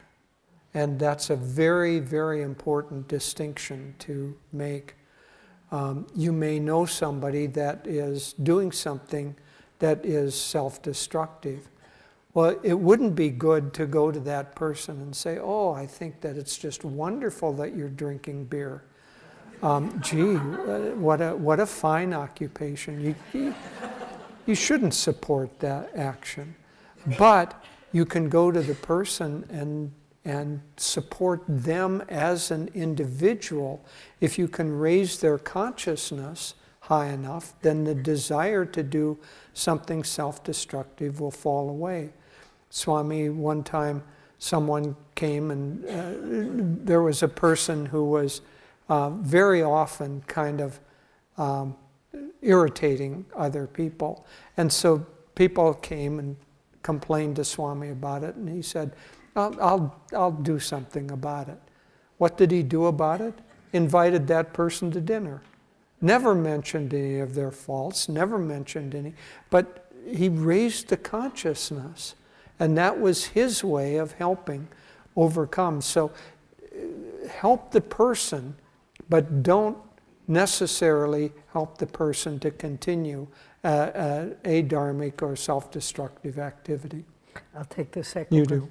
And 0.72 0.98
that's 0.98 1.30
a 1.30 1.36
very, 1.36 2.00
very 2.00 2.42
important 2.42 3.06
distinction 3.06 3.94
to 4.00 4.36
make. 4.52 4.96
Um, 5.70 6.06
you 6.14 6.32
may 6.32 6.58
know 6.58 6.84
somebody 6.86 7.46
that 7.48 7.86
is 7.86 8.32
doing 8.34 8.72
something 8.72 9.36
that 9.78 10.04
is 10.04 10.34
self 10.34 10.82
destructive. 10.82 11.68
Well, 12.32 12.58
it 12.64 12.78
wouldn't 12.78 13.14
be 13.14 13.30
good 13.30 13.72
to 13.74 13.86
go 13.86 14.10
to 14.10 14.18
that 14.20 14.56
person 14.56 15.00
and 15.00 15.14
say, 15.14 15.38
Oh, 15.40 15.72
I 15.72 15.86
think 15.86 16.20
that 16.22 16.36
it's 16.36 16.56
just 16.56 16.84
wonderful 16.84 17.52
that 17.54 17.76
you're 17.76 17.88
drinking 17.88 18.46
beer. 18.46 18.82
Um, 19.62 20.00
gee, 20.00 20.36
uh, 20.36 20.96
what, 20.96 21.20
a, 21.20 21.36
what 21.36 21.60
a 21.60 21.66
fine 21.66 22.12
occupation. 22.12 23.16
You, 23.32 23.54
you, 24.46 24.54
shouldn't 24.54 24.94
support 24.94 25.60
that 25.60 25.90
action. 25.96 26.54
But 27.18 27.62
you 27.92 28.04
can 28.04 28.28
go 28.28 28.50
to 28.50 28.60
the 28.60 28.74
person 28.74 29.44
and, 29.50 29.92
and 30.24 30.60
support 30.76 31.42
them 31.46 32.02
as 32.08 32.50
an 32.50 32.68
individual. 32.74 33.84
If 34.20 34.38
you 34.38 34.48
can 34.48 34.72
raise 34.76 35.18
their 35.20 35.38
consciousness 35.38 36.54
high 36.80 37.08
enough, 37.08 37.54
then 37.62 37.84
the 37.84 37.94
desire 37.94 38.64
to 38.66 38.82
do 38.82 39.18
something 39.52 40.04
self 40.04 40.42
destructive 40.44 41.20
will 41.20 41.30
fall 41.30 41.68
away. 41.70 42.12
Swami, 42.70 43.28
one 43.28 43.62
time, 43.62 44.02
someone 44.38 44.96
came 45.14 45.50
and 45.50 45.84
uh, 45.86 46.84
there 46.84 47.00
was 47.00 47.22
a 47.22 47.28
person 47.28 47.86
who 47.86 48.04
was 48.04 48.42
uh, 48.88 49.10
very 49.10 49.62
often 49.62 50.22
kind 50.26 50.60
of 50.60 50.80
um, 51.38 51.76
irritating 52.42 53.24
other 53.34 53.66
people. 53.66 54.26
And 54.56 54.72
so 54.72 55.06
people 55.34 55.74
came 55.74 56.18
and 56.18 56.36
complained 56.82 57.36
to 57.36 57.44
Swami 57.44 57.90
about 57.90 58.22
it, 58.22 58.34
and 58.36 58.48
he 58.48 58.62
said, 58.62 58.92
I'll, 59.34 59.60
I'll, 59.60 60.00
I'll 60.12 60.30
do 60.30 60.58
something 60.60 61.10
about 61.10 61.48
it. 61.48 61.58
What 62.18 62.36
did 62.36 62.50
he 62.50 62.62
do 62.62 62.86
about 62.86 63.20
it? 63.20 63.34
Invited 63.72 64.26
that 64.28 64.52
person 64.52 64.90
to 64.92 65.00
dinner. 65.00 65.42
Never 66.00 66.34
mentioned 66.34 66.92
any 66.92 67.20
of 67.20 67.34
their 67.34 67.50
faults, 67.50 68.08
never 68.08 68.38
mentioned 68.38 68.94
any, 68.94 69.14
but 69.50 69.90
he 70.06 70.28
raised 70.28 70.88
the 70.88 70.98
consciousness, 70.98 72.14
and 72.60 72.76
that 72.76 73.00
was 73.00 73.24
his 73.24 73.64
way 73.64 73.96
of 73.96 74.12
helping 74.12 74.68
overcome. 75.16 75.80
So 75.80 76.10
uh, 76.62 77.28
help 77.28 77.70
the 77.70 77.80
person, 77.80 78.54
but 79.08 79.42
don't 79.42 79.78
necessarily 80.26 81.32
help 81.52 81.78
the 81.78 81.86
person 81.86 82.38
to 82.40 82.50
continue 82.50 83.26
uh, 83.62 83.66
uh, 83.66 84.26
adharmic 84.44 85.22
or 85.22 85.36
self 85.36 85.70
destructive 85.70 86.38
activity. 86.38 87.04
I'll 87.56 87.64
take 87.64 87.92
the 87.92 88.04
second. 88.04 88.36
You 88.36 88.46
do. 88.46 88.68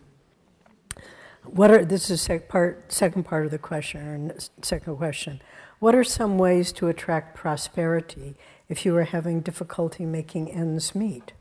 What 1.46 1.72
are 1.72 1.84
this 1.84 2.10
is 2.10 2.22
sec 2.22 2.48
part 2.48 2.92
second 2.92 3.24
part 3.24 3.46
of 3.46 3.52
the 3.52 3.58
question 3.58 4.30
or 4.30 4.36
second 4.62 4.96
question. 4.98 5.42
What 5.80 5.96
are 5.96 6.04
some 6.04 6.38
ways 6.38 6.72
to 6.74 6.88
attract 6.88 7.36
prosperity 7.36 8.36
if 8.70 8.86
you 8.86 8.96
are 8.96 9.04
having 9.04 9.42
difficulty 9.42 10.06
making 10.06 10.52
ends 10.52 10.96
meet? 10.96 11.34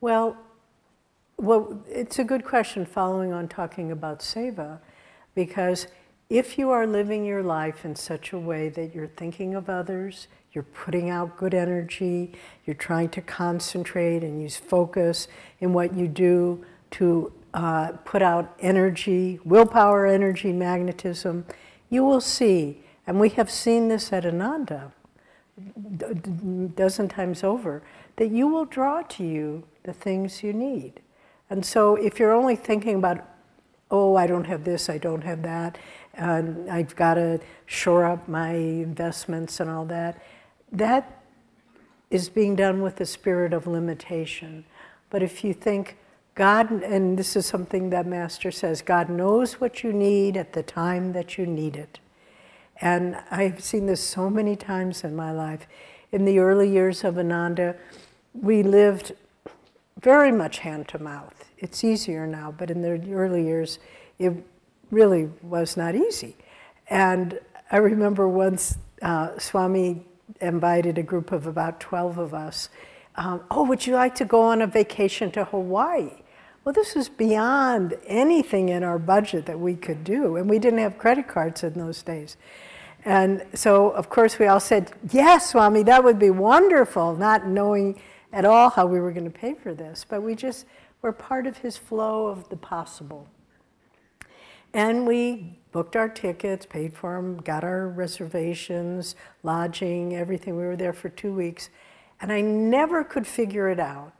Well, 0.00 0.36
well, 1.36 1.82
it's 1.88 2.18
a 2.18 2.24
good 2.24 2.44
question 2.44 2.84
following 2.84 3.32
on 3.32 3.46
talking 3.46 3.92
about 3.92 4.20
seva, 4.20 4.80
because 5.34 5.86
if 6.30 6.56
you 6.56 6.70
are 6.70 6.86
living 6.86 7.24
your 7.26 7.42
life 7.42 7.84
in 7.84 7.96
such 7.96 8.32
a 8.32 8.38
way 8.38 8.68
that 8.68 8.94
you're 8.94 9.08
thinking 9.08 9.54
of 9.54 9.68
others, 9.68 10.28
you're 10.52 10.62
putting 10.62 11.10
out 11.10 11.36
good 11.36 11.52
energy, 11.54 12.32
you're 12.64 12.74
trying 12.74 13.08
to 13.10 13.20
concentrate 13.20 14.22
and 14.22 14.40
use 14.40 14.56
focus 14.56 15.26
in 15.58 15.72
what 15.72 15.94
you 15.94 16.06
do 16.06 16.64
to 16.92 17.32
uh, 17.52 17.92
put 18.04 18.22
out 18.22 18.54
energy, 18.60 19.40
willpower, 19.44 20.06
energy, 20.06 20.52
magnetism, 20.52 21.44
you 21.88 22.04
will 22.04 22.20
see, 22.20 22.80
and 23.06 23.18
we 23.18 23.30
have 23.30 23.50
seen 23.50 23.88
this 23.88 24.12
at 24.12 24.24
Ananda 24.24 24.92
a 25.58 26.14
dozen 26.14 27.08
times 27.08 27.42
over, 27.42 27.82
that 28.16 28.30
you 28.30 28.46
will 28.46 28.64
draw 28.64 29.02
to 29.02 29.24
you 29.24 29.64
the 29.82 29.92
things 29.92 30.42
you 30.42 30.52
need. 30.52 31.00
And 31.50 31.66
so 31.66 31.96
if 31.96 32.18
you're 32.18 32.32
only 32.32 32.56
thinking 32.56 32.94
about, 32.94 33.26
oh, 33.90 34.14
I 34.14 34.26
don't 34.26 34.44
have 34.44 34.64
this, 34.64 34.88
I 34.88 34.98
don't 34.98 35.24
have 35.24 35.42
that, 35.42 35.76
I've 36.18 36.94
got 36.96 37.14
to 37.14 37.40
shore 37.66 38.04
up 38.04 38.28
my 38.28 38.52
investments 38.52 39.60
and 39.60 39.70
all 39.70 39.84
that, 39.86 40.22
that 40.72 41.22
is 42.10 42.28
being 42.28 42.56
done 42.56 42.82
with 42.82 42.96
the 42.96 43.06
spirit 43.06 43.52
of 43.52 43.66
limitation. 43.66 44.64
But 45.10 45.22
if 45.22 45.44
you 45.44 45.54
think, 45.54 45.96
God, 46.34 46.70
and 46.70 47.18
this 47.18 47.36
is 47.36 47.46
something 47.46 47.90
that 47.90 48.06
Master 48.06 48.50
says, 48.50 48.82
God 48.82 49.08
knows 49.08 49.54
what 49.54 49.82
you 49.82 49.92
need 49.92 50.36
at 50.36 50.52
the 50.52 50.62
time 50.62 51.12
that 51.12 51.38
you 51.38 51.46
need 51.46 51.76
it. 51.76 52.00
And 52.80 53.16
I've 53.30 53.62
seen 53.62 53.86
this 53.86 54.00
so 54.00 54.30
many 54.30 54.56
times 54.56 55.04
in 55.04 55.14
my 55.14 55.32
life. 55.32 55.66
In 56.12 56.24
the 56.24 56.38
early 56.38 56.68
years 56.68 57.04
of 57.04 57.18
Ananda, 57.18 57.76
we 58.32 58.62
lived 58.62 59.12
very 60.00 60.32
much 60.32 60.58
hand 60.58 60.88
to 60.88 60.98
mouth. 60.98 61.44
It's 61.58 61.84
easier 61.84 62.26
now, 62.26 62.54
but 62.56 62.70
in 62.70 62.80
the 62.80 63.12
early 63.12 63.44
years, 63.44 63.78
it 64.18 64.32
really 64.90 65.30
was 65.42 65.76
not 65.76 65.94
easy. 65.94 66.36
And 66.88 67.38
I 67.70 67.76
remember 67.76 68.28
once 68.28 68.78
uh, 69.02 69.38
Swami 69.38 70.04
invited 70.40 70.98
a 70.98 71.02
group 71.02 71.32
of 71.32 71.46
about 71.46 71.80
12 71.80 72.18
of 72.18 72.34
us. 72.34 72.68
Um, 73.16 73.42
oh, 73.50 73.64
would 73.64 73.86
you 73.86 73.94
like 73.94 74.14
to 74.16 74.24
go 74.24 74.42
on 74.42 74.62
a 74.62 74.66
vacation 74.66 75.30
to 75.32 75.44
Hawaii? 75.44 76.10
Well, 76.64 76.72
this 76.72 76.94
was 76.94 77.08
beyond 77.08 77.96
anything 78.06 78.68
in 78.68 78.82
our 78.82 78.98
budget 78.98 79.46
that 79.46 79.58
we 79.58 79.74
could 79.74 80.04
do, 80.04 80.36
and 80.36 80.48
we 80.48 80.58
didn't 80.58 80.80
have 80.80 80.98
credit 80.98 81.26
cards 81.26 81.64
in 81.64 81.72
those 81.74 82.02
days. 82.02 82.36
And 83.04 83.46
so, 83.54 83.90
of 83.90 84.10
course, 84.10 84.38
we 84.38 84.46
all 84.46 84.60
said, 84.60 84.92
Yes, 85.10 85.50
Swami, 85.50 85.82
that 85.84 86.04
would 86.04 86.18
be 86.18 86.30
wonderful, 86.30 87.16
not 87.16 87.46
knowing 87.46 88.00
at 88.32 88.44
all 88.44 88.70
how 88.70 88.86
we 88.86 89.00
were 89.00 89.10
going 89.10 89.24
to 89.24 89.30
pay 89.30 89.54
for 89.54 89.74
this. 89.74 90.04
But 90.08 90.22
we 90.22 90.34
just 90.34 90.66
were 91.00 91.12
part 91.12 91.46
of 91.46 91.58
his 91.58 91.78
flow 91.78 92.26
of 92.26 92.48
the 92.50 92.56
possible. 92.56 93.26
And 94.72 95.06
we 95.06 95.58
booked 95.72 95.96
our 95.96 96.08
tickets, 96.08 96.66
paid 96.66 96.94
for 96.94 97.16
them, 97.16 97.38
got 97.38 97.64
our 97.64 97.88
reservations, 97.88 99.14
lodging, 99.42 100.16
everything. 100.16 100.56
We 100.56 100.64
were 100.64 100.76
there 100.76 100.92
for 100.92 101.08
two 101.08 101.32
weeks. 101.32 101.70
And 102.20 102.32
I 102.32 102.40
never 102.40 103.02
could 103.02 103.26
figure 103.26 103.68
it 103.68 103.80
out. 103.80 104.12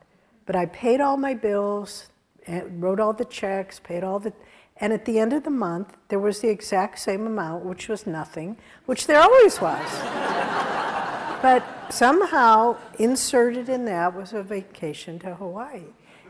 But 0.47 0.57
I 0.57 0.67
paid 0.67 1.01
all 1.01 1.17
my 1.17 1.35
bills, 1.35 2.09
eh, 2.47 2.63
wrote 2.69 2.99
all 2.99 3.13
the 3.13 3.25
checks, 3.25 3.79
paid 3.79 4.03
all 4.03 4.19
the. 4.19 4.33
And 4.79 4.93
at 4.93 5.05
the 5.05 5.19
end 5.19 5.33
of 5.35 5.45
the 5.45 5.51
month, 5.51 5.97
there 6.09 6.19
was 6.19 6.41
the 6.41 6.49
exact 6.49 6.99
same 6.99 7.27
amount, 7.27 7.65
which 7.65 7.89
was 7.89 8.07
nothing, 8.07 8.57
which 8.87 9.07
there 9.07 9.21
always 9.21 9.61
was. 9.61 9.87
but 11.43 11.63
somehow, 11.91 12.77
inserted 12.99 13.69
in 13.69 13.85
that 13.85 14.17
was 14.17 14.33
a 14.33 14.43
vacation 14.43 15.19
to 15.19 15.35
Hawaii. 15.35 15.83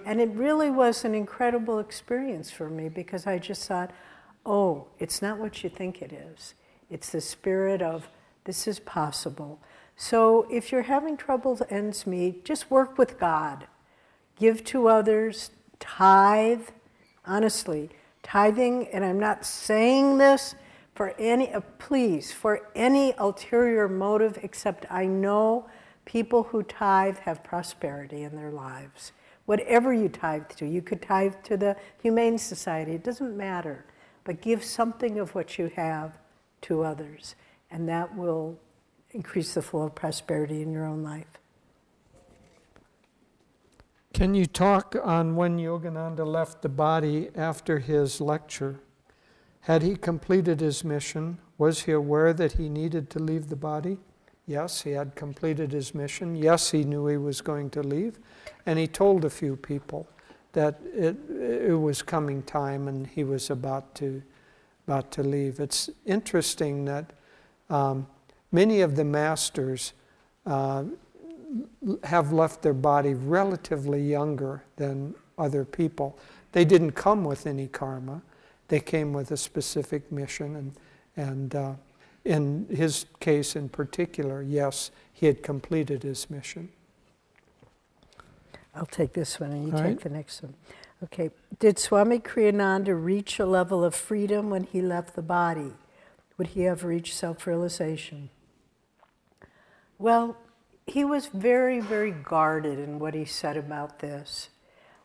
And 0.05 0.21
it 0.21 0.31
really 0.31 0.71
was 0.71 1.05
an 1.05 1.15
incredible 1.15 1.79
experience 1.79 2.51
for 2.51 2.69
me 2.69 2.89
because 2.89 3.27
I 3.27 3.39
just 3.39 3.69
thought, 3.69 3.93
oh, 4.45 4.87
it's 4.99 5.23
not 5.23 5.39
what 5.39 5.63
you 5.63 5.71
think 5.71 6.03
it 6.03 6.13
is. 6.13 6.55
It's 6.91 7.11
the 7.11 7.21
spirit 7.21 7.83
of 7.83 8.09
this 8.45 8.67
is 8.67 8.81
possible. 8.81 9.61
So 9.97 10.47
if 10.51 10.73
you're 10.73 10.83
having 10.83 11.17
trouble 11.17 11.59
ends 11.69 12.07
meet, 12.07 12.45
just 12.45 12.71
work 12.71 12.99
with 12.99 13.19
God. 13.19 13.67
Give 14.39 14.65
to 14.65 14.89
others, 14.89 15.51
tithe. 15.79 16.69
Honestly, 17.27 17.91
tithing, 18.23 18.89
and 18.89 19.05
I'm 19.05 19.21
not 19.21 19.45
saying 19.45 20.19
this 20.19 20.55
for 20.95 21.15
any, 21.19 21.53
uh, 21.53 21.61
please, 21.79 22.33
for 22.33 22.69
any 22.75 23.13
ulterior 23.19 23.89
motive, 23.89 24.39
except 24.43 24.87
I 24.91 25.07
know 25.07 25.69
people 26.07 26.45
who 26.45 26.63
tithe 26.63 27.19
have 27.19 27.45
prosperity 27.45 28.23
in 28.23 28.35
their 28.35 28.51
lives. 28.51 29.13
Whatever 29.45 29.93
you 29.93 30.09
tithe 30.09 30.49
to, 30.57 30.67
you 30.67 30.81
could 30.83 31.03
tithe 31.03 31.35
to 31.45 31.57
the 31.57 31.77
Humane 32.03 32.39
Society, 32.39 32.93
it 32.93 33.05
doesn't 33.05 33.37
matter 33.37 33.85
but 34.25 34.41
give 34.41 34.65
something 34.65 35.19
of 35.19 35.35
what 35.35 35.59
you 35.59 35.71
have 35.77 36.19
to 36.63 36.83
others, 36.83 37.35
and 37.71 37.89
that 37.89 38.17
will 38.17 38.59
increase 39.13 39.55
the 39.55 39.63
flow 39.63 39.83
of 39.83 39.95
prosperity 39.95 40.63
in 40.63 40.73
your 40.73 40.87
own 40.87 41.03
life. 41.03 41.39
Can 44.13 44.35
you 44.35 44.47
talk 44.47 44.97
on 45.03 45.37
when 45.37 45.59
Yogananda 45.59 46.27
left 46.27 46.63
the 46.63 46.69
body 46.69 47.31
after 47.35 47.79
his 47.79 48.21
lecture? 48.21 48.81
Had 49.61 49.83
he 49.83 49.97
completed 49.97 50.61
his 50.61 50.85
mission? 50.85 51.39
Was 51.59 51.83
he 51.83 51.93
aware 51.93 52.33
that 52.33 52.53
he 52.53 52.69
needed 52.69 53.09
to 53.11 53.19
leave 53.19 53.49
the 53.49 53.57
body? 53.57 53.99
Yes, 54.47 54.83
he 54.83 54.91
had 54.91 55.15
completed 55.15 55.73
his 55.73 55.95
mission. 55.95 56.35
Yes, 56.35 56.73
he 56.73 56.83
knew 56.83 57.07
he 57.07 57.17
was 57.17 57.41
going 57.41 57.71
to 57.71 57.83
leave. 57.83 58.19
And 58.67 58.79
he 58.79 58.87
told 58.89 59.25
a 59.25 59.31
few 59.31 59.55
people 59.55 60.09
that 60.53 60.81
it, 60.95 61.17
it 61.31 61.79
was 61.79 62.03
coming 62.03 62.43
time 62.43 62.89
and 62.89 63.07
he 63.07 63.25
was 63.25 63.51
about 63.51 63.95
to, 63.97 64.23
about 64.87 65.11
to 65.13 65.23
leave. 65.23 65.61
It's 65.61 65.91
interesting 66.07 66.85
that 66.87 67.13
um, 67.69 68.07
many 68.51 68.81
of 68.81 68.97
the 68.97 69.05
masters 69.05 69.93
uh, 70.47 70.85
have 72.05 72.33
left 72.33 72.63
their 72.63 72.75
body 72.75 73.15
relatively 73.15 74.03
younger 74.03 74.63
than 74.77 75.15
other 75.39 75.65
people. 75.65 76.19
They 76.53 76.65
didn't 76.65 76.93
come 76.93 77.25
with 77.25 77.47
any 77.47 77.69
karma, 77.69 78.23
they 78.69 78.81
came 78.81 79.13
with 79.13 79.31
a 79.31 79.37
specific 79.37 80.11
mission. 80.13 80.57
And, 80.57 80.73
and 81.17 81.55
uh, 81.55 81.73
in 82.25 82.67
his 82.71 83.07
case 83.19 83.57
in 83.57 83.69
particular, 83.69 84.43
yes, 84.43 84.91
he 85.13 85.27
had 85.27 85.43
completed 85.43 86.03
his 86.03 86.29
mission. 86.31 86.69
I'll 88.75 88.87
take 88.87 89.13
this 89.13 89.41
one 89.41 89.51
and 89.51 89.67
you 89.67 89.73
All 89.73 89.79
take 89.79 89.87
right. 89.87 90.01
the 90.01 90.09
next 90.11 90.43
one. 90.43 90.55
Okay. 91.05 91.31
Did 91.59 91.79
Swami 91.79 92.19
Kriyananda 92.19 92.95
reach 92.95 93.39
a 93.39 93.47
level 93.47 93.83
of 93.83 93.95
freedom 93.95 94.51
when 94.51 94.65
he 94.65 94.81
left 94.81 95.17
the 95.17 95.23
body? 95.23 95.73
Would 96.37 96.49
he 96.49 96.63
have 96.63 96.85
reached 96.85 97.15
self 97.15 97.47
realization? 97.47 98.31
Well, 99.99 100.37
he 100.87 101.05
was 101.05 101.27
very, 101.27 101.81
very 101.81 102.11
guarded 102.11 102.79
in 102.79 102.99
what 102.99 103.15
he 103.15 103.25
said 103.25 103.57
about 103.57 103.99
this, 103.99 104.49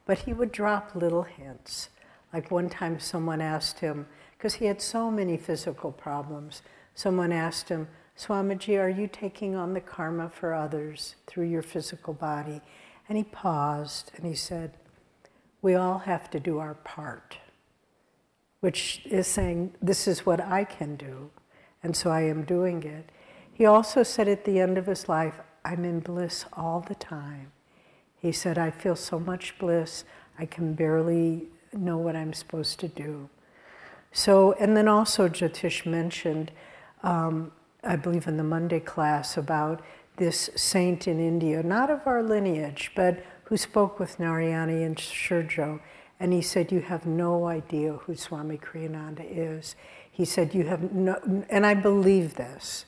but 0.06 0.20
he 0.20 0.34
would 0.34 0.52
drop 0.52 0.96
little 0.96 1.24
hints. 1.24 1.90
Like 2.34 2.52
one 2.52 2.70
time, 2.70 3.00
someone 3.00 3.42
asked 3.42 3.80
him, 3.80 4.08
because 4.38 4.56
he 4.56 4.66
had 4.66 4.82
so 4.82 5.12
many 5.12 5.38
physical 5.38 5.92
problems, 5.92 6.62
someone 6.94 7.32
asked 7.32 7.70
him, 7.70 7.88
Swamiji, 8.18 8.80
are 8.80 8.90
you 8.90 9.08
taking 9.08 9.56
on 9.56 9.74
the 9.74 9.82
karma 9.82 10.30
for 10.30 10.54
others 10.54 11.16
through 11.28 11.48
your 11.48 11.62
physical 11.62 12.14
body? 12.14 12.62
And 13.08 13.18
he 13.18 13.24
paused 13.24 14.12
and 14.16 14.26
he 14.26 14.36
said, 14.36 14.74
We 15.62 15.76
all 15.76 16.00
have 16.00 16.30
to 16.32 16.40
do 16.40 16.58
our 16.60 16.74
part, 16.74 17.38
which 18.60 19.02
is 19.06 19.28
saying, 19.28 19.74
This 19.82 20.08
is 20.08 20.26
what 20.26 20.42
I 20.42 20.64
can 20.64 20.96
do, 20.96 21.30
and 21.84 21.96
so 21.96 22.10
I 22.10 22.22
am 22.22 22.44
doing 22.44 22.84
it. 22.84 23.10
He 23.54 23.66
also 23.66 24.04
said 24.04 24.28
at 24.28 24.44
the 24.46 24.60
end 24.60 24.78
of 24.78 24.86
his 24.86 25.08
life, 25.08 25.40
I'm 25.64 25.86
in 25.86 26.00
bliss 26.00 26.46
all 26.54 26.82
the 26.82 26.96
time. 26.96 27.52
He 28.22 28.32
said, 28.32 28.58
I 28.58 28.72
feel 28.72 28.96
so 28.96 29.20
much 29.20 29.58
bliss, 29.58 30.04
I 30.38 30.46
can 30.46 30.74
barely 30.74 31.48
know 31.74 31.98
what 31.98 32.16
I'm 32.16 32.34
supposed 32.34 32.80
to 32.82 32.88
do. 32.88 33.30
So, 34.12 34.54
and 34.54 34.76
then 34.76 34.88
also 34.88 35.28
Jyotish 35.28 35.86
mentioned, 35.86 36.52
um, 37.04 37.52
I 37.84 37.96
believe 37.96 38.28
in 38.28 38.38
the 38.38 38.44
Monday 38.44 38.80
class, 38.80 39.38
about 39.38 39.82
this 40.18 40.50
saint 40.56 41.08
in 41.08 41.20
India, 41.20 41.64
not 41.64 41.90
of 41.90 42.06
our 42.06 42.24
lineage, 42.24 42.92
but 42.96 43.24
who 43.46 43.58
spoke 43.58 44.00
with 44.00 44.18
Narayani 44.18 44.86
and 44.86 44.96
Shurjo. 44.96 45.80
And 46.20 46.34
he 46.34 46.42
said, 46.42 46.72
You 46.72 46.82
have 46.82 47.06
no 47.06 47.46
idea 47.46 47.94
who 47.94 48.16
Swami 48.16 48.58
Kriyananda 48.58 49.26
is. 49.30 49.76
He 50.12 50.26
said, 50.26 50.54
You 50.54 50.64
have 50.66 50.94
no, 50.94 51.44
and 51.50 51.66
I 51.66 51.74
believe 51.74 52.36
this. 52.36 52.86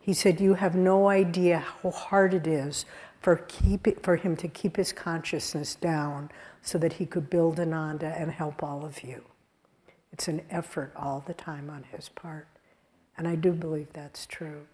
He 0.00 0.12
said, 0.12 0.40
You 0.40 0.54
have 0.54 0.74
no 0.74 1.08
idea 1.08 1.64
how 1.82 1.90
hard 1.90 2.34
it 2.34 2.46
is 2.46 2.84
for, 3.20 3.36
keep 3.48 3.86
it, 3.86 4.02
for 4.02 4.16
him 4.16 4.36
to 4.36 4.48
keep 4.48 4.76
his 4.76 4.92
consciousness 4.92 5.74
down 5.74 6.30
so 6.62 6.78
that 6.78 6.94
he 6.94 7.06
could 7.06 7.30
build 7.30 7.58
Ananda 7.58 8.14
and 8.18 8.30
help 8.30 8.62
all 8.62 8.84
of 8.84 9.02
you. 9.02 9.24
It's 10.12 10.28
an 10.28 10.42
effort 10.50 10.92
all 10.96 11.24
the 11.26 11.34
time 11.34 11.70
on 11.70 11.84
his 11.92 12.08
part. 12.08 12.48
And 13.16 13.26
I 13.26 13.34
do 13.34 13.52
believe 13.52 13.92
that's 13.92 14.26
true. 14.26 14.66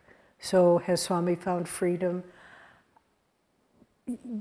So, 0.44 0.76
has 0.76 1.00
Swami 1.00 1.36
found 1.36 1.66
freedom? 1.66 2.22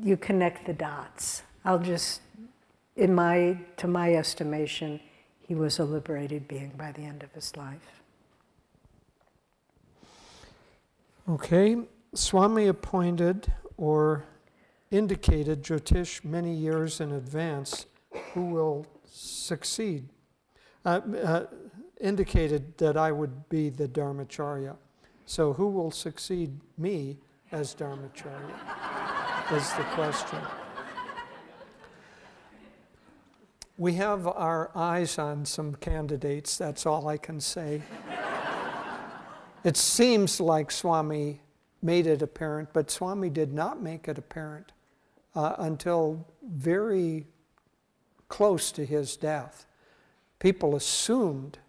You 0.02 0.18
connect 0.18 0.66
the 0.66 0.74
dots. 0.74 1.44
I'll 1.64 1.80
just, 1.80 2.20
in 2.98 3.16
my, 3.16 3.58
to 3.78 3.88
my 3.88 4.14
estimation, 4.14 5.00
he 5.48 5.56
was 5.56 5.80
a 5.80 5.86
liberated 5.86 6.46
being 6.46 6.74
by 6.78 6.92
the 6.92 7.04
end 7.04 7.24
of 7.24 7.32
his 7.32 7.56
life. 7.56 8.02
Okay, 11.30 11.78
Swami 12.14 12.68
appointed 12.68 13.54
or 13.78 14.26
indicated 14.92 15.64
Jyotish 15.64 16.26
many 16.26 16.54
years 16.54 17.00
in 17.00 17.14
advance 17.14 17.86
who 18.34 18.48
will 18.48 18.86
succeed. 19.06 20.10
Uh, 20.84 21.00
uh, 21.24 21.46
indicated 22.02 22.78
that 22.78 22.98
I 22.98 23.14
would 23.14 23.48
be 23.48 23.70
the 23.70 23.88
Dharmacharya. 23.88 24.76
So, 25.26 25.54
who 25.54 25.68
will 25.68 25.92
succeed 25.92 26.60
me 26.78 27.18
as 27.52 27.74
Dharmacharya 27.76 28.54
is 29.52 29.72
the 29.74 29.84
question. 29.96 30.40
We 33.78 33.94
have 33.94 34.28
our 34.28 34.70
eyes 34.76 35.18
on 35.18 35.46
some 35.46 35.76
candidates, 35.76 36.58
that's 36.58 36.86
all 36.86 37.08
I 37.08 37.18
can 37.18 37.40
say. 37.40 37.82
It 39.64 39.78
seems 39.78 40.40
like 40.40 40.72
Swami 40.72 41.42
made 41.82 42.06
it 42.06 42.22
apparent, 42.22 42.70
but 42.74 42.92
Swami 42.92 43.30
did 43.30 43.54
not 43.54 43.82
make 43.82 44.08
it 44.08 44.18
apparent 44.18 44.72
uh, 45.36 45.56
until 45.60 46.28
very 46.46 47.26
close 48.28 48.72
to 48.74 48.86
his 48.86 49.16
death. 49.16 49.66
People 50.40 50.76
assumed 50.76 51.60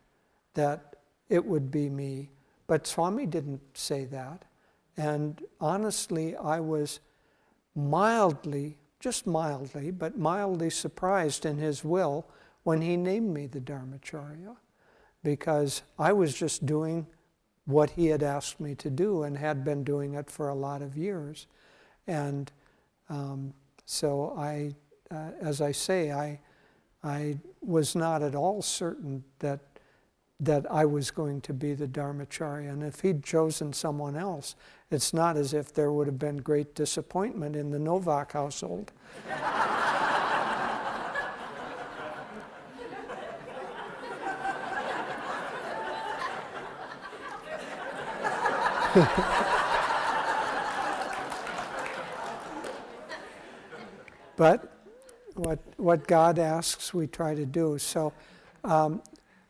that 0.54 0.96
it 1.28 1.44
would 1.44 1.70
be 1.70 1.88
me, 1.88 2.30
but 2.66 2.86
Swami 2.86 3.26
didn't 3.26 3.60
say 3.76 4.04
that. 4.06 4.44
And 4.96 5.42
honestly, 5.60 6.36
I 6.36 6.60
was 6.60 7.00
mildly, 7.74 8.76
just 9.00 9.26
mildly, 9.26 9.90
but 9.90 10.16
mildly 10.16 10.70
surprised 10.70 11.44
in 11.44 11.58
his 11.58 11.84
will 11.84 12.26
when 12.62 12.80
he 12.80 12.96
named 12.96 13.34
me 13.34 13.46
the 13.46 13.60
Dharmacharya, 13.60 14.56
because 15.22 15.82
I 15.98 16.12
was 16.12 16.34
just 16.34 16.64
doing 16.64 17.06
what 17.66 17.90
he 17.90 18.06
had 18.06 18.22
asked 18.22 18.60
me 18.60 18.74
to 18.76 18.90
do 18.90 19.22
and 19.22 19.36
had 19.36 19.64
been 19.64 19.84
doing 19.84 20.14
it 20.14 20.30
for 20.30 20.48
a 20.48 20.54
lot 20.54 20.82
of 20.82 20.96
years. 20.96 21.46
And 22.06 22.50
um, 23.08 23.52
so 23.84 24.34
I, 24.36 24.74
uh, 25.10 25.30
as 25.40 25.60
I 25.60 25.72
say, 25.72 26.12
I, 26.12 26.40
I 27.02 27.38
was 27.60 27.94
not 27.94 28.22
at 28.22 28.34
all 28.34 28.62
certain 28.62 29.24
that 29.38 29.60
that 30.40 30.70
I 30.70 30.84
was 30.84 31.10
going 31.10 31.40
to 31.42 31.54
be 31.54 31.74
the 31.74 31.86
Dharmacharya. 31.86 32.70
And 32.70 32.82
if 32.82 33.00
he'd 33.00 33.22
chosen 33.22 33.72
someone 33.72 34.16
else, 34.16 34.56
it's 34.90 35.14
not 35.14 35.36
as 35.36 35.54
if 35.54 35.72
there 35.72 35.92
would 35.92 36.06
have 36.06 36.18
been 36.18 36.38
great 36.38 36.74
disappointment 36.74 37.56
in 37.56 37.70
the 37.70 37.78
Novak 37.78 38.32
household. 38.32 38.92
but 54.36 54.72
what, 55.34 55.58
what 55.76 56.06
God 56.06 56.38
asks, 56.38 56.94
we 56.94 57.08
try 57.08 57.34
to 57.34 57.44
do. 57.44 57.76
So, 57.78 58.12
um, 58.62 59.02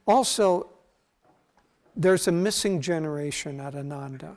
also, 0.06 0.73
there's 1.96 2.28
a 2.28 2.32
missing 2.32 2.80
generation 2.80 3.60
at 3.60 3.74
Ananda. 3.74 4.36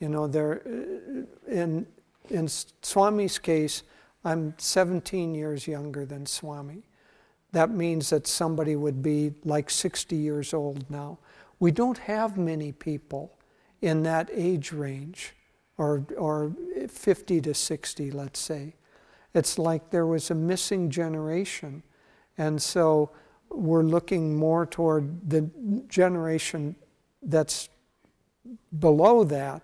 You 0.00 0.08
know, 0.08 0.26
there, 0.26 0.62
uh, 0.66 1.50
in, 1.50 1.86
in 2.30 2.48
Swami's 2.48 3.38
case, 3.38 3.82
I'm 4.24 4.54
17 4.58 5.34
years 5.34 5.66
younger 5.66 6.06
than 6.06 6.26
Swami. 6.26 6.82
That 7.52 7.70
means 7.70 8.10
that 8.10 8.26
somebody 8.26 8.74
would 8.74 9.02
be 9.02 9.34
like 9.44 9.70
60 9.70 10.16
years 10.16 10.54
old 10.54 10.88
now. 10.90 11.18
We 11.60 11.70
don't 11.70 11.98
have 11.98 12.36
many 12.36 12.72
people 12.72 13.38
in 13.80 14.02
that 14.04 14.30
age 14.32 14.72
range, 14.72 15.34
or, 15.78 16.06
or 16.16 16.52
50 16.88 17.40
to 17.42 17.54
60, 17.54 18.10
let's 18.10 18.40
say. 18.40 18.74
It's 19.34 19.58
like 19.58 19.90
there 19.90 20.06
was 20.06 20.30
a 20.30 20.34
missing 20.34 20.90
generation. 20.90 21.82
And 22.38 22.60
so 22.62 23.10
we're 23.50 23.82
looking 23.82 24.36
more 24.36 24.64
toward 24.66 25.28
the 25.28 25.50
generation 25.88 26.76
that's 27.24 27.68
below 28.78 29.24
that. 29.24 29.62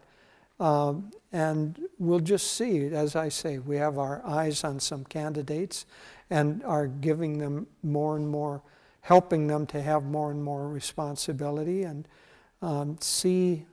Um, 0.59 1.11
and 1.33 1.79
we'll 1.99 2.21
just 2.21 2.55
see, 2.55 2.87
as 2.87 3.15
I 3.17 3.29
say, 3.29 3.59
we 3.59 3.77
have 3.77 3.99
our 3.99 4.21
eyes 4.25 4.65
on 4.65 4.81
some 4.81 5.05
candidates 5.05 5.87
and 6.29 6.63
are 6.65 6.87
giving 6.87 7.39
them 7.39 7.67
more 7.83 8.17
and 8.17 8.29
more, 8.29 8.63
helping 9.03 9.47
them 9.47 9.67
to 9.67 9.81
have 9.81 10.05
more 10.05 10.31
and 10.31 10.43
more 10.43 10.69
responsibility 10.69 11.85
and 11.85 12.07
um, 12.63 12.99
see 13.01 13.65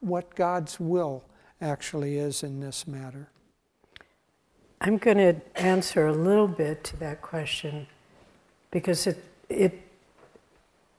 what 0.00 0.34
God's 0.34 0.78
will 0.78 1.24
actually 1.60 2.18
is 2.18 2.42
in 2.42 2.60
this 2.60 2.86
matter. 2.86 3.28
I'm 4.80 4.98
going 4.98 5.16
to 5.16 5.36
answer 5.56 6.06
a 6.06 6.12
little 6.12 6.48
bit 6.48 6.84
to 6.84 6.96
that 6.98 7.22
question 7.22 7.86
because 8.70 9.06
it, 9.06 9.24
it 9.48 9.83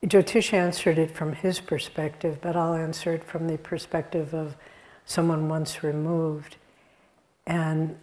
Jyotish 0.05 0.53
answered 0.53 0.99
it 0.99 1.09
from 1.09 1.33
his 1.33 1.59
perspective, 1.59 2.37
but 2.39 2.55
I'll 2.55 2.75
answer 2.75 3.13
it 3.13 3.23
from 3.23 3.47
the 3.47 3.57
perspective 3.57 4.33
of 4.35 4.55
someone 5.05 5.49
once 5.49 5.83
removed. 5.83 6.57
And 7.47 7.97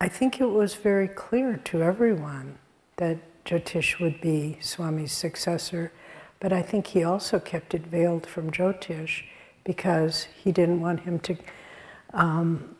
I 0.00 0.08
think 0.08 0.40
it 0.40 0.50
was 0.50 0.74
very 0.74 1.08
clear 1.08 1.58
to 1.64 1.82
everyone 1.82 2.58
that 2.96 3.18
Jyotish 3.44 4.00
would 4.00 4.22
be 4.22 4.56
Swami's 4.62 5.12
successor, 5.12 5.92
but 6.40 6.52
I 6.52 6.62
think 6.62 6.88
he 6.88 7.04
also 7.04 7.38
kept 7.38 7.74
it 7.74 7.86
veiled 7.86 8.26
from 8.26 8.50
Jyotish 8.50 9.24
because 9.64 10.28
he 10.42 10.50
didn't 10.50 10.80
want 10.80 11.00
him 11.00 11.18
to, 11.20 11.36
um, 12.14 12.74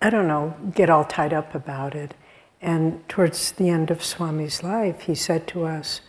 I 0.00 0.08
don't 0.08 0.28
know, 0.28 0.54
get 0.74 0.88
all 0.88 1.04
tied 1.04 1.34
up 1.34 1.54
about 1.54 1.94
it. 1.94 2.14
And 2.62 3.06
towards 3.08 3.52
the 3.52 3.68
end 3.68 3.90
of 3.90 3.98
Swami's 3.98 4.62
life, 4.62 5.02
he 5.02 5.14
said 5.14 5.46
to 5.48 5.66
us, 5.66 6.00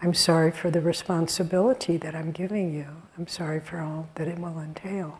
I'm 0.00 0.14
sorry 0.14 0.52
for 0.52 0.70
the 0.70 0.80
responsibility 0.80 1.96
that 1.96 2.14
I'm 2.14 2.30
giving 2.30 2.72
you. 2.72 2.86
I'm 3.16 3.26
sorry 3.26 3.60
for 3.60 3.80
all 3.80 4.08
that 4.14 4.28
it 4.28 4.38
will 4.38 4.58
entail. 4.60 5.18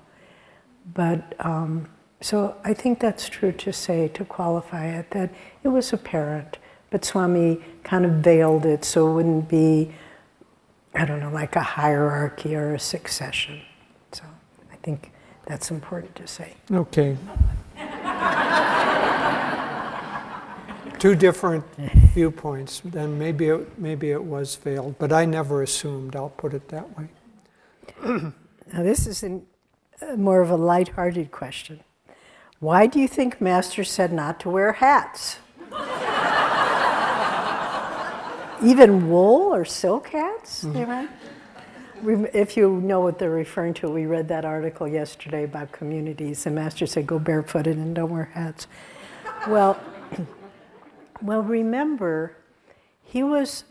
But 0.94 1.34
um, 1.44 1.88
so 2.20 2.56
I 2.64 2.74
think 2.74 3.00
that's 3.00 3.28
true 3.28 3.52
to 3.52 3.72
say, 3.72 4.08
to 4.08 4.24
qualify 4.24 4.86
it, 4.86 5.10
that 5.10 5.34
it 5.64 5.68
was 5.68 5.92
apparent, 5.92 6.58
but 6.90 7.04
Swami 7.04 7.60
kind 7.82 8.04
of 8.04 8.12
veiled 8.12 8.66
it 8.66 8.84
so 8.84 9.10
it 9.10 9.14
wouldn't 9.14 9.48
be, 9.48 9.92
I 10.94 11.04
don't 11.04 11.20
know, 11.20 11.30
like 11.30 11.56
a 11.56 11.60
hierarchy 11.60 12.54
or 12.54 12.74
a 12.74 12.78
succession. 12.78 13.60
So 14.12 14.24
I 14.72 14.76
think 14.76 15.12
that's 15.46 15.70
important 15.70 16.14
to 16.16 16.26
say. 16.26 16.54
Okay. 16.70 17.16
Two 20.98 21.14
different 21.14 21.64
viewpoints. 22.14 22.82
Then 22.84 23.18
maybe 23.18 23.48
it, 23.48 23.78
maybe 23.78 24.10
it 24.10 24.22
was 24.22 24.56
veiled, 24.56 24.98
but 24.98 25.12
I 25.12 25.24
never 25.24 25.62
assumed. 25.62 26.16
I'll 26.16 26.30
put 26.30 26.54
it 26.54 26.68
that 26.68 26.98
way. 26.98 27.08
now 28.04 28.82
this 28.82 29.06
is 29.06 29.22
an, 29.22 29.46
uh, 30.02 30.16
more 30.16 30.40
of 30.40 30.50
a 30.50 30.56
light-hearted 30.56 31.30
question. 31.30 31.80
Why 32.60 32.86
do 32.86 32.98
you 32.98 33.06
think 33.06 33.40
Master 33.40 33.84
said 33.84 34.12
not 34.12 34.40
to 34.40 34.50
wear 34.50 34.72
hats? 34.72 35.38
Even 38.62 39.08
wool 39.08 39.54
or 39.54 39.64
silk 39.64 40.08
hats? 40.08 40.64
Mm-hmm. 40.64 42.26
If 42.32 42.56
you 42.56 42.80
know 42.80 43.00
what 43.00 43.18
they're 43.18 43.30
referring 43.30 43.74
to, 43.74 43.88
we 43.88 44.06
read 44.06 44.28
that 44.28 44.44
article 44.44 44.88
yesterday 44.88 45.44
about 45.44 45.72
communities, 45.72 46.46
and 46.46 46.54
Master 46.54 46.86
said 46.86 47.06
go 47.06 47.18
barefooted 47.18 47.76
and 47.76 47.94
don't 47.94 48.10
wear 48.10 48.30
hats. 48.34 48.66
Well. 49.46 49.78
Well, 51.20 51.42
remember, 51.42 52.36
he 53.02 53.22
was, 53.22 53.64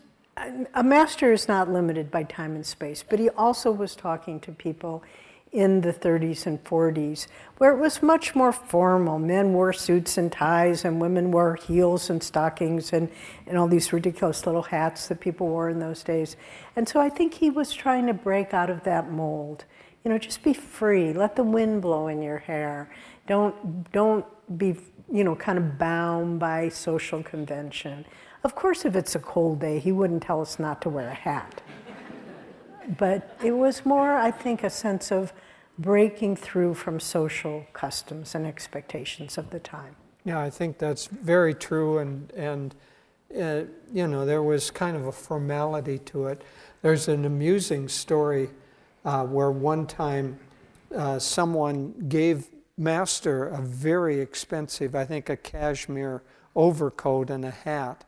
a 0.74 0.82
master 0.82 1.32
is 1.32 1.48
not 1.48 1.70
limited 1.70 2.10
by 2.10 2.24
time 2.24 2.54
and 2.54 2.66
space, 2.66 3.02
but 3.08 3.18
he 3.18 3.30
also 3.30 3.70
was 3.70 3.94
talking 3.96 4.38
to 4.40 4.52
people 4.52 5.02
in 5.50 5.80
the 5.80 5.92
30s 5.92 6.46
and 6.46 6.62
40s, 6.62 7.26
where 7.56 7.72
it 7.72 7.78
was 7.78 8.02
much 8.02 8.34
more 8.34 8.52
formal. 8.52 9.18
Men 9.18 9.54
wore 9.54 9.72
suits 9.72 10.18
and 10.18 10.30
ties, 10.30 10.84
and 10.84 11.00
women 11.00 11.30
wore 11.30 11.54
heels 11.54 12.10
and 12.10 12.22
stockings 12.22 12.92
and, 12.92 13.10
and 13.46 13.56
all 13.56 13.66
these 13.66 13.92
ridiculous 13.92 14.44
little 14.44 14.62
hats 14.62 15.08
that 15.08 15.20
people 15.20 15.48
wore 15.48 15.70
in 15.70 15.78
those 15.78 16.02
days. 16.02 16.36
And 16.76 16.86
so 16.86 17.00
I 17.00 17.08
think 17.08 17.34
he 17.34 17.48
was 17.50 17.72
trying 17.72 18.06
to 18.06 18.14
break 18.14 18.52
out 18.52 18.68
of 18.68 18.84
that 18.84 19.10
mold. 19.10 19.64
You 20.04 20.10
know, 20.10 20.18
just 20.18 20.42
be 20.42 20.52
free. 20.52 21.12
Let 21.12 21.36
the 21.36 21.44
wind 21.44 21.82
blow 21.82 22.08
in 22.08 22.20
your 22.22 22.38
hair. 22.38 22.90
Don't, 23.26 23.90
don't 23.90 24.26
be 24.58 24.76
you 25.10 25.24
know, 25.24 25.34
kind 25.34 25.58
of 25.58 25.78
bound 25.78 26.38
by 26.38 26.68
social 26.68 27.22
convention. 27.22 28.04
Of 28.44 28.54
course, 28.54 28.84
if 28.84 28.94
it's 28.94 29.14
a 29.14 29.18
cold 29.18 29.60
day, 29.60 29.78
he 29.78 29.92
wouldn't 29.92 30.22
tell 30.22 30.40
us 30.40 30.58
not 30.58 30.80
to 30.82 30.88
wear 30.88 31.08
a 31.08 31.14
hat. 31.14 31.62
but 32.98 33.36
it 33.44 33.52
was 33.52 33.84
more, 33.84 34.16
I 34.16 34.30
think, 34.30 34.62
a 34.62 34.70
sense 34.70 35.10
of 35.10 35.32
breaking 35.78 36.36
through 36.36 36.74
from 36.74 36.98
social 37.00 37.66
customs 37.72 38.34
and 38.34 38.46
expectations 38.46 39.38
of 39.38 39.50
the 39.50 39.60
time. 39.60 39.96
Yeah, 40.24 40.40
I 40.40 40.50
think 40.50 40.78
that's 40.78 41.06
very 41.06 41.54
true, 41.54 41.98
and 41.98 42.30
and 42.32 42.74
uh, 43.34 43.62
you 43.92 44.06
know 44.06 44.26
there 44.26 44.42
was 44.42 44.70
kind 44.70 44.96
of 44.96 45.06
a 45.06 45.12
formality 45.12 45.98
to 46.00 46.26
it. 46.26 46.42
There's 46.82 47.08
an 47.08 47.24
amusing 47.24 47.88
story 47.88 48.50
uh, 49.04 49.24
where 49.24 49.50
one 49.50 49.86
time 49.86 50.38
uh, 50.94 51.18
someone 51.18 51.94
gave 52.08 52.48
master 52.78 53.46
a 53.46 53.60
very 53.60 54.20
expensive, 54.20 54.94
I 54.94 55.04
think 55.04 55.28
a 55.28 55.36
cashmere 55.36 56.22
overcoat 56.54 57.30
and 57.30 57.44
a 57.44 57.50
hat. 57.50 58.04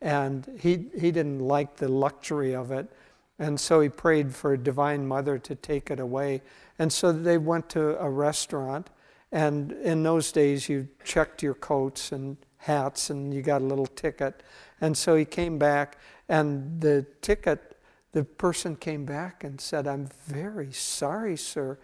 And 0.00 0.46
he, 0.58 0.86
he 0.98 1.10
didn't 1.10 1.40
like 1.40 1.76
the 1.76 1.88
luxury 1.88 2.54
of 2.54 2.70
it. 2.70 2.90
And 3.38 3.58
so 3.58 3.80
he 3.80 3.88
prayed 3.88 4.34
for 4.34 4.52
a 4.52 4.58
Divine 4.58 5.06
Mother 5.06 5.38
to 5.38 5.54
take 5.54 5.90
it 5.90 6.00
away. 6.00 6.42
And 6.78 6.92
so 6.92 7.12
they 7.12 7.38
went 7.38 7.68
to 7.70 7.98
a 7.98 8.08
restaurant. 8.08 8.90
And 9.32 9.72
in 9.72 10.02
those 10.02 10.32
days, 10.32 10.68
you 10.68 10.88
checked 11.04 11.42
your 11.42 11.54
coats 11.54 12.12
and 12.12 12.36
hats 12.58 13.10
and 13.10 13.32
you 13.32 13.42
got 13.42 13.62
a 13.62 13.64
little 13.64 13.86
ticket. 13.86 14.42
And 14.80 14.96
so 14.96 15.16
he 15.16 15.24
came 15.24 15.58
back, 15.58 15.98
and 16.28 16.80
the 16.80 17.04
ticket, 17.20 17.76
the 18.12 18.24
person 18.24 18.76
came 18.76 19.04
back 19.04 19.44
and 19.44 19.60
said, 19.60 19.86
I'm 19.86 20.08
very 20.26 20.72
sorry, 20.72 21.36
sir, 21.36 21.78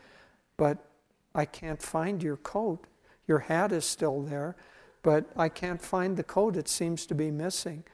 but 0.57 0.79
I 1.37 1.45
can't 1.45 1.81
find 1.81 2.23
your 2.23 2.39
coat. 2.39 2.87
Your 3.29 3.41
hat 3.41 3.71
is 3.71 3.85
still 3.85 4.23
there, 4.23 4.57
but 5.03 5.27
I 5.37 5.51
can't 5.51 5.83
find 5.83 6.17
the 6.17 6.25
coat. 6.25 6.57
It 6.57 6.67
seems 6.67 7.05
to 7.07 7.15
be 7.15 7.31
missing. 7.31 7.85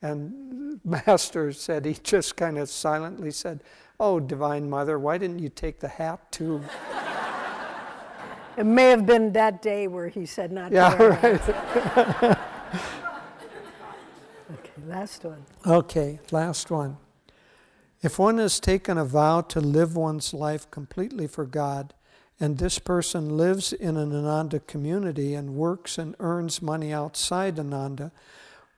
And 0.00 0.80
Master 0.84 1.52
said, 1.52 1.84
he 1.84 1.94
just 2.02 2.36
kind 2.36 2.58
of 2.58 2.70
silently 2.70 3.30
said, 3.30 3.62
Oh, 4.00 4.18
Divine 4.18 4.68
Mother, 4.68 4.98
why 4.98 5.18
didn't 5.18 5.38
you 5.40 5.48
take 5.48 5.78
the 5.80 5.88
hat 5.88 6.32
too? 6.32 6.62
It 8.56 8.64
may 8.64 8.88
have 8.90 9.04
been 9.04 9.32
that 9.32 9.60
day 9.60 9.86
where 9.86 10.08
he 10.08 10.24
said 10.24 10.50
not 10.50 10.70
to 10.70 10.74
Yeah, 10.74 10.94
wear 10.96 11.10
right. 12.26 12.38
Okay, 14.52 14.72
last 14.86 15.24
one. 15.24 15.44
Okay, 15.66 16.20
last 16.30 16.70
one. 16.70 16.96
If 18.00 18.18
one 18.18 18.38
has 18.38 18.60
taken 18.60 18.96
a 18.96 19.04
vow 19.04 19.40
to 19.42 19.60
live 19.60 19.96
one's 19.96 20.32
life 20.32 20.70
completely 20.70 21.26
for 21.26 21.44
God, 21.44 21.92
and 22.38 22.58
this 22.58 22.78
person 22.78 23.36
lives 23.36 23.72
in 23.72 23.96
an 23.96 24.14
Ananda 24.14 24.60
community 24.60 25.34
and 25.34 25.56
works 25.56 25.96
and 25.96 26.14
earns 26.20 26.60
money 26.60 26.92
outside 26.92 27.58
Ananda, 27.58 28.12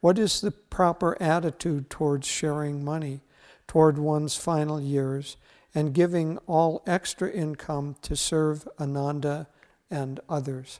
what 0.00 0.18
is 0.18 0.40
the 0.40 0.52
proper 0.52 1.20
attitude 1.20 1.90
towards 1.90 2.26
sharing 2.26 2.84
money 2.84 3.20
toward 3.66 3.98
one's 3.98 4.36
final 4.36 4.80
years 4.80 5.36
and 5.74 5.92
giving 5.92 6.38
all 6.46 6.82
extra 6.86 7.30
income 7.30 7.96
to 8.02 8.14
serve 8.14 8.68
Ananda 8.80 9.48
and 9.90 10.20
others? 10.28 10.78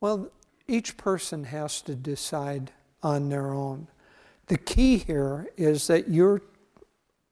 Well, 0.00 0.30
each 0.66 0.96
person 0.96 1.44
has 1.44 1.82
to 1.82 1.94
decide 1.94 2.72
on 3.02 3.28
their 3.28 3.52
own. 3.52 3.88
The 4.46 4.58
key 4.58 4.98
here 4.98 5.50
is 5.56 5.86
that 5.88 6.08
you're, 6.08 6.42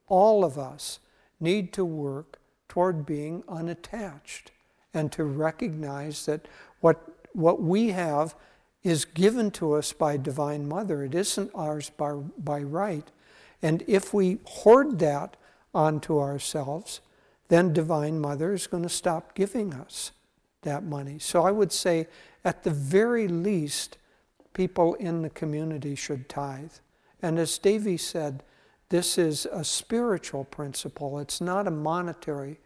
all 0.07 0.45
of 0.45 0.57
us 0.57 0.99
need 1.39 1.73
to 1.73 1.83
work 1.83 2.38
toward 2.69 3.05
being 3.05 3.43
unattached 3.49 4.51
and 4.93 5.11
to 5.11 5.23
recognize 5.25 6.25
that 6.25 6.47
what, 6.79 7.01
what 7.33 7.61
we 7.61 7.89
have 7.89 8.35
is 8.83 9.03
given 9.03 9.51
to 9.51 9.73
us 9.73 9.91
by 9.91 10.15
Divine 10.15 10.67
Mother. 10.67 11.03
It 11.03 11.13
isn't 11.13 11.51
ours 11.53 11.89
by, 11.89 12.13
by 12.37 12.61
right. 12.61 13.07
And 13.61 13.83
if 13.87 14.13
we 14.13 14.39
hoard 14.45 14.99
that 14.99 15.35
onto 15.73 16.19
ourselves, 16.19 17.01
then 17.49 17.73
Divine 17.73 18.19
Mother 18.19 18.53
is 18.53 18.67
going 18.67 18.83
to 18.83 18.89
stop 18.89 19.35
giving 19.35 19.73
us 19.73 20.11
that 20.61 20.83
money. 20.83 21.19
So 21.19 21.43
I 21.43 21.51
would 21.51 21.71
say, 21.71 22.07
at 22.45 22.63
the 22.63 22.71
very 22.71 23.27
least, 23.27 23.97
people 24.53 24.93
in 24.95 25.21
the 25.21 25.29
community 25.29 25.95
should 25.95 26.29
tithe. 26.29 26.71
And 27.21 27.37
as 27.37 27.57
Devi 27.57 27.97
said, 27.97 28.43
this 28.89 29.17
is 29.17 29.45
a 29.51 29.63
spiritual 29.63 30.43
principle, 30.43 31.19
it's 31.19 31.39
not 31.39 31.67
a 31.67 31.71
monetary 31.71 32.59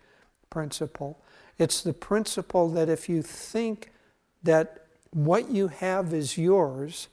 principle. 0.50 1.20
It's 1.58 1.82
the 1.82 1.94
principle 1.94 2.70
that 2.70 2.90
if 2.90 3.10
you 3.10 3.22
think 3.22 3.92
that 4.44 4.86
what 5.12 5.50
you 5.50 5.68
have 5.68 6.14
is 6.14 6.38
yours, 6.38 7.10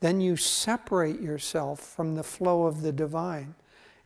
then 0.00 0.20
you 0.20 0.36
separate 0.36 1.20
yourself 1.20 1.80
from 1.80 2.14
the 2.14 2.22
flow 2.22 2.66
of 2.66 2.82
the 2.82 2.92
divine. 2.92 3.54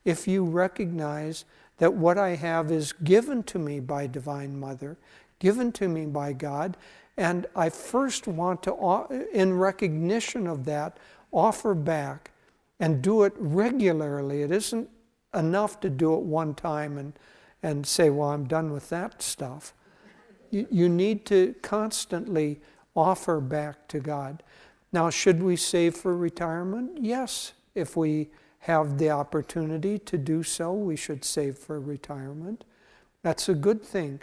If 0.04 0.28
you 0.28 0.44
recognize 0.44 1.44
that 1.78 1.94
what 1.94 2.18
I 2.18 2.30
have 2.30 2.70
is 2.70 2.92
given 2.92 3.42
to 3.44 3.58
me 3.58 3.80
by 3.80 4.06
Divine 4.06 4.58
Mother, 4.58 4.96
given 5.38 5.72
to 5.72 5.88
me 5.88 6.06
by 6.06 6.32
God, 6.32 6.76
and 7.16 7.46
I 7.56 7.68
first 7.68 8.26
want 8.26 8.62
to, 8.64 8.74
uh, 8.74 9.06
in 9.32 9.58
recognition 9.58 10.46
of 10.46 10.64
that, 10.66 10.98
offer 11.32 11.74
back 11.74 12.30
and 12.80 13.02
do 13.02 13.24
it 13.24 13.32
regularly. 13.36 14.42
It 14.42 14.52
isn't 14.52 14.88
enough 15.34 15.80
to 15.80 15.90
do 15.90 16.14
it 16.14 16.22
one 16.22 16.54
time 16.54 16.98
and, 16.98 17.12
and 17.62 17.86
say, 17.86 18.10
well, 18.10 18.30
I'm 18.30 18.46
done 18.46 18.72
with 18.72 18.88
that 18.90 19.22
stuff. 19.22 19.74
You, 20.50 20.66
you 20.70 20.88
need 20.88 21.26
to 21.26 21.54
constantly 21.62 22.60
offer 22.94 23.40
back 23.40 23.88
to 23.88 24.00
God. 24.00 24.42
Now, 24.92 25.10
should 25.10 25.42
we 25.42 25.56
save 25.56 25.96
for 25.96 26.16
retirement? 26.16 26.98
Yes. 27.00 27.52
If 27.74 27.96
we 27.96 28.30
have 28.60 28.98
the 28.98 29.10
opportunity 29.10 29.98
to 29.98 30.18
do 30.18 30.42
so, 30.42 30.72
we 30.72 30.96
should 30.96 31.24
save 31.24 31.58
for 31.58 31.80
retirement. 31.80 32.64
That's 33.22 33.48
a 33.48 33.54
good 33.54 33.82
thing. 33.82 34.20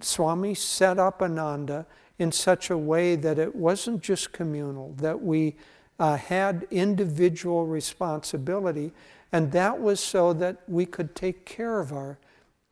Swami 0.00 0.54
set 0.54 0.98
up 0.98 1.22
Ananda 1.22 1.86
in 2.18 2.32
such 2.32 2.70
a 2.70 2.76
way 2.76 3.16
that 3.16 3.38
it 3.38 3.54
wasn't 3.54 4.02
just 4.02 4.32
communal, 4.32 4.92
that 4.98 5.22
we 5.22 5.56
uh, 6.02 6.16
had 6.16 6.66
individual 6.72 7.64
responsibility, 7.64 8.90
and 9.30 9.52
that 9.52 9.80
was 9.80 10.00
so 10.00 10.32
that 10.32 10.56
we 10.66 10.84
could 10.84 11.14
take 11.14 11.46
care 11.46 11.78
of 11.78 11.92
our, 11.92 12.18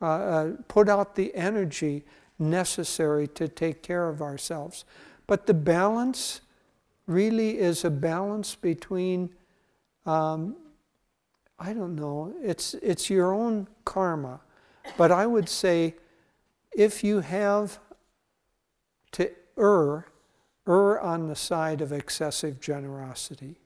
uh, 0.03 0.05
uh, 0.05 0.53
put 0.67 0.89
out 0.89 1.15
the 1.15 1.33
energy 1.37 2.03
necessary 2.41 3.29
to 3.29 3.47
take 3.47 3.85
care 3.85 4.09
of 4.09 4.21
ourselves. 4.21 4.85
But 5.29 5.47
the 5.47 5.55
balance 5.55 6.41
really 7.07 7.57
is 7.57 7.85
a 7.85 7.91
balance 7.91 8.57
between, 8.57 9.31
um, 10.07 10.57
I 11.57 11.73
don't 11.73 11.95
know, 11.95 12.35
it's, 12.43 12.75
it's 12.83 13.09
your 13.09 13.33
own 13.33 13.69
karma. 13.85 14.41
But 14.97 15.13
I 15.13 15.25
would 15.25 15.49
say 15.49 15.95
if 16.73 17.05
you 17.05 17.21
have 17.21 17.79
to 19.13 19.31
err, 19.57 20.10
err 20.71 21.01
on 21.01 21.27
the 21.27 21.35
side 21.35 21.81
of 21.81 21.93
excessive 21.93 22.61
generosity. 22.61 23.57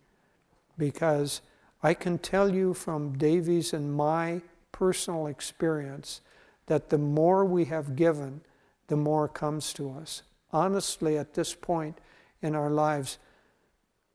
Because 0.78 1.42
I 1.82 1.92
can 1.92 2.18
tell 2.18 2.52
you 2.52 2.72
from 2.72 3.18
Devi's 3.18 3.74
and 3.74 3.94
my 3.94 4.40
personal 4.72 5.26
experience 5.26 6.22
that 6.66 6.88
the 6.88 6.98
more 6.98 7.44
we 7.44 7.66
have 7.66 7.94
given, 7.94 8.40
the 8.88 8.96
more 8.96 9.28
comes 9.28 9.72
to 9.74 9.90
us. 9.90 10.22
Honestly, 10.50 11.18
at 11.18 11.34
this 11.34 11.54
point 11.54 11.98
in 12.40 12.54
our 12.54 12.70
lives, 12.70 13.18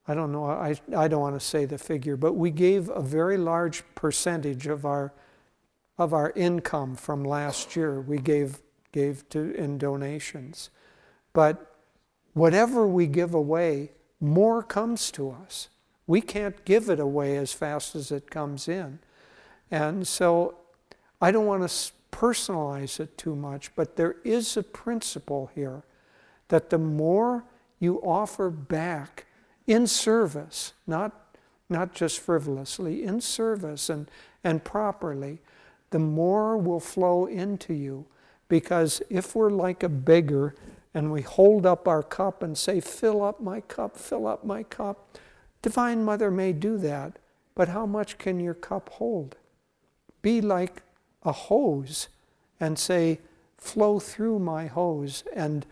I 0.08 0.16
don't 0.16 0.32
know, 0.32 0.46
I, 0.46 0.76
I 0.98 1.08
don't 1.08 1.22
want 1.22 1.40
to 1.40 1.46
say 1.46 1.66
the 1.66 1.78
figure, 1.78 2.18
but 2.18 2.34
we 2.34 2.50
gave 2.50 2.90
a 2.90 3.02
very 3.02 3.38
large 3.38 3.84
percentage 3.94 4.66
of 4.66 4.84
our, 4.84 5.14
of 6.00 6.14
our 6.14 6.32
income 6.32 6.96
from 6.96 7.24
last 7.24 7.76
year. 7.76 8.02
We 8.02 8.18
gave, 8.18 8.60
gave 8.92 9.30
to, 9.30 9.54
in 9.54 9.78
donations. 9.78 10.72
But 11.34 11.69
whatever 12.40 12.88
we 12.88 13.06
give 13.06 13.34
away, 13.34 13.92
more 14.22 14.64
comes 14.64 15.12
to 15.12 15.30
us. 15.30 15.68
We 16.08 16.22
can't 16.22 16.64
give 16.64 16.90
it 16.90 17.00
away 17.00 17.36
as 17.36 17.52
fast 17.52 17.96
as 17.96 18.14
it 18.14 18.32
comes 18.32 18.70
in. 18.70 19.00
And 19.70 20.08
so 20.08 20.56
I 21.22 21.32
don't 21.32 21.46
want 21.46 21.70
to 21.70 21.92
personalize 22.14 23.02
it 23.02 23.18
too 23.18 23.36
much, 23.36 23.76
but 23.76 23.98
there 23.98 24.16
is 24.24 24.56
a 24.56 24.64
principle 24.64 25.52
here 25.54 25.84
that 26.48 26.70
the 26.70 26.78
more 26.78 27.44
you 27.78 27.98
offer 27.98 28.50
back 28.50 29.26
in 29.68 29.86
service, 29.86 30.74
not, 30.88 31.36
not 31.70 31.94
just 31.94 32.20
frivolously, 32.20 33.04
in 33.04 33.20
service 33.20 33.90
and, 33.90 34.10
and 34.46 34.64
properly, 34.64 35.40
the 35.90 36.00
more 36.00 36.58
will 36.58 36.80
flow 36.80 37.26
into 37.26 37.74
you. 37.74 38.06
Because 38.48 39.02
if 39.10 39.36
we're 39.36 39.52
like 39.52 39.84
a 39.84 39.90
beggar 39.90 40.56
and 40.94 41.12
we 41.12 41.22
hold 41.22 41.66
up 41.66 41.88
our 41.88 42.04
cup 42.04 42.42
and 42.42 42.58
say, 42.58 42.80
Fill 42.80 43.24
up 43.24 43.42
my 43.42 43.62
cup, 43.62 43.98
fill 43.98 44.28
up 44.28 44.44
my 44.44 44.64
cup. 44.64 45.18
Divine 45.62 46.04
Mother 46.04 46.32
may 46.32 46.54
do 46.54 46.78
that, 46.78 47.20
but 47.56 47.70
how 47.70 47.86
much 47.86 48.18
can 48.18 48.40
your 48.40 48.54
cup 48.54 48.90
hold? 48.90 49.36
Be 50.22 50.42
like 50.42 50.82
a 51.24 51.32
hose 51.32 52.08
and 52.60 52.78
say, 52.80 53.20
Flow 53.58 54.00
through 54.00 54.40
my 54.40 54.68
hose, 54.68 55.24
and 55.36 55.66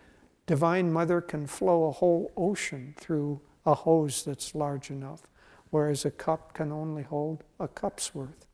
Divine 0.45 0.91
Mother 0.91 1.21
can 1.21 1.47
flow 1.47 1.85
a 1.85 1.91
whole 1.91 2.31
ocean 2.35 2.93
through 2.97 3.39
a 3.65 3.73
hose 3.73 4.23
that's 4.23 4.53
large 4.53 4.89
enough, 4.89 5.21
whereas 5.69 6.05
a 6.05 6.11
cup 6.11 6.53
can 6.53 6.71
only 6.71 7.03
hold 7.03 7.43
a 7.59 7.67
cup's 7.67 8.13
worth. 8.13 8.45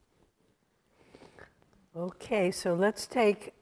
Okay, 1.95 2.49
so 2.51 2.73
let's 2.73 3.05
take 3.05 3.53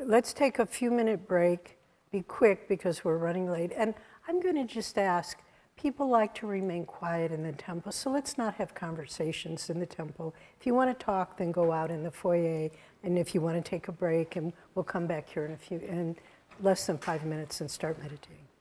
let's 0.00 0.32
take 0.32 0.58
a 0.58 0.66
few 0.66 0.90
minute 0.90 1.28
break. 1.28 1.78
Be 2.12 2.20
quick 2.20 2.68
because 2.68 3.04
we're 3.04 3.16
running 3.16 3.50
late. 3.50 3.72
And 3.74 3.94
I'm 4.28 4.40
going 4.40 4.54
to 4.54 4.64
just 4.64 4.98
ask 4.98 5.38
people 5.76 6.08
like 6.08 6.34
to 6.34 6.46
remain 6.46 6.84
quiet 6.84 7.32
in 7.32 7.42
the 7.42 7.52
temple, 7.52 7.90
so 7.90 8.10
let's 8.10 8.36
not 8.36 8.54
have 8.54 8.74
conversations 8.74 9.70
in 9.70 9.80
the 9.80 9.86
temple. 9.86 10.34
If 10.60 10.66
you 10.66 10.74
want 10.74 10.96
to 10.96 11.04
talk, 11.04 11.38
then 11.38 11.50
go 11.50 11.72
out 11.72 11.90
in 11.90 12.02
the 12.02 12.10
foyer. 12.10 12.68
And 13.02 13.18
if 13.18 13.34
you 13.34 13.40
want 13.40 13.56
to 13.56 13.68
take 13.68 13.88
a 13.88 13.92
break, 13.92 14.36
and 14.36 14.52
we'll 14.74 14.84
come 14.84 15.06
back 15.06 15.28
here 15.28 15.46
in 15.46 15.52
a 15.52 15.56
few 15.56 15.78
in 15.78 16.16
less 16.60 16.86
than 16.86 16.98
five 16.98 17.24
minutes 17.24 17.60
and 17.62 17.70
start 17.70 17.98
meditating. 17.98 18.51